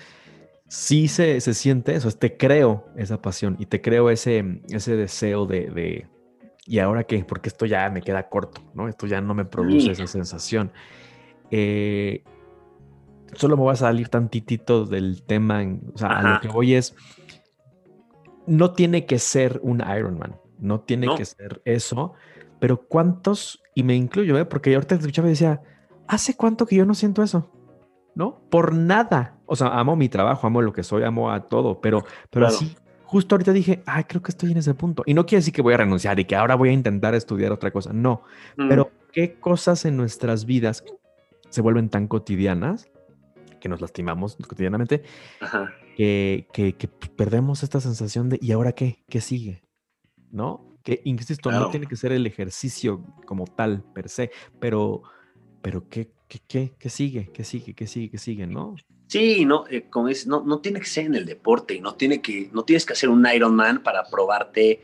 sí 0.69 1.09
se, 1.09 1.41
se 1.41 1.55
siente 1.55 1.95
eso, 1.95 2.11
te 2.13 2.37
creo 2.37 2.87
esa 2.97 3.21
pasión 3.21 3.57
y 3.59 3.67
te 3.67 3.81
creo 3.81 4.11
ese, 4.11 4.61
ese 4.69 4.97
deseo 4.97 5.47
de, 5.47 6.07
¿y 6.67 6.79
ahora 6.79 7.05
qué? 7.05 7.25
Porque 7.25 7.49
esto 7.49 7.67
ya 7.67 7.89
me 7.91 8.03
queda 8.03 8.29
corto, 8.29 8.61
¿no? 8.75 8.89
Esto 8.89 9.07
ya 9.07 9.21
no 9.21 9.35
me 9.35 9.45
produce 9.45 9.93
esa 9.93 10.07
sensación. 10.07 10.73
Eh, 11.51 12.25
solo 13.35 13.57
me 13.57 13.63
voy 13.63 13.73
a 13.73 13.77
salir 13.77 14.09
tantitito 14.09 14.85
del 14.85 15.23
tema, 15.23 15.65
o 15.95 15.99
sea, 15.99 16.09
a 16.09 16.35
lo 16.35 16.41
que 16.41 16.49
voy 16.49 16.75
es, 16.75 16.95
no 18.47 18.73
tiene 18.73 19.07
que 19.07 19.19
ser 19.19 19.61
un 19.63 19.81
Ironman, 19.81 20.37
no 20.59 20.81
tiene 20.81 21.15
que 21.17 21.25
ser 21.25 21.63
eso, 21.65 22.15
pero 22.65 22.79
¿cuántos, 22.79 23.63
y 23.75 23.83
me 23.83 23.95
incluyo, 23.95 24.39
¿eh? 24.39 24.47
porque 24.47 24.71
yo 24.71 24.79
ahorita 24.79 24.95
escuchaba 24.95 25.29
y 25.29 25.33
decía, 25.33 25.61
¿hace 26.09 26.35
cuánto 26.35 26.65
que 26.65 26.77
yo 26.77 26.87
no 26.87 26.95
siento 26.95 27.23
eso? 27.23 27.51
¿No? 28.15 28.41
Por 28.49 28.75
nada. 28.75 29.37
O 29.45 29.55
sea, 29.55 29.79
amo 29.79 29.97
mi 29.97 30.09
trabajo, 30.09 30.47
amo 30.47 30.63
lo 30.63 30.73
que 30.73 30.83
soy, 30.83 31.03
amo 31.03 31.31
a 31.31 31.47
todo, 31.47 31.83
pero, 31.83 32.07
pero 32.31 32.47
así, 32.47 32.75
justo 33.05 33.35
ahorita 33.35 33.53
dije, 33.53 33.83
ay, 33.85 34.05
creo 34.05 34.23
que 34.23 34.31
estoy 34.31 34.53
en 34.53 34.57
ese 34.57 34.73
punto. 34.73 35.03
Y 35.05 35.13
no 35.13 35.27
quiere 35.27 35.41
decir 35.41 35.53
que 35.53 35.61
voy 35.61 35.75
a 35.75 35.77
renunciar 35.77 36.19
y 36.19 36.25
que 36.25 36.37
ahora 36.37 36.55
voy 36.55 36.71
a 36.71 36.73
intentar 36.73 37.15
estudiar 37.15 37.53
otra 37.53 37.71
cosa. 37.71 37.93
No, 37.93 38.23
mm. 38.57 38.67
pero 38.71 38.93
¿qué 39.13 39.35
cosas 39.35 39.85
en 39.85 39.99
nuestras 39.99 40.47
vidas 40.47 40.87
se 41.51 41.61
vuelven 41.61 41.91
tan 41.91 42.09
cotidianas 42.09 42.91
que 43.61 43.69
nos 43.69 43.83
lastimamos 43.83 44.37
cotidianamente 44.37 45.03
Que, 45.99 46.49
que, 46.51 46.77
que, 46.77 46.89
perdemos 46.89 47.63
esta 47.63 47.79
sensación 47.79 48.31
de 48.31 48.39
¿y 48.41 48.53
ahora 48.53 48.73
qué? 48.73 49.05
¿Qué 49.11 49.21
sigue? 49.21 49.65
¿No? 50.31 50.74
Que, 50.85 51.01
insisto, 51.05 51.51
no 51.51 51.71
tiene 51.71 51.87
que 51.87 51.97
ser 51.97 52.13
el 52.13 52.27
ejercicio 52.27 53.03
como 53.27 53.47
tal, 53.47 53.83
per 53.95 54.09
se, 54.09 54.31
pero, 54.61 55.03
pero 55.63 55.89
¿qué, 55.89 56.11
qué, 56.29 56.41
qué, 56.47 56.75
qué 56.79 56.89
sigue? 56.91 57.31
¿Qué 57.33 57.43
sigue? 57.43 57.75
¿Qué 57.75 57.87
sigue? 57.87 58.11
¿Qué 58.11 58.19
sigue? 58.19 58.47
¿No? 58.47 58.77
Sí, 59.09 59.45
no, 59.45 59.67
eh, 59.69 59.89
es, 60.11 60.27
no, 60.27 60.45
no 60.45 60.61
tiene 60.61 60.79
que 60.81 60.87
ser 60.87 61.07
en 61.07 61.15
el 61.15 61.25
deporte 61.25 61.75
y 61.75 61.81
no, 61.81 61.95
tiene 61.95 62.21
que, 62.21 62.51
no 62.53 62.65
tienes 62.65 62.85
que 62.85 62.93
hacer 62.93 63.09
un 63.09 63.27
Ironman 63.27 63.83
para 63.83 64.05
probarte 64.05 64.81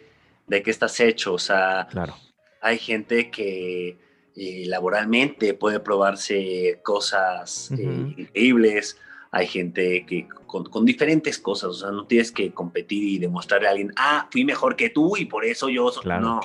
de 0.46 0.62
qué 0.62 0.70
estás 0.70 0.98
hecho. 1.00 1.34
O 1.34 1.38
sea, 1.38 1.86
claro. 1.90 2.14
hay 2.60 2.78
gente 2.78 3.30
que 3.30 3.98
eh, 4.34 4.64
laboralmente 4.66 5.54
puede 5.54 5.80
probarse 5.80 6.80
cosas 6.82 7.70
eh, 7.72 7.82
increíbles 8.16 8.96
hay 9.30 9.46
gente 9.46 10.04
que 10.06 10.28
con, 10.50 10.84
diferentes 10.84 11.38
cosas, 11.38 11.70
o 11.70 11.74
sea, 11.74 11.90
no 11.90 12.06
tienes 12.06 12.32
que 12.32 12.52
competir 12.52 13.04
y 13.04 13.18
demostrarle 13.18 13.68
a 13.68 13.70
alguien, 13.70 13.92
ah, 13.96 14.28
fui 14.30 14.44
mejor 14.44 14.74
que 14.74 14.90
tú 14.90 15.16
y 15.16 15.26
por 15.26 15.44
eso 15.44 15.68
yo, 15.68 15.90
claro. 16.02 16.20
no. 16.22 16.40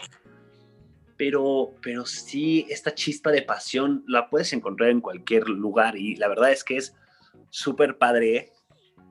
Pero, 1.18 1.74
pero 1.82 2.06
sí, 2.06 2.68
esta 2.70 2.93
chispa 2.93 3.32
de 3.32 3.41
pasión 3.41 4.03
la 4.08 4.30
puedes 4.30 4.51
encontrar 4.53 4.89
en 4.89 5.01
cualquier 5.01 5.47
lugar 5.47 5.97
y 5.97 6.16
la 6.16 6.28
verdad 6.28 6.51
es 6.51 6.64
que 6.64 6.78
es 6.78 6.95
súper 7.49 7.97
padre 7.97 8.51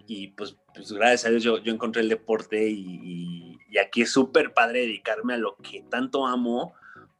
y 0.06 0.28
pues, 0.28 0.56
pues, 0.74 0.92
gracias 0.92 1.24
a 1.24 1.30
Dios 1.30 1.42
yo, 1.42 1.58
yo 1.58 1.72
encontré 1.72 2.02
el 2.02 2.10
deporte 2.10 2.68
y, 2.68 3.58
y 3.68 3.78
aquí 3.78 4.02
es 4.02 4.12
súper 4.12 4.52
padre 4.52 4.80
dedicarme 4.82 5.34
a 5.34 5.38
lo 5.38 5.56
que 5.56 5.82
tanto 5.90 6.26
amo 6.26 6.74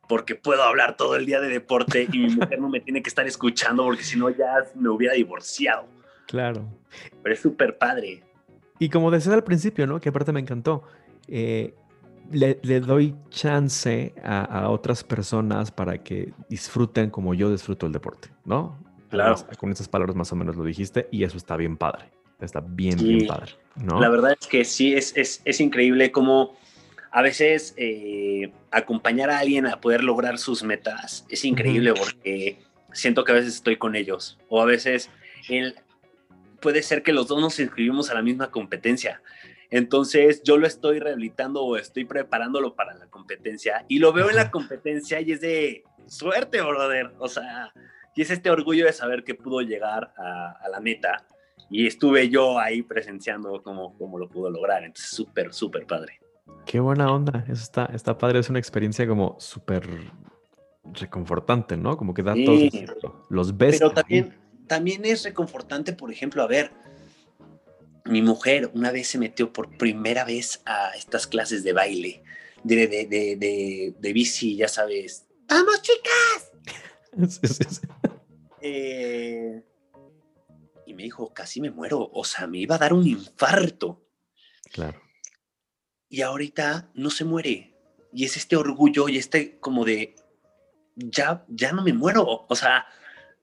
porque 0.06 0.34
puedo 0.34 0.62
hablar 0.62 0.96
todo 0.96 1.16
el 1.16 1.24
día 1.24 1.40
de 1.40 1.48
deporte 1.48 2.06
y 2.12 2.18
mi 2.18 2.36
mujer 2.36 2.60
no 2.60 2.68
me 2.68 2.80
tiene 2.80 3.02
que 3.02 3.08
estar 3.08 3.26
escuchando 3.26 3.84
porque 3.84 4.02
si 4.02 4.18
no 4.18 4.28
ya 4.28 4.66
me 4.74 4.90
hubiera 4.90 5.14
divorciado. 5.14 5.88
Claro. 6.26 6.66
Pero 7.22 7.34
es 7.34 7.40
súper 7.40 7.76
padre. 7.78 8.22
Y 8.78 8.88
como 8.88 9.10
decías 9.10 9.34
al 9.34 9.44
principio, 9.44 9.86
¿no? 9.86 10.00
Que 10.00 10.08
aparte 10.08 10.32
me 10.32 10.40
encantó. 10.40 10.82
Eh, 11.28 11.74
le, 12.30 12.80
doy 12.80 13.14
chance 13.28 14.14
a, 14.22 14.68
otras 14.70 15.04
personas 15.04 15.70
para 15.70 15.98
que 15.98 16.32
disfruten 16.48 17.10
como 17.10 17.34
yo 17.34 17.50
disfruto 17.50 17.86
el 17.86 17.92
deporte, 17.92 18.30
¿no? 18.44 18.82
Claro. 19.10 19.36
con 19.58 19.70
esas 19.70 19.88
palabras 19.88 20.16
más 20.16 20.32
o 20.32 20.36
menos 20.36 20.56
lo 20.56 20.64
dijiste 20.64 21.06
y 21.12 21.22
eso 21.22 21.36
está 21.36 21.56
bien 21.56 21.76
padre. 21.76 22.10
Está 22.40 22.60
bien, 22.60 22.98
bien 22.98 23.26
padre, 23.28 23.52
¿no? 23.76 24.00
La 24.00 24.08
verdad 24.08 24.36
es 24.38 24.46
que 24.48 24.64
sí, 24.64 24.92
es, 24.94 25.16
es, 25.16 25.40
es 25.44 25.60
increíble 25.60 26.10
cómo 26.10 26.56
a 27.14 27.22
veces 27.22 27.74
eh, 27.76 28.50
acompañar 28.72 29.30
a 29.30 29.38
alguien 29.38 29.66
a 29.66 29.80
poder 29.80 30.02
lograr 30.02 30.36
sus 30.36 30.64
metas 30.64 31.24
es 31.28 31.44
increíble 31.44 31.94
porque 31.94 32.58
siento 32.92 33.22
que 33.22 33.30
a 33.30 33.36
veces 33.36 33.54
estoy 33.54 33.76
con 33.76 33.94
ellos 33.94 34.36
o 34.48 34.60
a 34.60 34.64
veces 34.64 35.10
el 35.48 35.76
puede 36.64 36.82
ser 36.82 37.02
que 37.02 37.12
los 37.12 37.28
dos 37.28 37.42
nos 37.42 37.60
inscribimos 37.60 38.10
a 38.10 38.14
la 38.14 38.22
misma 38.22 38.50
competencia. 38.50 39.20
Entonces 39.68 40.42
yo 40.44 40.56
lo 40.56 40.66
estoy 40.66 40.98
rehabilitando 40.98 41.62
o 41.62 41.76
estoy 41.76 42.06
preparándolo 42.06 42.74
para 42.74 42.94
la 42.94 43.06
competencia 43.08 43.84
y 43.86 43.98
lo 43.98 44.14
veo 44.14 44.30
en 44.30 44.36
la 44.36 44.50
competencia 44.50 45.20
y 45.20 45.32
es 45.32 45.42
de 45.42 45.84
suerte, 46.06 46.62
brother. 46.62 47.12
O 47.18 47.28
sea, 47.28 47.70
y 48.16 48.22
es 48.22 48.30
este 48.30 48.48
orgullo 48.48 48.86
de 48.86 48.94
saber 48.94 49.24
que 49.24 49.34
pudo 49.34 49.60
llegar 49.60 50.14
a, 50.16 50.66
la 50.70 50.80
meta 50.80 51.26
y 51.68 51.86
estuve 51.86 52.30
yo 52.30 52.58
ahí 52.58 52.80
presenciando 52.80 53.62
cómo, 53.62 53.94
cómo 53.98 54.18
lo 54.18 54.30
pudo 54.30 54.48
lograr. 54.48 54.84
Entonces, 54.84 55.10
súper, 55.10 55.52
súper 55.52 55.86
padre. 55.86 56.18
Qué 56.64 56.80
buena 56.80 57.12
onda. 57.12 57.44
Eso 57.46 57.62
está, 57.62 57.90
está 57.92 58.16
padre. 58.16 58.38
Es 58.38 58.48
una 58.48 58.58
experiencia 58.58 59.06
como 59.06 59.36
súper 59.38 59.86
reconfortante, 60.94 61.76
¿no? 61.76 61.98
Como 61.98 62.14
que 62.14 62.22
da 62.22 62.32
todos 62.32 62.70
los 63.28 63.54
ves. 63.54 63.78
Pero 63.78 63.90
también, 63.90 64.34
también 64.66 65.04
es 65.04 65.24
reconfortante, 65.24 65.92
por 65.92 66.10
ejemplo, 66.10 66.42
a 66.42 66.46
ver, 66.46 66.72
mi 68.04 68.22
mujer 68.22 68.70
una 68.74 68.90
vez 68.90 69.08
se 69.08 69.18
metió 69.18 69.52
por 69.52 69.76
primera 69.76 70.24
vez 70.24 70.62
a 70.66 70.90
estas 70.90 71.26
clases 71.26 71.64
de 71.64 71.72
baile, 71.72 72.22
de, 72.62 72.86
de, 72.86 73.94
de, 73.98 74.12
bici, 74.12 74.56
ya 74.56 74.68
sabes. 74.68 75.26
¡Vamos, 75.48 75.82
chicas! 75.82 77.80
Eh, 78.66 79.62
y 80.86 80.94
me 80.94 81.02
dijo, 81.02 81.34
casi 81.34 81.60
me 81.60 81.70
muero, 81.70 82.10
o 82.10 82.24
sea, 82.24 82.46
me 82.46 82.56
iba 82.56 82.76
a 82.76 82.78
dar 82.78 82.94
un 82.94 83.06
infarto. 83.06 84.08
Claro. 84.72 85.02
Y 86.08 86.22
ahorita 86.22 86.90
no 86.94 87.10
se 87.10 87.26
muere. 87.26 87.76
Y 88.10 88.24
es 88.24 88.38
este 88.38 88.56
orgullo 88.56 89.10
y 89.10 89.18
este 89.18 89.58
como 89.58 89.84
de, 89.84 90.16
ya, 90.96 91.44
ya 91.48 91.72
no 91.72 91.82
me 91.82 91.92
muero. 91.92 92.46
O 92.48 92.56
sea, 92.56 92.86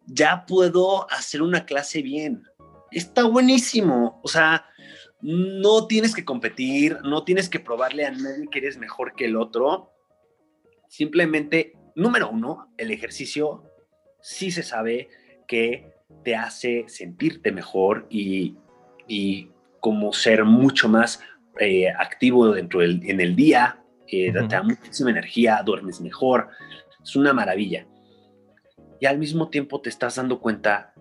ya 0.05 0.45
puedo 0.45 1.09
hacer 1.11 1.41
una 1.41 1.65
clase 1.65 2.01
bien. 2.01 2.43
Está 2.91 3.23
buenísimo. 3.23 4.19
O 4.23 4.27
sea, 4.27 4.65
no 5.21 5.87
tienes 5.87 6.15
que 6.15 6.25
competir, 6.25 6.97
no 7.03 7.23
tienes 7.23 7.49
que 7.49 7.59
probarle 7.59 8.05
a 8.05 8.11
nadie 8.11 8.47
que 8.51 8.59
eres 8.59 8.77
mejor 8.77 9.13
que 9.15 9.25
el 9.25 9.35
otro. 9.35 9.93
Simplemente, 10.87 11.73
número 11.95 12.29
uno, 12.29 12.73
el 12.77 12.91
ejercicio 12.91 13.63
sí 14.21 14.51
se 14.51 14.63
sabe 14.63 15.09
que 15.47 15.93
te 16.23 16.35
hace 16.35 16.85
sentirte 16.87 17.51
mejor 17.51 18.07
y, 18.09 18.57
como 19.79 20.13
ser 20.13 20.45
mucho 20.45 20.87
más 20.87 21.21
eh, 21.59 21.89
activo 21.89 22.51
dentro 22.53 22.81
del, 22.81 23.01
en 23.03 23.19
el 23.19 23.35
día, 23.35 23.83
eh, 24.07 24.31
te 24.31 24.47
da 24.47 24.61
muchísima 24.63 25.09
energía, 25.09 25.61
duermes 25.65 26.01
mejor, 26.01 26.49
es 27.01 27.15
una 27.15 27.33
maravilla 27.33 27.87
y 29.01 29.07
al 29.07 29.17
mismo 29.17 29.49
tiempo 29.49 29.81
te 29.81 29.89
estás 29.89 30.15
dando 30.15 30.39
cuenta 30.39 30.93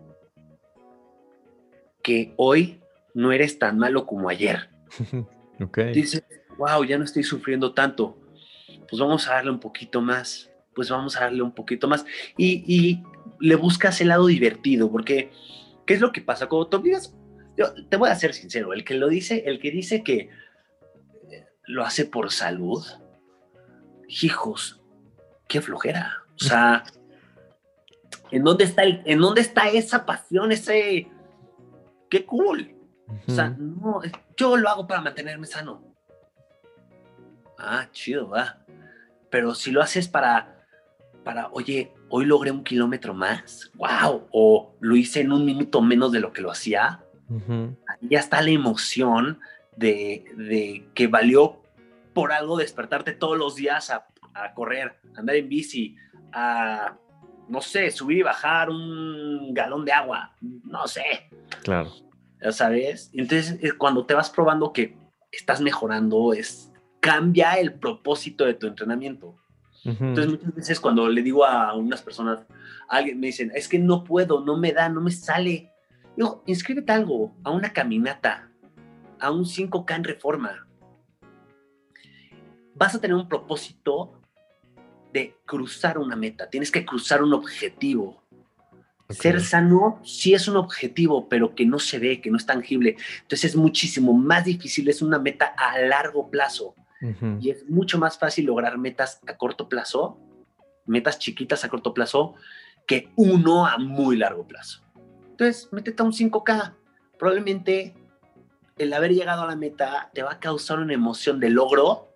que 2.02 2.32
hoy 2.38 2.80
no 3.12 3.30
eres 3.30 3.58
tan 3.58 3.78
malo 3.78 4.06
como 4.06 4.30
ayer. 4.30 4.70
okay. 5.60 5.92
Dices, 5.92 6.24
wow, 6.56 6.82
ya 6.82 6.96
no 6.96 7.04
estoy 7.04 7.22
sufriendo 7.22 7.74
tanto. 7.74 8.18
Pues 8.88 8.98
vamos 8.98 9.28
a 9.28 9.34
darle 9.34 9.50
un 9.50 9.60
poquito 9.60 10.00
más. 10.00 10.50
Pues 10.74 10.88
vamos 10.88 11.14
a 11.18 11.20
darle 11.20 11.42
un 11.42 11.52
poquito 11.52 11.88
más. 11.88 12.06
Y, 12.38 13.02
le 13.38 13.54
buscas 13.54 14.00
el 14.00 14.08
lado 14.08 14.26
divertido, 14.26 14.90
porque 14.90 15.30
¿qué 15.86 15.94
es 15.94 16.00
lo 16.00 16.12
que 16.12 16.20
pasa? 16.20 16.46
Cuando 16.46 16.68
tú 16.68 16.82
digas, 16.82 17.14
yo 17.56 17.72
te 17.88 17.96
voy 17.96 18.10
a 18.10 18.14
ser 18.14 18.34
sincero, 18.34 18.74
el 18.74 18.84
que 18.84 18.94
lo 18.94 19.08
dice, 19.08 19.44
el 19.46 19.60
que 19.60 19.70
dice 19.70 20.02
que 20.02 20.28
eh, 21.30 21.46
lo 21.64 21.84
hace 21.84 22.04
por 22.04 22.30
salud, 22.30 22.84
hijos, 24.08 24.82
qué 25.48 25.62
flojera. 25.62 26.22
O 26.34 26.44
sea, 26.44 26.84
¿En 28.30 28.44
dónde 28.44 28.64
está, 28.64 28.82
el, 28.82 29.02
en 29.04 29.18
dónde 29.20 29.40
está 29.40 29.68
esa 29.68 30.06
pasión, 30.06 30.52
ese... 30.52 31.08
¡Qué 32.08 32.24
cool! 32.24 32.74
O 33.26 33.30
sea, 33.30 33.50
no, 33.50 34.00
yo 34.36 34.56
lo 34.56 34.68
hago 34.68 34.86
para 34.86 35.00
mantenerme 35.00 35.46
sano. 35.46 35.82
Ah, 37.58 37.88
chido, 37.92 38.28
va. 38.28 38.58
Pero 39.30 39.54
si 39.54 39.70
lo 39.70 39.82
haces 39.82 40.08
para, 40.08 40.64
para, 41.24 41.48
oye, 41.52 41.92
hoy 42.08 42.24
logré 42.24 42.50
un 42.50 42.64
kilómetro 42.64 43.14
más, 43.14 43.70
wow, 43.74 44.26
o 44.32 44.74
lo 44.80 44.96
hice 44.96 45.20
en 45.20 45.32
un 45.32 45.44
minuto 45.44 45.82
menos 45.82 46.12
de 46.12 46.20
lo 46.20 46.32
que 46.32 46.42
lo 46.42 46.50
hacía, 46.50 47.04
ahí 47.28 48.08
ya 48.08 48.18
está 48.18 48.42
la 48.42 48.50
emoción 48.50 49.38
de, 49.76 50.24
de, 50.36 50.88
que 50.94 51.06
valió 51.06 51.62
por 52.12 52.32
algo 52.32 52.56
despertarte 52.56 53.12
todos 53.12 53.38
los 53.38 53.54
días 53.54 53.90
a, 53.90 54.06
a 54.34 54.52
correr, 54.54 54.96
andar 55.14 55.36
en 55.36 55.48
bici, 55.48 55.96
a, 56.32 56.96
no 57.50 57.60
sé, 57.60 57.90
subir 57.90 58.18
y 58.18 58.22
bajar 58.22 58.70
un 58.70 59.52
galón 59.52 59.84
de 59.84 59.92
agua, 59.92 60.34
no 60.40 60.86
sé. 60.86 61.28
Claro. 61.62 61.90
Ya 62.40 62.52
sabes. 62.52 63.10
Entonces, 63.12 63.58
eh, 63.62 63.72
cuando 63.72 64.06
te 64.06 64.14
vas 64.14 64.30
probando 64.30 64.72
que 64.72 64.96
estás 65.30 65.60
mejorando, 65.60 66.32
es 66.32 66.72
cambia 67.00 67.54
el 67.54 67.74
propósito 67.74 68.44
de 68.44 68.54
tu 68.54 68.66
entrenamiento. 68.66 69.36
Entonces, 69.82 70.28
muchas 70.28 70.54
veces 70.54 70.80
cuando 70.80 71.08
le 71.08 71.22
digo 71.22 71.44
a 71.44 71.74
unas 71.74 72.02
personas, 72.02 72.46
alguien 72.88 73.18
me 73.18 73.28
dicen, 73.28 73.50
es 73.54 73.66
que 73.66 73.78
no 73.78 74.04
puedo, 74.04 74.44
no 74.44 74.58
me 74.58 74.72
da, 74.72 74.88
no 74.90 75.00
me 75.00 75.10
sale. 75.10 75.72
Digo, 76.16 76.42
inscríbete 76.46 76.92
algo, 76.92 77.34
a 77.44 77.50
una 77.50 77.72
caminata, 77.72 78.50
a 79.18 79.30
un 79.30 79.44
5K 79.44 79.96
en 79.96 80.04
reforma. 80.04 80.66
Vas 82.74 82.94
a 82.94 83.00
tener 83.00 83.16
un 83.16 83.28
propósito 83.28 84.19
de 85.12 85.36
cruzar 85.44 85.98
una 85.98 86.16
meta, 86.16 86.48
tienes 86.48 86.70
que 86.70 86.84
cruzar 86.84 87.22
un 87.22 87.32
objetivo. 87.32 88.22
Ser 89.08 89.40
sano 89.40 90.00
sí 90.04 90.34
es 90.34 90.46
un 90.46 90.56
objetivo, 90.56 91.28
pero 91.28 91.54
que 91.54 91.66
no 91.66 91.80
se 91.80 91.98
ve, 91.98 92.20
que 92.20 92.30
no 92.30 92.36
es 92.36 92.46
tangible. 92.46 92.96
Entonces 93.22 93.50
es 93.50 93.56
muchísimo 93.56 94.12
más 94.12 94.44
difícil, 94.44 94.88
es 94.88 95.02
una 95.02 95.18
meta 95.18 95.46
a 95.56 95.78
largo 95.80 96.30
plazo. 96.30 96.74
Y 97.40 97.48
es 97.48 97.68
mucho 97.68 97.98
más 97.98 98.18
fácil 98.18 98.44
lograr 98.44 98.76
metas 98.76 99.20
a 99.26 99.36
corto 99.38 99.70
plazo, 99.70 100.18
metas 100.84 101.18
chiquitas 101.18 101.64
a 101.64 101.70
corto 101.70 101.94
plazo, 101.94 102.34
que 102.86 103.08
uno 103.16 103.66
a 103.66 103.78
muy 103.78 104.16
largo 104.16 104.46
plazo. 104.46 104.82
Entonces, 105.30 105.68
métete 105.72 106.02
a 106.02 106.04
un 106.04 106.12
5K. 106.12 106.74
Probablemente 107.18 107.94
el 108.76 108.92
haber 108.92 109.14
llegado 109.14 109.42
a 109.42 109.46
la 109.46 109.56
meta 109.56 110.10
te 110.12 110.22
va 110.22 110.32
a 110.32 110.40
causar 110.40 110.78
una 110.78 110.92
emoción 110.92 111.40
de 111.40 111.48
logro 111.48 112.14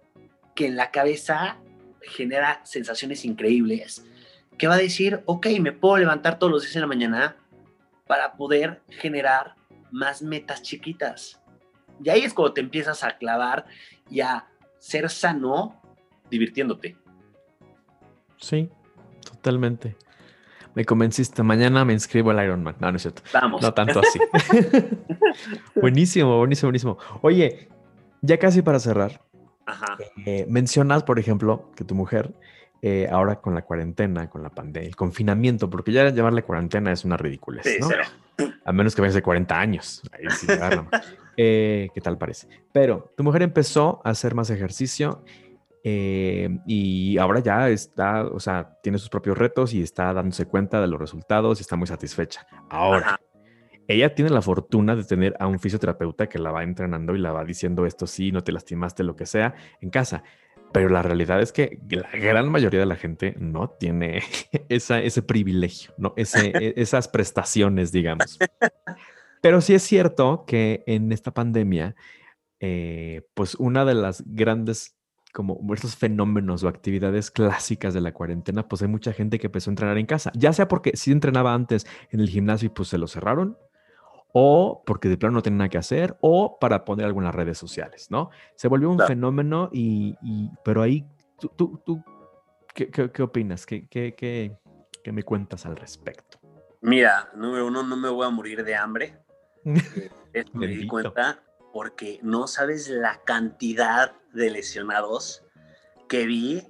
que 0.54 0.66
en 0.66 0.76
la 0.76 0.90
cabeza 0.90 1.58
genera 2.06 2.60
sensaciones 2.64 3.24
increíbles 3.24 4.04
que 4.58 4.66
va 4.66 4.74
a 4.74 4.78
decir, 4.78 5.22
ok, 5.26 5.46
me 5.60 5.72
puedo 5.72 5.98
levantar 5.98 6.38
todos 6.38 6.52
los 6.52 6.62
días 6.62 6.76
en 6.76 6.82
la 6.82 6.86
mañana 6.86 7.36
para 8.06 8.34
poder 8.34 8.82
generar 8.88 9.54
más 9.90 10.22
metas 10.22 10.62
chiquitas. 10.62 11.40
Y 12.02 12.08
ahí 12.08 12.22
es 12.22 12.34
cuando 12.34 12.54
te 12.54 12.60
empiezas 12.60 13.02
a 13.04 13.16
clavar 13.16 13.66
y 14.10 14.20
a 14.20 14.46
ser 14.78 15.08
sano 15.10 15.80
divirtiéndote. 16.30 16.96
Sí, 18.36 18.68
totalmente. 19.24 19.96
Me 20.74 20.84
convenciste. 20.84 21.42
Mañana 21.42 21.84
me 21.84 21.92
inscribo 21.92 22.30
al 22.30 22.44
Ironman. 22.44 22.76
No, 22.80 22.90
no 22.90 22.96
es 22.96 23.02
cierto. 23.02 23.22
Vamos. 23.32 23.62
No 23.62 23.72
tanto 23.72 24.00
así. 24.00 24.18
buenísimo, 25.80 26.36
buenísimo, 26.38 26.68
buenísimo. 26.68 26.98
Oye, 27.22 27.68
ya 28.22 28.38
casi 28.38 28.62
para 28.62 28.80
cerrar. 28.80 29.20
Ajá. 29.66 29.96
Eh, 30.26 30.46
mencionas, 30.48 31.02
por 31.04 31.18
ejemplo, 31.18 31.70
que 31.74 31.84
tu 31.84 31.94
mujer 31.94 32.34
eh, 32.86 33.08
ahora 33.10 33.40
con 33.40 33.54
la 33.54 33.62
cuarentena, 33.62 34.28
con 34.28 34.42
la 34.42 34.50
pandemia, 34.50 34.86
el 34.86 34.94
confinamiento, 34.94 35.70
porque 35.70 35.90
ya 35.90 36.10
llamarle 36.10 36.42
cuarentena 36.42 36.92
es 36.92 37.02
una 37.06 37.16
ridiculez, 37.16 37.64
¿no? 37.80 37.88
A 38.62 38.72
menos 38.72 38.94
que 38.94 39.00
vayas 39.00 39.14
de 39.14 39.22
40 39.22 39.58
años. 39.58 40.02
Ahí 40.12 40.24
sí, 40.36 40.46
eh, 41.38 41.88
¿Qué 41.94 42.00
tal 42.02 42.18
parece? 42.18 42.46
Pero 42.72 43.10
tu 43.16 43.24
mujer 43.24 43.40
empezó 43.40 44.02
a 44.04 44.10
hacer 44.10 44.34
más 44.34 44.50
ejercicio 44.50 45.24
eh, 45.82 46.58
y 46.66 47.16
ahora 47.16 47.40
ya 47.40 47.70
está, 47.70 48.26
o 48.26 48.38
sea, 48.38 48.76
tiene 48.82 48.98
sus 48.98 49.08
propios 49.08 49.38
retos 49.38 49.72
y 49.72 49.80
está 49.82 50.12
dándose 50.12 50.44
cuenta 50.44 50.82
de 50.82 50.86
los 50.86 51.00
resultados 51.00 51.60
y 51.60 51.62
está 51.62 51.76
muy 51.76 51.86
satisfecha. 51.86 52.46
Ahora, 52.68 53.18
ella 53.88 54.14
tiene 54.14 54.30
la 54.30 54.42
fortuna 54.42 54.96
de 54.96 55.04
tener 55.04 55.36
a 55.38 55.46
un 55.46 55.58
fisioterapeuta 55.58 56.28
que 56.28 56.38
la 56.38 56.50
va 56.50 56.62
entrenando 56.62 57.14
y 57.14 57.18
la 57.18 57.32
va 57.32 57.44
diciendo 57.44 57.86
esto 57.86 58.06
sí, 58.06 58.32
no 58.32 58.42
te 58.42 58.52
lastimaste, 58.52 59.02
lo 59.02 59.16
que 59.16 59.26
sea, 59.26 59.54
en 59.80 59.90
casa. 59.90 60.22
Pero 60.72 60.88
la 60.88 61.02
realidad 61.02 61.40
es 61.40 61.52
que 61.52 61.78
la 61.88 62.10
gran 62.10 62.50
mayoría 62.50 62.80
de 62.80 62.86
la 62.86 62.96
gente 62.96 63.34
no 63.38 63.70
tiene 63.70 64.22
esa, 64.68 65.00
ese 65.00 65.22
privilegio, 65.22 65.94
¿no? 65.98 66.14
Ese, 66.16 66.50
e, 66.54 66.74
esas 66.76 67.08
prestaciones, 67.08 67.92
digamos. 67.92 68.38
Pero 69.40 69.60
sí 69.60 69.74
es 69.74 69.82
cierto 69.82 70.44
que 70.46 70.82
en 70.86 71.12
esta 71.12 71.32
pandemia, 71.32 71.94
eh, 72.60 73.22
pues 73.34 73.54
una 73.56 73.84
de 73.84 73.94
las 73.94 74.24
grandes 74.26 74.96
como 75.34 75.74
estos 75.74 75.96
fenómenos 75.96 76.62
o 76.62 76.68
actividades 76.68 77.32
clásicas 77.32 77.92
de 77.92 78.00
la 78.00 78.14
cuarentena, 78.14 78.68
pues 78.68 78.82
hay 78.82 78.88
mucha 78.88 79.12
gente 79.12 79.40
que 79.40 79.48
empezó 79.48 79.68
a 79.68 79.72
entrenar 79.72 79.98
en 79.98 80.06
casa, 80.06 80.30
ya 80.34 80.52
sea 80.52 80.68
porque 80.68 80.92
sí 80.94 81.10
entrenaba 81.10 81.52
antes 81.52 81.86
en 82.10 82.20
el 82.20 82.28
gimnasio 82.28 82.66
y 82.66 82.68
pues 82.68 82.88
se 82.88 82.98
lo 82.98 83.08
cerraron, 83.08 83.58
o 84.36 84.82
porque 84.84 85.08
de 85.08 85.16
plano 85.16 85.34
no 85.34 85.42
tienen 85.42 85.58
nada 85.58 85.68
que 85.68 85.78
hacer, 85.78 86.16
o 86.20 86.58
para 86.58 86.84
poner 86.84 87.06
algunas 87.06 87.32
redes 87.32 87.56
sociales, 87.56 88.08
¿no? 88.10 88.30
Se 88.56 88.66
volvió 88.66 88.90
un 88.90 88.98
fenómeno 88.98 89.70
y, 89.72 90.16
pero 90.64 90.82
ahí, 90.82 91.06
¿tú, 91.38 91.52
tú, 91.56 91.80
tú 91.86 92.02
qué, 92.74 92.90
qué, 92.90 93.22
opinas? 93.22 93.64
¿Qué, 93.64 93.86
qué, 93.88 94.12
qué, 94.16 95.12
me 95.12 95.22
cuentas 95.22 95.66
al 95.66 95.76
respecto? 95.76 96.40
Mira, 96.80 97.30
número 97.36 97.68
uno, 97.68 97.84
no 97.84 97.96
me 97.96 98.08
voy 98.08 98.26
a 98.26 98.30
morir 98.30 98.64
de 98.64 98.74
hambre. 98.74 99.20
Eh, 99.64 100.44
me 100.52 100.66
di 100.66 100.84
cuenta 100.88 101.40
porque 101.72 102.18
no 102.20 102.48
sabes 102.48 102.88
la 102.88 103.20
cantidad 103.24 104.16
de 104.32 104.50
lesionados 104.50 105.44
que 106.08 106.26
vi 106.26 106.66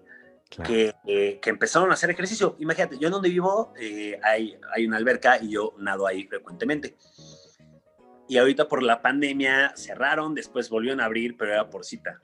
que, 0.51 0.95
eh, 1.07 1.41
que, 1.41 1.51
empezaron 1.51 1.91
a 1.91 1.95
hacer 1.95 2.11
ejercicio. 2.11 2.57
Imagínate, 2.59 2.99
yo 2.99 3.09
en 3.09 3.13
donde 3.13 3.31
vivo 3.31 3.73
eh, 3.81 4.21
hay, 4.23 4.61
hay 4.71 4.87
una 4.87 4.99
alberca 4.99 5.43
y 5.43 5.49
yo 5.49 5.75
nado 5.79 6.07
ahí 6.07 6.25
frecuentemente 6.25 6.95
y 8.29 8.39
ahorita 8.39 8.69
por 8.69 8.83
la 8.83 9.03
pandemia 9.03 9.73
cerraron, 9.77 10.35
después 10.35 10.71
volvieron 10.71 11.01
a 11.01 11.05
abrir, 11.05 11.37
pero 11.37 11.53
era 11.53 11.71
por 11.71 11.85
cita. 11.85 12.21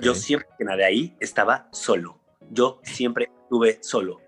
Yo 0.00 0.14
siempre 0.14 0.48
que 0.58 0.64
nadé 0.64 0.84
ahí 0.84 1.16
estaba 1.20 1.68
solo. 1.72 2.20
Yo 2.50 2.80
siempre 2.82 3.30
estuve 3.42 3.78
solo. 3.82 4.20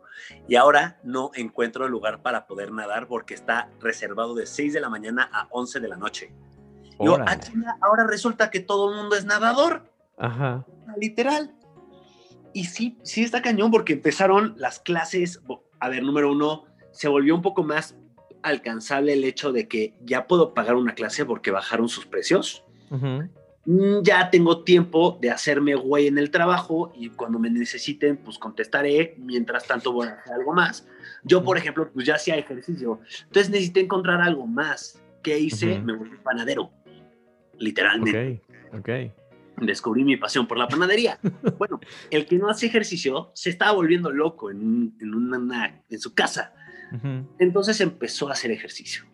Y 0.48 0.56
ahora 0.56 0.98
no 1.02 1.30
encuentro 1.34 1.88
lugar 1.88 2.22
para 2.22 2.46
poder 2.46 2.72
nadar 2.72 3.08
porque 3.08 3.34
está 3.34 3.70
reservado 3.80 4.34
de 4.34 4.46
6 4.46 4.72
de 4.72 4.80
la 4.80 4.88
mañana 4.88 5.28
a 5.32 5.48
11 5.50 5.80
de 5.80 5.88
la 5.88 5.96
noche. 5.96 6.32
Yo, 6.98 7.16
ah, 7.16 7.38
ahora 7.82 8.06
resulta 8.06 8.50
que 8.50 8.60
todo 8.60 8.90
el 8.90 8.96
mundo 8.96 9.16
es 9.16 9.24
nadador. 9.24 9.90
Ajá. 10.16 10.64
Literal. 10.98 11.54
Y 12.54 12.64
sí, 12.64 12.98
sí 13.02 13.22
está 13.22 13.42
cañón 13.42 13.70
porque 13.70 13.94
empezaron 13.94 14.54
las 14.56 14.80
clases. 14.80 15.42
A 15.78 15.88
ver, 15.88 16.02
número 16.02 16.32
uno, 16.32 16.64
se 16.92 17.08
volvió 17.08 17.34
un 17.34 17.42
poco 17.42 17.62
más 17.62 17.96
alcanzable 18.46 19.12
el 19.12 19.24
hecho 19.24 19.52
de 19.52 19.68
que 19.68 19.94
ya 20.04 20.26
puedo 20.26 20.54
pagar 20.54 20.76
una 20.76 20.94
clase 20.94 21.24
porque 21.24 21.50
bajaron 21.50 21.88
sus 21.88 22.06
precios. 22.06 22.64
Mm, 22.90 24.02
ya 24.02 24.30
tengo 24.30 24.62
tiempo 24.62 25.18
de 25.20 25.30
hacerme 25.30 25.74
güey 25.74 26.06
en 26.06 26.18
el 26.18 26.30
trabajo 26.30 26.92
y 26.94 27.10
cuando 27.10 27.38
me 27.38 27.50
necesiten, 27.50 28.16
pues 28.16 28.38
contestaré. 28.38 29.16
Mientras 29.18 29.66
tanto, 29.66 29.92
voy 29.92 30.08
a 30.08 30.12
hacer 30.12 30.34
algo 30.34 30.52
más. 30.52 30.86
Yo, 31.24 31.42
por 31.42 31.58
ejemplo, 31.58 31.90
pues 31.92 32.06
ya 32.06 32.14
hacía 32.14 32.36
ejercicio. 32.36 33.00
Entonces 33.24 33.50
necesité 33.50 33.80
encontrar 33.80 34.20
algo 34.20 34.46
más. 34.46 35.02
¿Qué 35.22 35.38
hice? 35.38 35.80
Me 35.80 35.94
volví 35.94 36.16
panadero. 36.22 36.70
Literalmente. 37.58 38.42
Ok, 38.72 38.78
ok 38.78 38.90
descubrí 39.60 40.04
mi 40.04 40.16
pasión 40.16 40.46
por 40.46 40.58
la 40.58 40.68
panadería. 40.68 41.18
Bueno, 41.58 41.80
el 42.10 42.26
que 42.26 42.36
no 42.36 42.50
hace 42.50 42.66
ejercicio 42.66 43.30
se 43.34 43.50
estaba 43.50 43.72
volviendo 43.72 44.10
loco 44.10 44.50
en, 44.50 44.94
en, 45.00 45.14
una, 45.14 45.82
en 45.88 45.98
su 45.98 46.14
casa. 46.14 46.52
Entonces 47.38 47.80
empezó 47.80 48.28
a 48.28 48.32
hacer 48.32 48.50
ejercicio. 48.50 49.04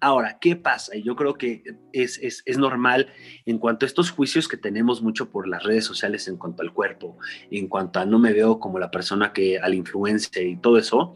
Ahora, 0.00 0.38
¿qué 0.38 0.54
pasa? 0.54 0.94
Y 0.94 1.02
yo 1.02 1.16
creo 1.16 1.34
que 1.34 1.62
es, 1.92 2.18
es, 2.18 2.42
es, 2.44 2.58
normal 2.58 3.08
en 3.46 3.58
cuanto 3.58 3.86
a 3.86 3.88
estos 3.88 4.10
juicios 4.10 4.48
que 4.48 4.58
tenemos 4.58 5.00
mucho 5.00 5.30
por 5.30 5.48
las 5.48 5.62
redes 5.62 5.86
sociales 5.86 6.28
en 6.28 6.36
cuanto 6.36 6.62
al 6.62 6.74
cuerpo, 6.74 7.16
en 7.50 7.68
cuanto 7.68 8.00
a 8.00 8.04
no 8.04 8.18
me 8.18 8.34
veo 8.34 8.58
como 8.58 8.78
la 8.78 8.90
persona 8.90 9.32
que 9.32 9.58
al 9.58 9.72
influencer 9.72 10.46
y 10.46 10.56
todo 10.56 10.76
eso, 10.76 11.14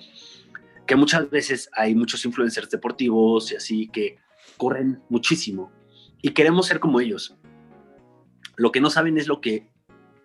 que 0.87 0.97
muchas 0.97 1.29
veces 1.29 1.69
hay 1.75 1.95
muchos 1.95 2.25
influencers 2.25 2.71
deportivos 2.71 3.53
y 3.53 3.57
así 3.57 3.89
que 3.89 4.17
corren 4.57 5.03
muchísimo 5.11 5.71
y 6.23 6.31
queremos 6.31 6.67
ser 6.67 6.81
como 6.81 7.01
ellos. 7.01 7.37
Lo 8.57 8.73
que 8.73 8.81
no 8.81 8.89
saben 8.89 9.19
es 9.19 9.29
lo 9.29 9.43
que 9.43 9.71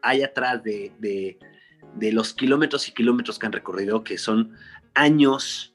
hay 0.01 0.23
atrás 0.23 0.63
de, 0.63 0.93
de, 0.99 1.37
de 1.95 2.11
los 2.13 2.33
kilómetros 2.33 2.87
y 2.87 2.93
kilómetros 2.93 3.39
que 3.39 3.45
han 3.45 3.51
recorrido, 3.51 4.05
que 4.05 4.17
son 4.17 4.53
años 4.93 5.72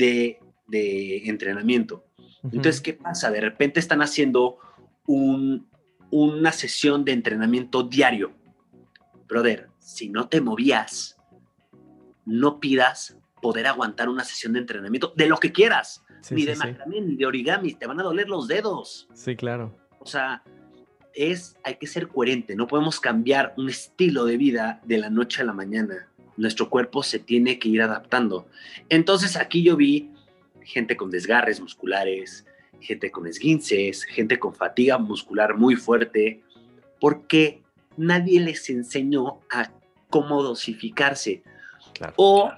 de, 0.00 1.22
entrenamiento. 1.28 2.04
Entonces, 2.44 2.80
¿qué 2.80 2.94
pasa? 2.94 3.30
De 3.30 3.40
repente 3.40 3.80
están 3.80 4.02
haciendo 4.02 4.58
una 5.06 6.52
sesión 6.52 7.04
de 7.04 7.12
entrenamiento 7.12 7.82
diario. 7.82 8.32
Brother, 9.28 9.68
si 9.78 10.08
no 10.08 10.28
te 10.28 10.40
movías, 10.40 11.18
no 12.24 12.60
pidas 12.60 13.16
poder 13.42 13.66
aguantar 13.66 14.08
una 14.08 14.24
sesión 14.24 14.52
de 14.52 14.60
entrenamiento 14.60 15.12
de 15.16 15.26
lo 15.28 15.38
que 15.38 15.52
quieras. 15.52 16.04
ni 16.30 16.44
de 16.44 16.56
macramé, 16.56 17.00
ni 17.00 17.16
de 17.16 17.26
origami, 17.26 17.74
te 17.74 17.86
van 17.86 18.00
a 18.00 18.02
doler 18.02 18.28
los 18.28 18.46
dedos. 18.46 19.08
Sí, 19.14 19.36
claro. 19.36 19.74
O 19.98 20.06
sea, 20.06 20.42
es, 21.14 21.56
hay 21.64 21.76
que 21.76 21.86
ser 21.86 22.08
coherente, 22.08 22.54
no 22.54 22.66
podemos 22.66 23.00
cambiar 23.00 23.54
un 23.56 23.68
estilo 23.68 24.24
de 24.24 24.36
vida 24.36 24.80
de 24.84 24.98
la 24.98 25.10
noche 25.10 25.42
a 25.42 25.44
la 25.44 25.52
mañana. 25.52 26.09
Nuestro 26.40 26.70
cuerpo 26.70 27.02
se 27.02 27.18
tiene 27.18 27.58
que 27.58 27.68
ir 27.68 27.82
adaptando. 27.82 28.48
Entonces 28.88 29.36
aquí 29.36 29.62
yo 29.62 29.76
vi 29.76 30.10
gente 30.62 30.96
con 30.96 31.10
desgarres 31.10 31.60
musculares, 31.60 32.46
gente 32.80 33.10
con 33.10 33.26
esguinces, 33.26 34.04
gente 34.04 34.38
con 34.38 34.54
fatiga 34.54 34.96
muscular 34.96 35.58
muy 35.58 35.76
fuerte, 35.76 36.42
porque 36.98 37.62
nadie 37.98 38.40
les 38.40 38.70
enseñó 38.70 39.40
a 39.50 39.70
cómo 40.08 40.42
dosificarse. 40.42 41.42
o, 42.16 42.50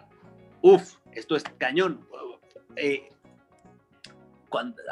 uff, 0.61 0.95
esto 1.11 1.35
es 1.35 1.43
cañón. 1.59 2.07
Eh, 2.77 3.11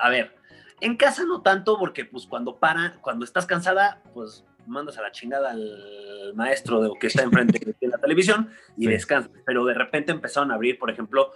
a 0.03 0.09
ver, 0.09 0.35
en 0.81 0.97
casa 0.97 1.25
no 1.25 1.43
tanto, 1.43 1.79
porque 1.79 2.05
pues 2.05 2.27
cuando 2.27 2.57
para, 2.57 2.99
cuando 3.03 3.25
estás 3.25 3.47
cansada, 3.47 4.03
pues 4.15 4.45
mandas 4.71 4.97
a 4.99 5.03
la 5.03 5.13
chingada 5.13 5.51
al 5.51 6.33
maestro 6.35 6.81
de, 6.81 6.91
que 6.99 7.09
está 7.09 7.23
enfrente 7.23 7.59
de 7.59 7.89
la 7.89 7.99
televisión 7.99 8.51
y 8.77 8.87
descansas. 8.87 9.33
Pero 9.45 9.65
de 9.65 9.75
repente 9.75 10.13
empezaron 10.13 10.51
a 10.51 10.55
abrir, 10.55 10.79
por 10.79 10.91
ejemplo, 10.91 11.33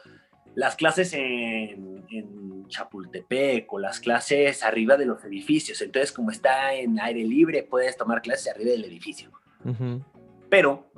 las 0.54 0.76
clases 0.76 1.12
en, 1.14 1.94
Chapultepec 2.66 3.70
o 3.72 3.78
las 3.78 4.00
clases 4.00 4.62
arriba 4.62 4.96
de 4.96 5.04
los 5.04 5.22
edificios. 5.24 5.82
Entonces, 5.82 6.10
como 6.12 6.30
está 6.30 6.72
en 6.74 6.98
aire 6.98 7.22
libre, 7.22 7.62
puedes 7.62 7.96
tomar 7.96 8.22
clases 8.22 8.54
arriba 8.54 8.70
del 8.70 8.86
edificio. 8.86 9.30
Pero, 10.48 10.90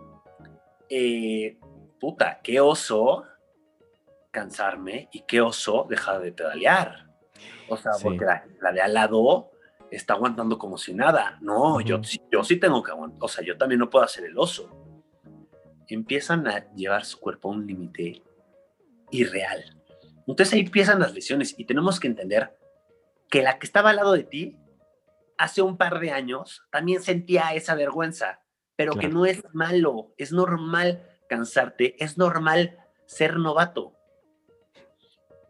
eh, 0.88 1.58
puta, 1.98 2.40
qué 2.42 2.60
oso 2.60 3.24
cansarme 4.30 5.08
y 5.12 5.22
qué 5.22 5.40
oso 5.40 5.86
dejar 5.88 6.20
de 6.20 6.30
pedalear. 6.30 7.06
O 7.68 7.76
sea, 7.76 7.92
porque 8.02 8.24
la, 8.24 8.72
de 8.72 8.80
al 8.80 8.94
lado 8.94 9.50
está 9.90 10.14
aguantando 10.14 10.58
como 10.58 10.78
si 10.78 10.94
nada. 10.94 11.38
No, 11.40 11.80
yo, 11.80 12.00
yo 12.30 12.44
sí 12.44 12.56
tengo 12.56 12.82
que 12.82 12.90
aguantar. 12.90 13.18
O 13.22 13.28
sea, 13.28 13.44
yo 13.44 13.56
también 13.56 13.78
no 13.78 13.90
puedo 13.90 14.04
hacer 14.04 14.24
el 14.24 14.38
oso. 14.38 14.70
Empiezan 15.88 16.46
a 16.48 16.72
llevar 16.74 17.04
su 17.04 17.18
cuerpo 17.18 17.48
a 17.48 17.52
un 17.52 17.66
límite 17.66 18.22
irreal. 19.10 19.76
Entonces 20.26 20.54
ahí 20.54 20.60
empiezan 20.60 21.00
las 21.00 21.14
lesiones 21.14 21.54
y 21.56 21.64
tenemos 21.64 22.00
que 22.00 22.08
entender 22.08 22.58
que 23.30 23.42
la 23.42 23.58
que 23.58 23.66
estaba 23.66 23.90
al 23.90 23.96
lado 23.96 24.12
de 24.12 24.24
ti 24.24 24.58
hace 25.38 25.62
un 25.62 25.76
par 25.76 26.00
de 26.00 26.10
años 26.10 26.62
también 26.70 27.02
sentía 27.02 27.54
esa 27.54 27.74
vergüenza, 27.74 28.40
pero 28.74 28.94
que 28.94 29.08
no 29.08 29.26
es 29.26 29.42
malo, 29.52 30.12
es 30.16 30.32
normal 30.32 31.02
cansarte, 31.28 32.02
es 32.02 32.18
normal 32.18 32.78
ser 33.06 33.36
novato. 33.36 33.92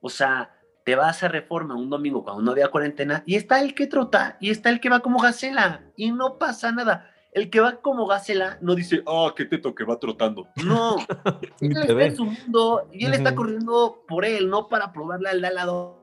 O 0.00 0.10
sea, 0.10 0.55
te 0.86 0.94
vas 0.94 1.24
a 1.24 1.28
reforma 1.28 1.74
un 1.74 1.90
domingo 1.90 2.22
cuando 2.22 2.42
no 2.42 2.52
había 2.52 2.70
cuarentena 2.70 3.24
y 3.26 3.34
está 3.34 3.60
el 3.60 3.74
que 3.74 3.88
trota 3.88 4.36
y 4.40 4.50
está 4.50 4.70
el 4.70 4.78
que 4.78 4.88
va 4.88 5.00
como 5.00 5.18
gacela 5.18 5.82
y 5.96 6.12
no 6.12 6.38
pasa 6.38 6.70
nada 6.70 7.10
el 7.36 7.50
que 7.50 7.60
va 7.60 7.82
como 7.82 8.06
Gacela 8.06 8.56
no 8.62 8.74
dice, 8.74 9.02
ah, 9.06 9.34
qué 9.36 9.44
teto 9.44 9.74
que 9.74 9.84
va 9.84 9.98
trotando. 9.98 10.48
No, 10.64 10.96
él 11.60 11.76
está 11.76 12.02
en 12.02 12.16
su 12.16 12.24
mundo 12.24 12.88
y 12.90 13.04
él 13.04 13.12
está 13.12 13.34
corriendo 13.34 14.02
por 14.08 14.24
él, 14.24 14.48
no 14.48 14.68
para 14.68 14.90
probarle 14.90 15.28
al 15.28 15.42
de 15.42 15.48
al 15.48 15.54
lado. 15.54 16.00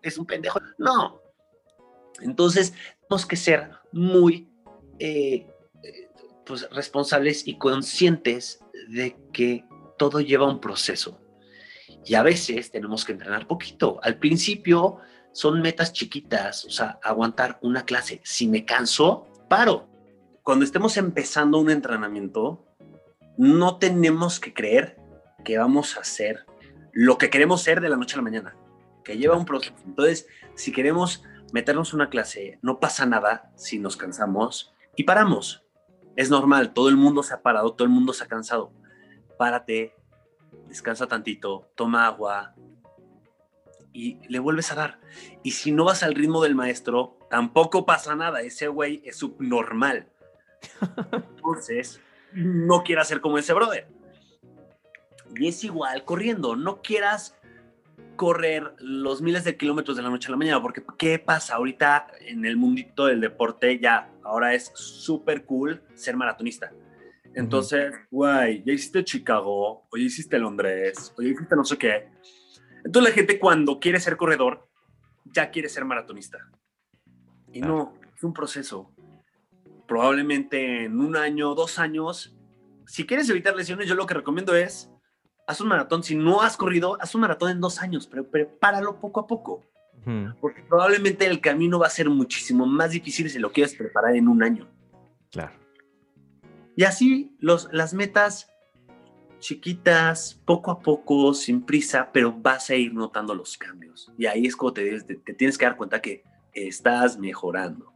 Es 0.00 0.16
un 0.16 0.24
pendejo. 0.24 0.58
No. 0.78 1.20
Entonces, 2.22 2.72
tenemos 3.02 3.26
que 3.26 3.36
ser 3.36 3.72
muy 3.92 4.48
eh, 4.98 5.46
pues, 6.46 6.66
responsables 6.70 7.46
y 7.46 7.58
conscientes 7.58 8.64
de 8.88 9.18
que 9.34 9.66
todo 9.98 10.20
lleva 10.20 10.48
un 10.48 10.62
proceso. 10.62 11.20
Y 12.04 12.14
a 12.14 12.22
veces 12.22 12.70
tenemos 12.70 13.04
que 13.04 13.12
entrenar 13.12 13.46
poquito. 13.46 13.98
Al 14.02 14.18
principio 14.18 14.98
son 15.32 15.60
metas 15.62 15.92
chiquitas, 15.92 16.64
o 16.64 16.70
sea, 16.70 16.98
aguantar 17.02 17.58
una 17.62 17.84
clase. 17.84 18.20
Si 18.24 18.46
me 18.46 18.64
canso, 18.64 19.26
paro. 19.48 19.88
Cuando 20.42 20.64
estemos 20.64 20.96
empezando 20.96 21.58
un 21.58 21.70
entrenamiento, 21.70 22.64
no 23.36 23.78
tenemos 23.78 24.38
que 24.38 24.52
creer 24.52 24.98
que 25.44 25.58
vamos 25.58 25.96
a 25.96 26.00
hacer 26.00 26.46
lo 26.92 27.18
que 27.18 27.30
queremos 27.30 27.62
ser 27.62 27.80
de 27.80 27.88
la 27.88 27.96
noche 27.96 28.14
a 28.14 28.18
la 28.18 28.22
mañana, 28.22 28.56
que 29.02 29.16
lleva 29.16 29.36
un 29.36 29.44
proceso. 29.44 29.74
Entonces, 29.84 30.28
si 30.54 30.70
queremos 30.70 31.24
meternos 31.52 31.94
una 31.94 32.10
clase, 32.10 32.58
no 32.62 32.78
pasa 32.78 33.06
nada 33.06 33.50
si 33.56 33.78
nos 33.78 33.96
cansamos 33.96 34.74
y 34.96 35.04
paramos. 35.04 35.64
Es 36.16 36.30
normal, 36.30 36.72
todo 36.72 36.88
el 36.88 36.96
mundo 36.96 37.22
se 37.22 37.34
ha 37.34 37.42
parado, 37.42 37.72
todo 37.74 37.86
el 37.86 37.92
mundo 37.92 38.12
se 38.12 38.24
ha 38.24 38.28
cansado. 38.28 38.72
Párate, 39.36 39.94
descansa 40.68 41.06
tantito, 41.06 41.70
toma 41.74 42.06
agua, 42.06 42.54
y 43.94 44.18
le 44.28 44.40
vuelves 44.40 44.72
a 44.72 44.74
dar. 44.74 45.00
Y 45.42 45.52
si 45.52 45.72
no 45.72 45.84
vas 45.84 46.02
al 46.02 46.14
ritmo 46.14 46.42
del 46.42 46.54
maestro, 46.54 47.16
tampoco 47.30 47.86
pasa 47.86 48.14
nada. 48.16 48.42
Ese 48.42 48.66
güey 48.66 49.00
es 49.04 49.16
subnormal. 49.16 50.08
Entonces, 51.36 52.00
no 52.32 52.82
quieras 52.82 53.08
ser 53.08 53.20
como 53.20 53.38
ese 53.38 53.54
brother. 53.54 53.86
Y 55.36 55.46
es 55.48 55.62
igual 55.62 56.04
corriendo. 56.04 56.56
No 56.56 56.82
quieras 56.82 57.36
correr 58.16 58.74
los 58.78 59.22
miles 59.22 59.44
de 59.44 59.56
kilómetros 59.56 59.96
de 59.96 60.02
la 60.02 60.10
noche 60.10 60.28
a 60.28 60.32
la 60.32 60.36
mañana, 60.36 60.60
porque 60.60 60.84
¿qué 60.98 61.18
pasa? 61.18 61.54
Ahorita 61.54 62.08
en 62.20 62.44
el 62.44 62.56
mundito 62.56 63.06
del 63.06 63.20
deporte 63.20 63.78
ya, 63.78 64.10
ahora 64.22 64.54
es 64.54 64.72
súper 64.74 65.44
cool 65.44 65.82
ser 65.94 66.16
maratonista. 66.16 66.72
Entonces, 67.34 67.92
güey, 68.10 68.62
ya 68.64 68.72
hiciste 68.72 69.04
Chicago, 69.04 69.86
o 69.90 69.96
ya 69.96 70.04
hiciste 70.04 70.38
Londres, 70.38 71.12
o 71.16 71.22
ya 71.22 71.28
hiciste 71.28 71.56
no 71.56 71.64
sé 71.64 71.76
qué 71.76 72.08
entonces 72.84 73.10
la 73.10 73.14
gente 73.14 73.38
cuando 73.38 73.80
quiere 73.80 73.98
ser 73.98 74.16
corredor, 74.16 74.68
ya 75.24 75.50
quiere 75.50 75.68
ser 75.68 75.84
maratonista. 75.84 76.38
Y 77.52 77.60
no, 77.60 77.94
es 78.14 78.22
un 78.22 78.34
proceso. 78.34 78.92
Probablemente 79.88 80.84
en 80.84 81.00
un 81.00 81.16
año, 81.16 81.54
dos 81.54 81.78
años, 81.78 82.36
si 82.86 83.06
quieres 83.06 83.28
evitar 83.30 83.56
lesiones, 83.56 83.88
yo 83.88 83.94
lo 83.94 84.06
que 84.06 84.14
recomiendo 84.14 84.54
es, 84.54 84.90
haz 85.46 85.60
un 85.60 85.68
maratón. 85.68 86.02
Si 86.02 86.14
no 86.14 86.42
has 86.42 86.56
corrido, 86.56 86.98
haz 87.00 87.14
un 87.14 87.22
maratón 87.22 87.50
en 87.50 87.60
dos 87.60 87.80
años, 87.80 88.06
pero 88.06 88.28
prepáralo 88.28 89.00
poco 89.00 89.20
a 89.20 89.26
poco. 89.26 89.64
Porque 90.38 90.62
probablemente 90.62 91.24
el 91.24 91.40
camino 91.40 91.78
va 91.78 91.86
a 91.86 91.90
ser 91.90 92.10
muchísimo 92.10 92.66
más 92.66 92.90
difícil 92.90 93.30
si 93.30 93.38
lo 93.38 93.50
quieres 93.50 93.74
preparar 93.74 94.14
en 94.14 94.28
un 94.28 94.42
año. 94.42 94.68
Claro. 95.30 95.54
Y 96.76 96.84
así 96.84 97.36
los, 97.38 97.68
las 97.72 97.94
metas 97.94 98.48
chiquitas, 99.38 100.40
poco 100.46 100.70
a 100.70 100.80
poco, 100.80 101.34
sin 101.34 101.62
prisa, 101.62 102.10
pero 102.12 102.32
vas 102.32 102.70
a 102.70 102.74
ir 102.74 102.94
notando 102.94 103.34
los 103.34 103.58
cambios. 103.58 104.10
Y 104.16 104.26
ahí 104.26 104.46
es 104.46 104.56
cuando 104.56 104.74
te, 104.74 105.00
te, 105.02 105.34
tienes 105.34 105.58
que 105.58 105.66
dar 105.66 105.76
cuenta 105.76 106.00
que 106.00 106.24
estás 106.52 107.18
mejorando. 107.18 107.92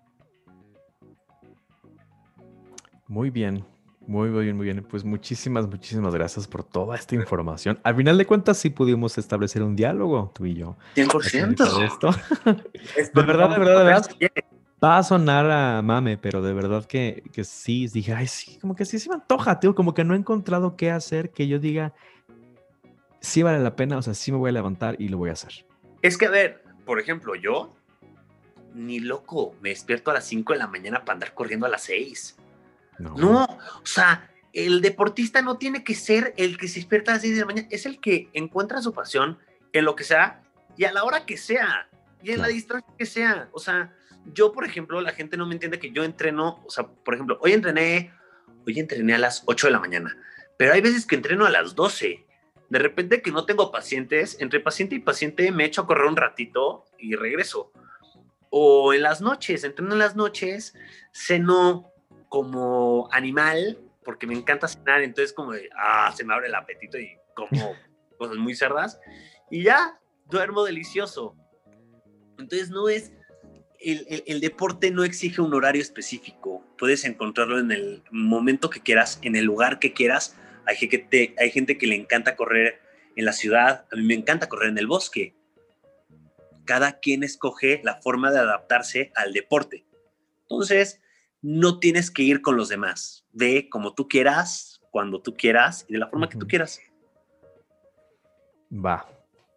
Muy 3.07 3.31
bien, 3.31 3.65
muy, 4.07 4.29
bien, 4.29 4.57
muy 4.57 4.65
bien. 4.65 4.87
Pues 4.89 5.05
muchísimas, 5.05 5.67
muchísimas 5.67 6.15
gracias 6.15 6.47
por 6.47 6.65
toda 6.65 6.97
esta 6.97 7.15
información. 7.15 7.81
Al 7.83 7.97
final 7.97 8.19
de 8.19 8.27
cuentas, 8.27 8.59
sí 8.59 8.69
pudimos 8.69 9.17
establecer 9.17 9.63
un 9.63 9.75
diálogo, 9.75 10.31
tú 10.35 10.45
y 10.45 10.55
yo. 10.55 10.77
100%. 10.97 11.79
De, 11.79 11.85
esto. 11.87 12.11
de 13.15 13.23
verdad, 13.23 13.51
de 13.51 13.59
verdad, 13.59 13.79
de 13.79 13.85
verdad. 13.85 14.11
Va 14.83 14.99
a 14.99 15.03
sonar 15.03 15.51
a 15.51 15.83
mame, 15.83 16.17
pero 16.19 16.41
de 16.41 16.53
verdad 16.53 16.85
que, 16.85 17.25
que 17.33 17.43
sí, 17.43 17.89
dije, 17.89 18.15
ay, 18.15 18.29
sí, 18.29 18.59
como 18.61 18.77
que 18.77 18.85
sí 18.85 18.99
se 18.99 19.09
me 19.09 19.17
antoja, 19.17 19.59
tío, 19.59 19.75
como 19.75 19.93
que 19.93 20.05
no 20.05 20.15
he 20.15 20.17
encontrado 20.17 20.77
qué 20.77 20.93
hacer 20.93 21.31
que 21.31 21.49
yo 21.49 21.59
diga, 21.59 21.95
sí 23.21 23.43
vale 23.43 23.59
la 23.59 23.75
pena, 23.75 23.99
o 23.99 24.03
sea, 24.03 24.15
sí 24.15 24.31
me 24.31 24.39
voy 24.39 24.51
a 24.51 24.53
levantar 24.53 24.95
y 25.01 25.09
lo 25.09 25.19
voy 25.19 25.31
a 25.31 25.33
hacer. 25.33 25.67
Es 26.03 26.17
que, 26.17 26.27
a 26.27 26.31
ver, 26.31 26.63
por 26.85 27.01
ejemplo, 27.01 27.35
yo, 27.35 27.77
ni 28.73 29.01
loco, 29.01 29.57
me 29.61 29.71
despierto 29.71 30.13
a 30.13 30.15
las 30.15 30.25
5 30.27 30.53
de 30.53 30.59
la 30.61 30.69
mañana 30.69 31.05
para 31.05 31.15
andar 31.15 31.35
corriendo 31.35 31.67
a 31.67 31.69
las 31.69 31.83
6. 31.83 32.37
No. 33.01 33.17
no, 33.17 33.45
o 33.45 33.87
sea, 33.87 34.31
el 34.53 34.81
deportista 34.81 35.43
no 35.43 35.57
tiene 35.57 35.83
que 35.83 35.95
ser 35.95 36.35
el 36.37 36.57
que 36.57 36.69
se 36.69 36.81
despierta 36.81 37.13
a 37.13 37.15
las 37.15 37.23
6 37.23 37.35
de 37.35 37.41
la 37.41 37.47
mañana, 37.47 37.69
es 37.71 37.85
el 37.85 38.01
que 38.01 38.29
encuentra 38.33 38.81
su 38.81 38.93
pasión 38.93 39.39
en 39.73 39.85
lo 39.85 39.97
que 39.97 40.05
sea 40.05 40.43
y 40.77 40.85
a 40.85 40.93
la 40.93 41.05
hora 41.05 41.27
que 41.27 41.37
sea 41.37 41.89
y 42.23 42.33
en 42.33 42.41
la 42.41 42.49
distancia 42.49 42.95
que 42.97 43.07
sea. 43.07 43.49
O 43.53 43.59
sea, 43.59 43.95
yo, 44.33 44.53
por 44.53 44.65
ejemplo, 44.65 45.01
la 45.01 45.13
gente 45.13 45.37
no 45.37 45.47
me 45.47 45.55
entiende 45.55 45.79
que 45.79 45.91
yo 45.91 46.05
entreno, 46.05 46.63
o 46.67 46.71
sea, 46.71 46.87
por 46.87 47.15
ejemplo, 47.15 47.39
hoy 47.41 47.53
entrené, 47.53 48.13
hoy 48.67 48.79
entrené 48.79 49.15
a 49.15 49.19
las 49.19 49.43
8 49.47 49.69
de 49.69 49.73
la 49.73 49.81
mañana, 49.81 50.17
pero 50.57 50.73
hay 50.73 50.81
veces 50.81 51.07
que 51.07 51.17
entreno 51.17 51.47
a 51.47 51.51
las 51.51 51.75
12. 51.75 52.27
De 52.69 52.79
repente 52.79 53.23
que 53.23 53.31
no 53.31 53.47
tengo 53.47 53.71
pacientes, 53.71 54.37
entre 54.41 54.61
paciente 54.61 54.95
y 54.95 54.99
paciente 54.99 55.51
me 55.53 55.65
echo 55.65 55.83
a 55.83 55.87
correr 55.87 56.07
un 56.07 56.17
ratito 56.17 56.85
y 56.99 57.15
regreso. 57.15 57.73
O 58.51 58.93
en 58.93 59.03
las 59.03 59.21
noches, 59.21 59.65
entreno 59.65 59.93
en 59.93 60.01
las 60.01 60.17
noches, 60.17 60.75
ceno 61.13 61.91
como 62.29 63.09
animal, 63.13 63.79
porque 64.05 64.27
me 64.27 64.35
encanta 64.35 64.69
cenar, 64.69 65.03
entonces 65.03 65.33
como 65.33 65.53
de, 65.53 65.69
ah, 65.77 66.13
se 66.17 66.25
me 66.25 66.35
abre 66.35 66.49
el 66.49 66.55
apetito 66.55 66.99
y 66.99 67.17
como 67.35 67.49
cosas 68.19 68.37
muy 68.37 68.55
cerdas, 68.55 69.01
y 69.51 69.63
ya 69.63 69.99
duermo 70.27 70.65
delicioso. 70.65 71.37
Entonces 72.39 72.71
no 72.71 72.89
es, 72.89 73.13
el, 73.81 74.41
deporte 74.41 74.91
no 74.91 75.05
exige 75.05 75.41
un 75.41 75.55
horario 75.55 75.83
específico. 75.83 76.65
Puedes 76.77 77.05
encontrarlo 77.05 77.59
en 77.59 77.71
el 77.71 78.03
momento 78.11 78.71
que 78.71 78.81
quieras, 78.81 79.19
en 79.23 79.37
el 79.37 79.45
lugar 79.45 79.79
que 79.79 79.93
quieras. 79.93 80.37
Hay 80.67 80.77
gente, 80.77 81.35
hay 81.39 81.51
gente 81.51 81.79
que 81.79 81.87
le 81.87 81.95
encanta 81.95 82.37
correr 82.37 82.81
en 83.17 83.25
la 83.25 83.33
ciudad. 83.33 83.87
A 83.93 83.97
mí 83.97 84.03
me 84.03 84.15
encanta 84.15 84.49
correr 84.49 84.71
en 84.71 84.79
el 84.79 84.87
bosque. 84.87 85.35
cada 86.65 86.99
quien 86.99 87.23
escoge 87.25 87.81
la 87.83 87.95
forma 88.03 88.31
de 88.31 88.41
adaptarse 88.41 89.11
al 89.15 89.33
deporte. 89.33 89.87
Entonces, 90.43 91.01
no 91.41 91.79
tienes 91.79 92.11
que 92.11 92.23
ir 92.23 92.43
con 92.43 92.59
los 92.59 92.69
demás. 92.69 93.25
Ve 93.33 93.71
como 93.71 93.95
tú 93.95 94.07
quieras, 94.07 94.83
cuando 94.91 95.23
tú 95.23 95.35
quieras 95.35 95.87
y 95.89 95.95
de 95.95 96.01
la 96.01 96.09
forma 96.09 96.29
que 96.29 96.37
tú 96.37 96.47
quieras. 96.47 96.79
Va, 98.71 99.09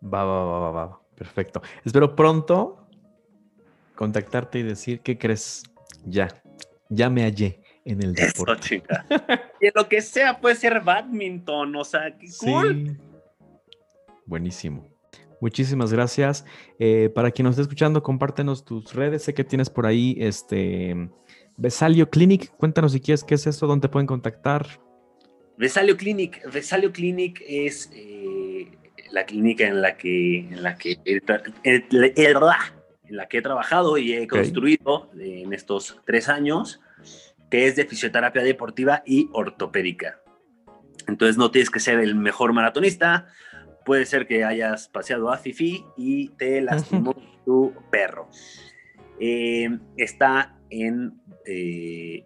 va, 0.01 0.23
va, 0.23 0.45
va, 0.45 0.59
va, 0.59 0.71
va. 0.71 1.01
Perfecto. 1.15 1.61
Espero 1.83 2.15
pronto 2.15 2.80
contactarte 4.01 4.57
y 4.57 4.63
decir 4.63 5.01
qué 5.01 5.15
crees. 5.15 5.61
Ya, 6.05 6.27
ya 6.89 7.07
me 7.11 7.21
hallé 7.21 7.59
en 7.85 8.01
el 8.01 8.13
deporte. 8.15 8.81
y 9.61 9.67
en 9.67 9.73
lo 9.75 9.87
que 9.87 10.01
sea 10.01 10.41
puede 10.41 10.55
ser 10.55 10.81
badminton, 10.81 11.75
o 11.75 11.83
sea, 11.83 12.17
qué 12.17 12.25
cool. 12.39 12.99
Buenísimo. 14.25 14.89
Muchísimas 15.39 15.93
gracias. 15.93 16.45
Eh, 16.79 17.11
para 17.13 17.29
quien 17.29 17.43
nos 17.43 17.53
esté 17.53 17.61
escuchando, 17.61 18.01
compártenos 18.01 18.65
tus 18.65 18.91
redes. 18.95 19.21
Sé 19.21 19.35
que 19.35 19.43
tienes 19.43 19.69
por 19.69 19.85
ahí 19.85 20.15
este 20.17 21.11
Besalio 21.57 22.09
Clinic. 22.09 22.51
Cuéntanos 22.57 22.93
si 22.93 23.01
quieres 23.01 23.23
qué 23.23 23.35
es 23.35 23.45
esto, 23.45 23.67
dónde 23.67 23.87
pueden 23.87 24.07
contactar. 24.07 24.65
Besalio 25.57 25.95
Clinic. 25.95 26.41
Besalio 26.51 26.91
Clinic 26.91 27.43
es 27.47 27.91
eh, 27.93 28.67
la 29.11 29.25
clínica 29.27 29.67
en 29.67 29.79
la 29.79 29.95
que, 29.95 30.39
en 30.39 30.63
la 30.63 30.75
que, 30.75 30.97
en 33.11 33.17
la 33.17 33.27
que 33.27 33.39
he 33.39 33.41
trabajado 33.41 33.97
y 33.97 34.13
he 34.13 34.27
construido 34.27 35.11
en 35.19 35.53
estos 35.53 35.99
tres 36.05 36.29
años, 36.29 36.79
que 37.49 37.67
es 37.67 37.75
de 37.75 37.85
fisioterapia 37.85 38.41
deportiva 38.41 39.03
y 39.05 39.29
ortopédica. 39.33 40.21
Entonces 41.07 41.37
no 41.37 41.51
tienes 41.51 41.69
que 41.69 41.81
ser 41.81 41.99
el 41.99 42.15
mejor 42.15 42.53
maratonista, 42.53 43.27
puede 43.85 44.05
ser 44.05 44.27
que 44.27 44.45
hayas 44.45 44.87
paseado 44.87 45.29
a 45.29 45.37
Fifi 45.37 45.83
y 45.97 46.29
te 46.29 46.61
lastimó 46.61 47.13
tu 47.45 47.73
perro. 47.91 48.29
Eh, 49.19 49.77
está 49.97 50.57
en, 50.69 51.21
eh, 51.45 52.25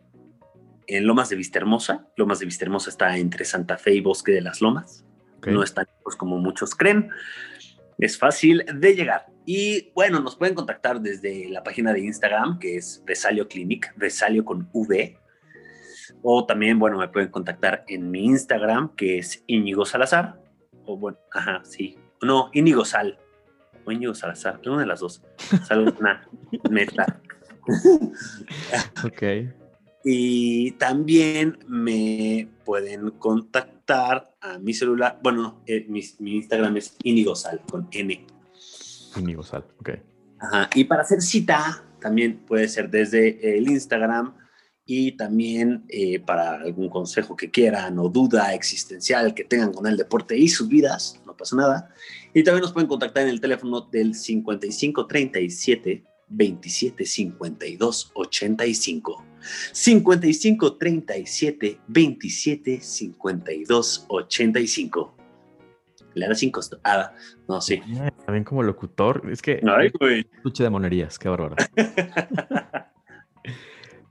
en 0.85 1.07
Lomas 1.07 1.29
de 1.29 1.35
Vistahermosa. 1.35 2.07
Lomas 2.15 2.39
de 2.39 2.45
Vistahermosa 2.45 2.91
está 2.91 3.17
entre 3.17 3.43
Santa 3.43 3.77
Fe 3.77 3.95
y 3.95 4.01
Bosque 4.01 4.31
de 4.31 4.41
las 4.41 4.61
Lomas. 4.61 5.03
No 5.47 5.63
es 5.63 5.73
tan 5.73 5.85
lejos 5.97 6.15
como 6.15 6.37
muchos 6.37 6.75
creen. 6.75 7.09
Es 7.97 8.17
fácil 8.17 8.65
de 8.71 8.95
llegar. 8.95 9.34
Y 9.45 9.91
bueno, 9.93 10.19
nos 10.19 10.35
pueden 10.35 10.55
contactar 10.55 10.99
desde 11.01 11.49
la 11.49 11.63
página 11.63 11.93
de 11.93 11.99
Instagram, 11.99 12.59
que 12.59 12.77
es 12.77 13.03
Vesalio 13.05 13.47
Clinic, 13.47 13.93
Vesalio 13.95 14.43
con 14.43 14.69
V. 14.73 15.19
O 16.23 16.45
también, 16.45 16.79
bueno, 16.79 16.97
me 16.97 17.07
pueden 17.07 17.29
contactar 17.29 17.83
en 17.87 18.09
mi 18.09 18.25
Instagram, 18.25 18.95
que 18.95 19.19
es 19.19 19.43
Íñigo 19.47 19.85
Salazar. 19.85 20.41
O 20.85 20.97
bueno, 20.97 21.19
ajá, 21.31 21.61
sí. 21.63 21.97
No, 22.21 22.49
Íñigo 22.53 22.85
Sal. 22.85 23.19
O 23.85 23.91
Íñigo 23.91 24.15
Salazar, 24.15 24.59
una 24.65 24.81
de 24.81 24.87
las 24.87 24.99
dos. 24.99 25.21
Sal, 25.67 25.95
una 25.99 26.27
meta. 26.69 27.21
ok. 29.03 29.23
Y 30.03 30.71
también 30.73 31.57
me 31.67 32.47
pueden 32.63 33.09
contactar 33.11 34.31
a 34.39 34.59
mi 34.59 34.73
celular. 34.73 35.19
Bueno, 35.21 35.63
eh, 35.65 35.85
mi, 35.89 36.01
Instagram 36.19 36.77
es 36.77 36.95
Inigosal, 37.03 37.61
con 37.69 37.87
N. 37.91 38.25
Inigosal, 39.17 39.65
ok. 39.79 39.89
Ajá. 40.39 40.69
Y 40.75 40.83
para 40.83 41.01
hacer 41.01 41.21
cita, 41.21 41.83
también 41.99 42.37
puede 42.45 42.67
ser 42.67 42.89
desde 42.89 43.57
el 43.57 43.69
Instagram 43.69 44.35
y 44.85 45.13
también 45.13 45.83
eh, 45.89 46.19
para 46.19 46.55
algún 46.61 46.89
consejo 46.89 47.35
que 47.35 47.49
quieran 47.49 47.97
o 47.97 48.09
duda 48.09 48.53
existencial 48.53 49.33
que 49.33 49.43
tengan 49.43 49.73
con 49.73 49.87
el 49.87 49.97
deporte 49.97 50.37
y 50.37 50.47
sus 50.47 50.67
vidas, 50.67 51.19
no 51.25 51.35
pasa 51.35 51.55
nada. 51.55 51.89
Y 52.33 52.43
también 52.43 52.61
nos 52.61 52.73
pueden 52.73 52.87
contactar 52.87 53.23
en 53.23 53.29
el 53.29 53.41
teléfono 53.41 53.81
del 53.81 54.13
5537 54.13 56.03
27 56.27 57.05
52 57.05 58.11
85. 58.13 59.25
55 59.71 60.77
37 60.77 61.79
27 61.87 62.81
52 62.81 64.05
85. 64.07 65.15
Le 66.15 66.27
da 66.27 66.33
sin 66.33 66.49
costo. 66.51 66.79
Ah, 66.83 67.11
no, 67.47 67.61
sí. 67.61 67.81
También 68.25 68.43
como 68.43 68.63
locutor. 68.63 69.21
Es 69.29 69.41
que. 69.41 69.61
Ay, 69.69 69.91
güey. 69.99 70.25
de 70.43 70.69
monerías, 70.69 71.19
qué 71.19 71.29
bárbaro. 71.29 71.55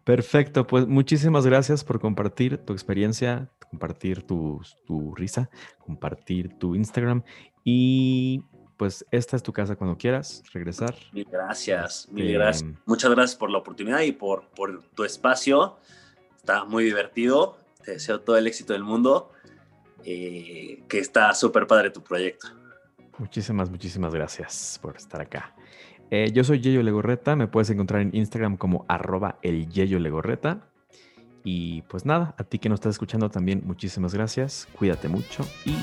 Perfecto, 0.05 0.67
pues 0.67 0.87
muchísimas 0.87 1.47
gracias 1.47 1.83
por 1.83 1.99
compartir 1.99 2.59
tu 2.59 2.75
experiencia, 2.75 3.49
compartir 3.71 4.23
tu, 4.23 4.61
tu 4.87 5.15
risa, 5.15 5.49
compartir 5.79 6.59
tu 6.59 6.75
Instagram 6.75 7.23
y 7.65 8.45
pues 8.77 9.07
esta 9.11 9.37
es 9.37 9.43
tu 9.43 9.53
casa 9.53 9.77
cuando 9.77 9.97
quieras 9.97 10.43
regresar. 10.53 10.95
Mil 11.13 11.27
gracias, 11.31 12.09
mil 12.11 12.33
gracias. 12.35 12.63
Em, 12.69 12.77
Muchas 12.85 13.11
gracias 13.11 13.39
por 13.39 13.51
la 13.51 13.59
oportunidad 13.59 14.01
y 14.01 14.13
por, 14.13 14.49
por 14.51 14.83
tu 14.91 15.05
espacio. 15.05 15.79
Está 16.37 16.65
muy 16.65 16.85
divertido. 16.85 17.59
Te 17.83 17.93
deseo 17.93 18.21
todo 18.21 18.37
el 18.37 18.47
éxito 18.47 18.73
del 18.75 18.83
mundo. 18.83 19.31
Eh, 20.05 20.83
que 20.89 20.99
está 20.99 21.33
súper 21.35 21.67
padre 21.67 21.91
tu 21.91 22.03
proyecto. 22.03 22.49
Muchísimas, 23.19 23.71
muchísimas 23.71 24.15
gracias 24.15 24.79
por 24.83 24.97
estar 24.97 25.21
acá. 25.21 25.55
Eh, 26.11 26.31
yo 26.33 26.45
soy 26.45 26.61
Yeyo 26.61 26.83
Legorreta, 26.83 27.37
me 27.37 27.49
puedes 27.49 27.71
encontrar 27.71 28.03
en 28.03 28.11
Instagram 28.15 28.57
como 28.57 28.85
arroba 28.89 29.39
el 29.43 29.69
Yeyo 29.69 29.99
Legorreta. 29.99 30.69
Y 31.43 31.83
pues 31.83 32.07
nada, 32.07 32.35
a 32.39 32.45
ti 32.45 32.59
que 32.59 32.69
nos 32.69 32.79
estás 32.79 32.95
escuchando 32.95 33.31
también, 33.31 33.63
muchísimas 33.65 34.15
gracias, 34.15 34.69
cuídate 34.79 35.09
mucho 35.09 35.45
y. 35.65 35.75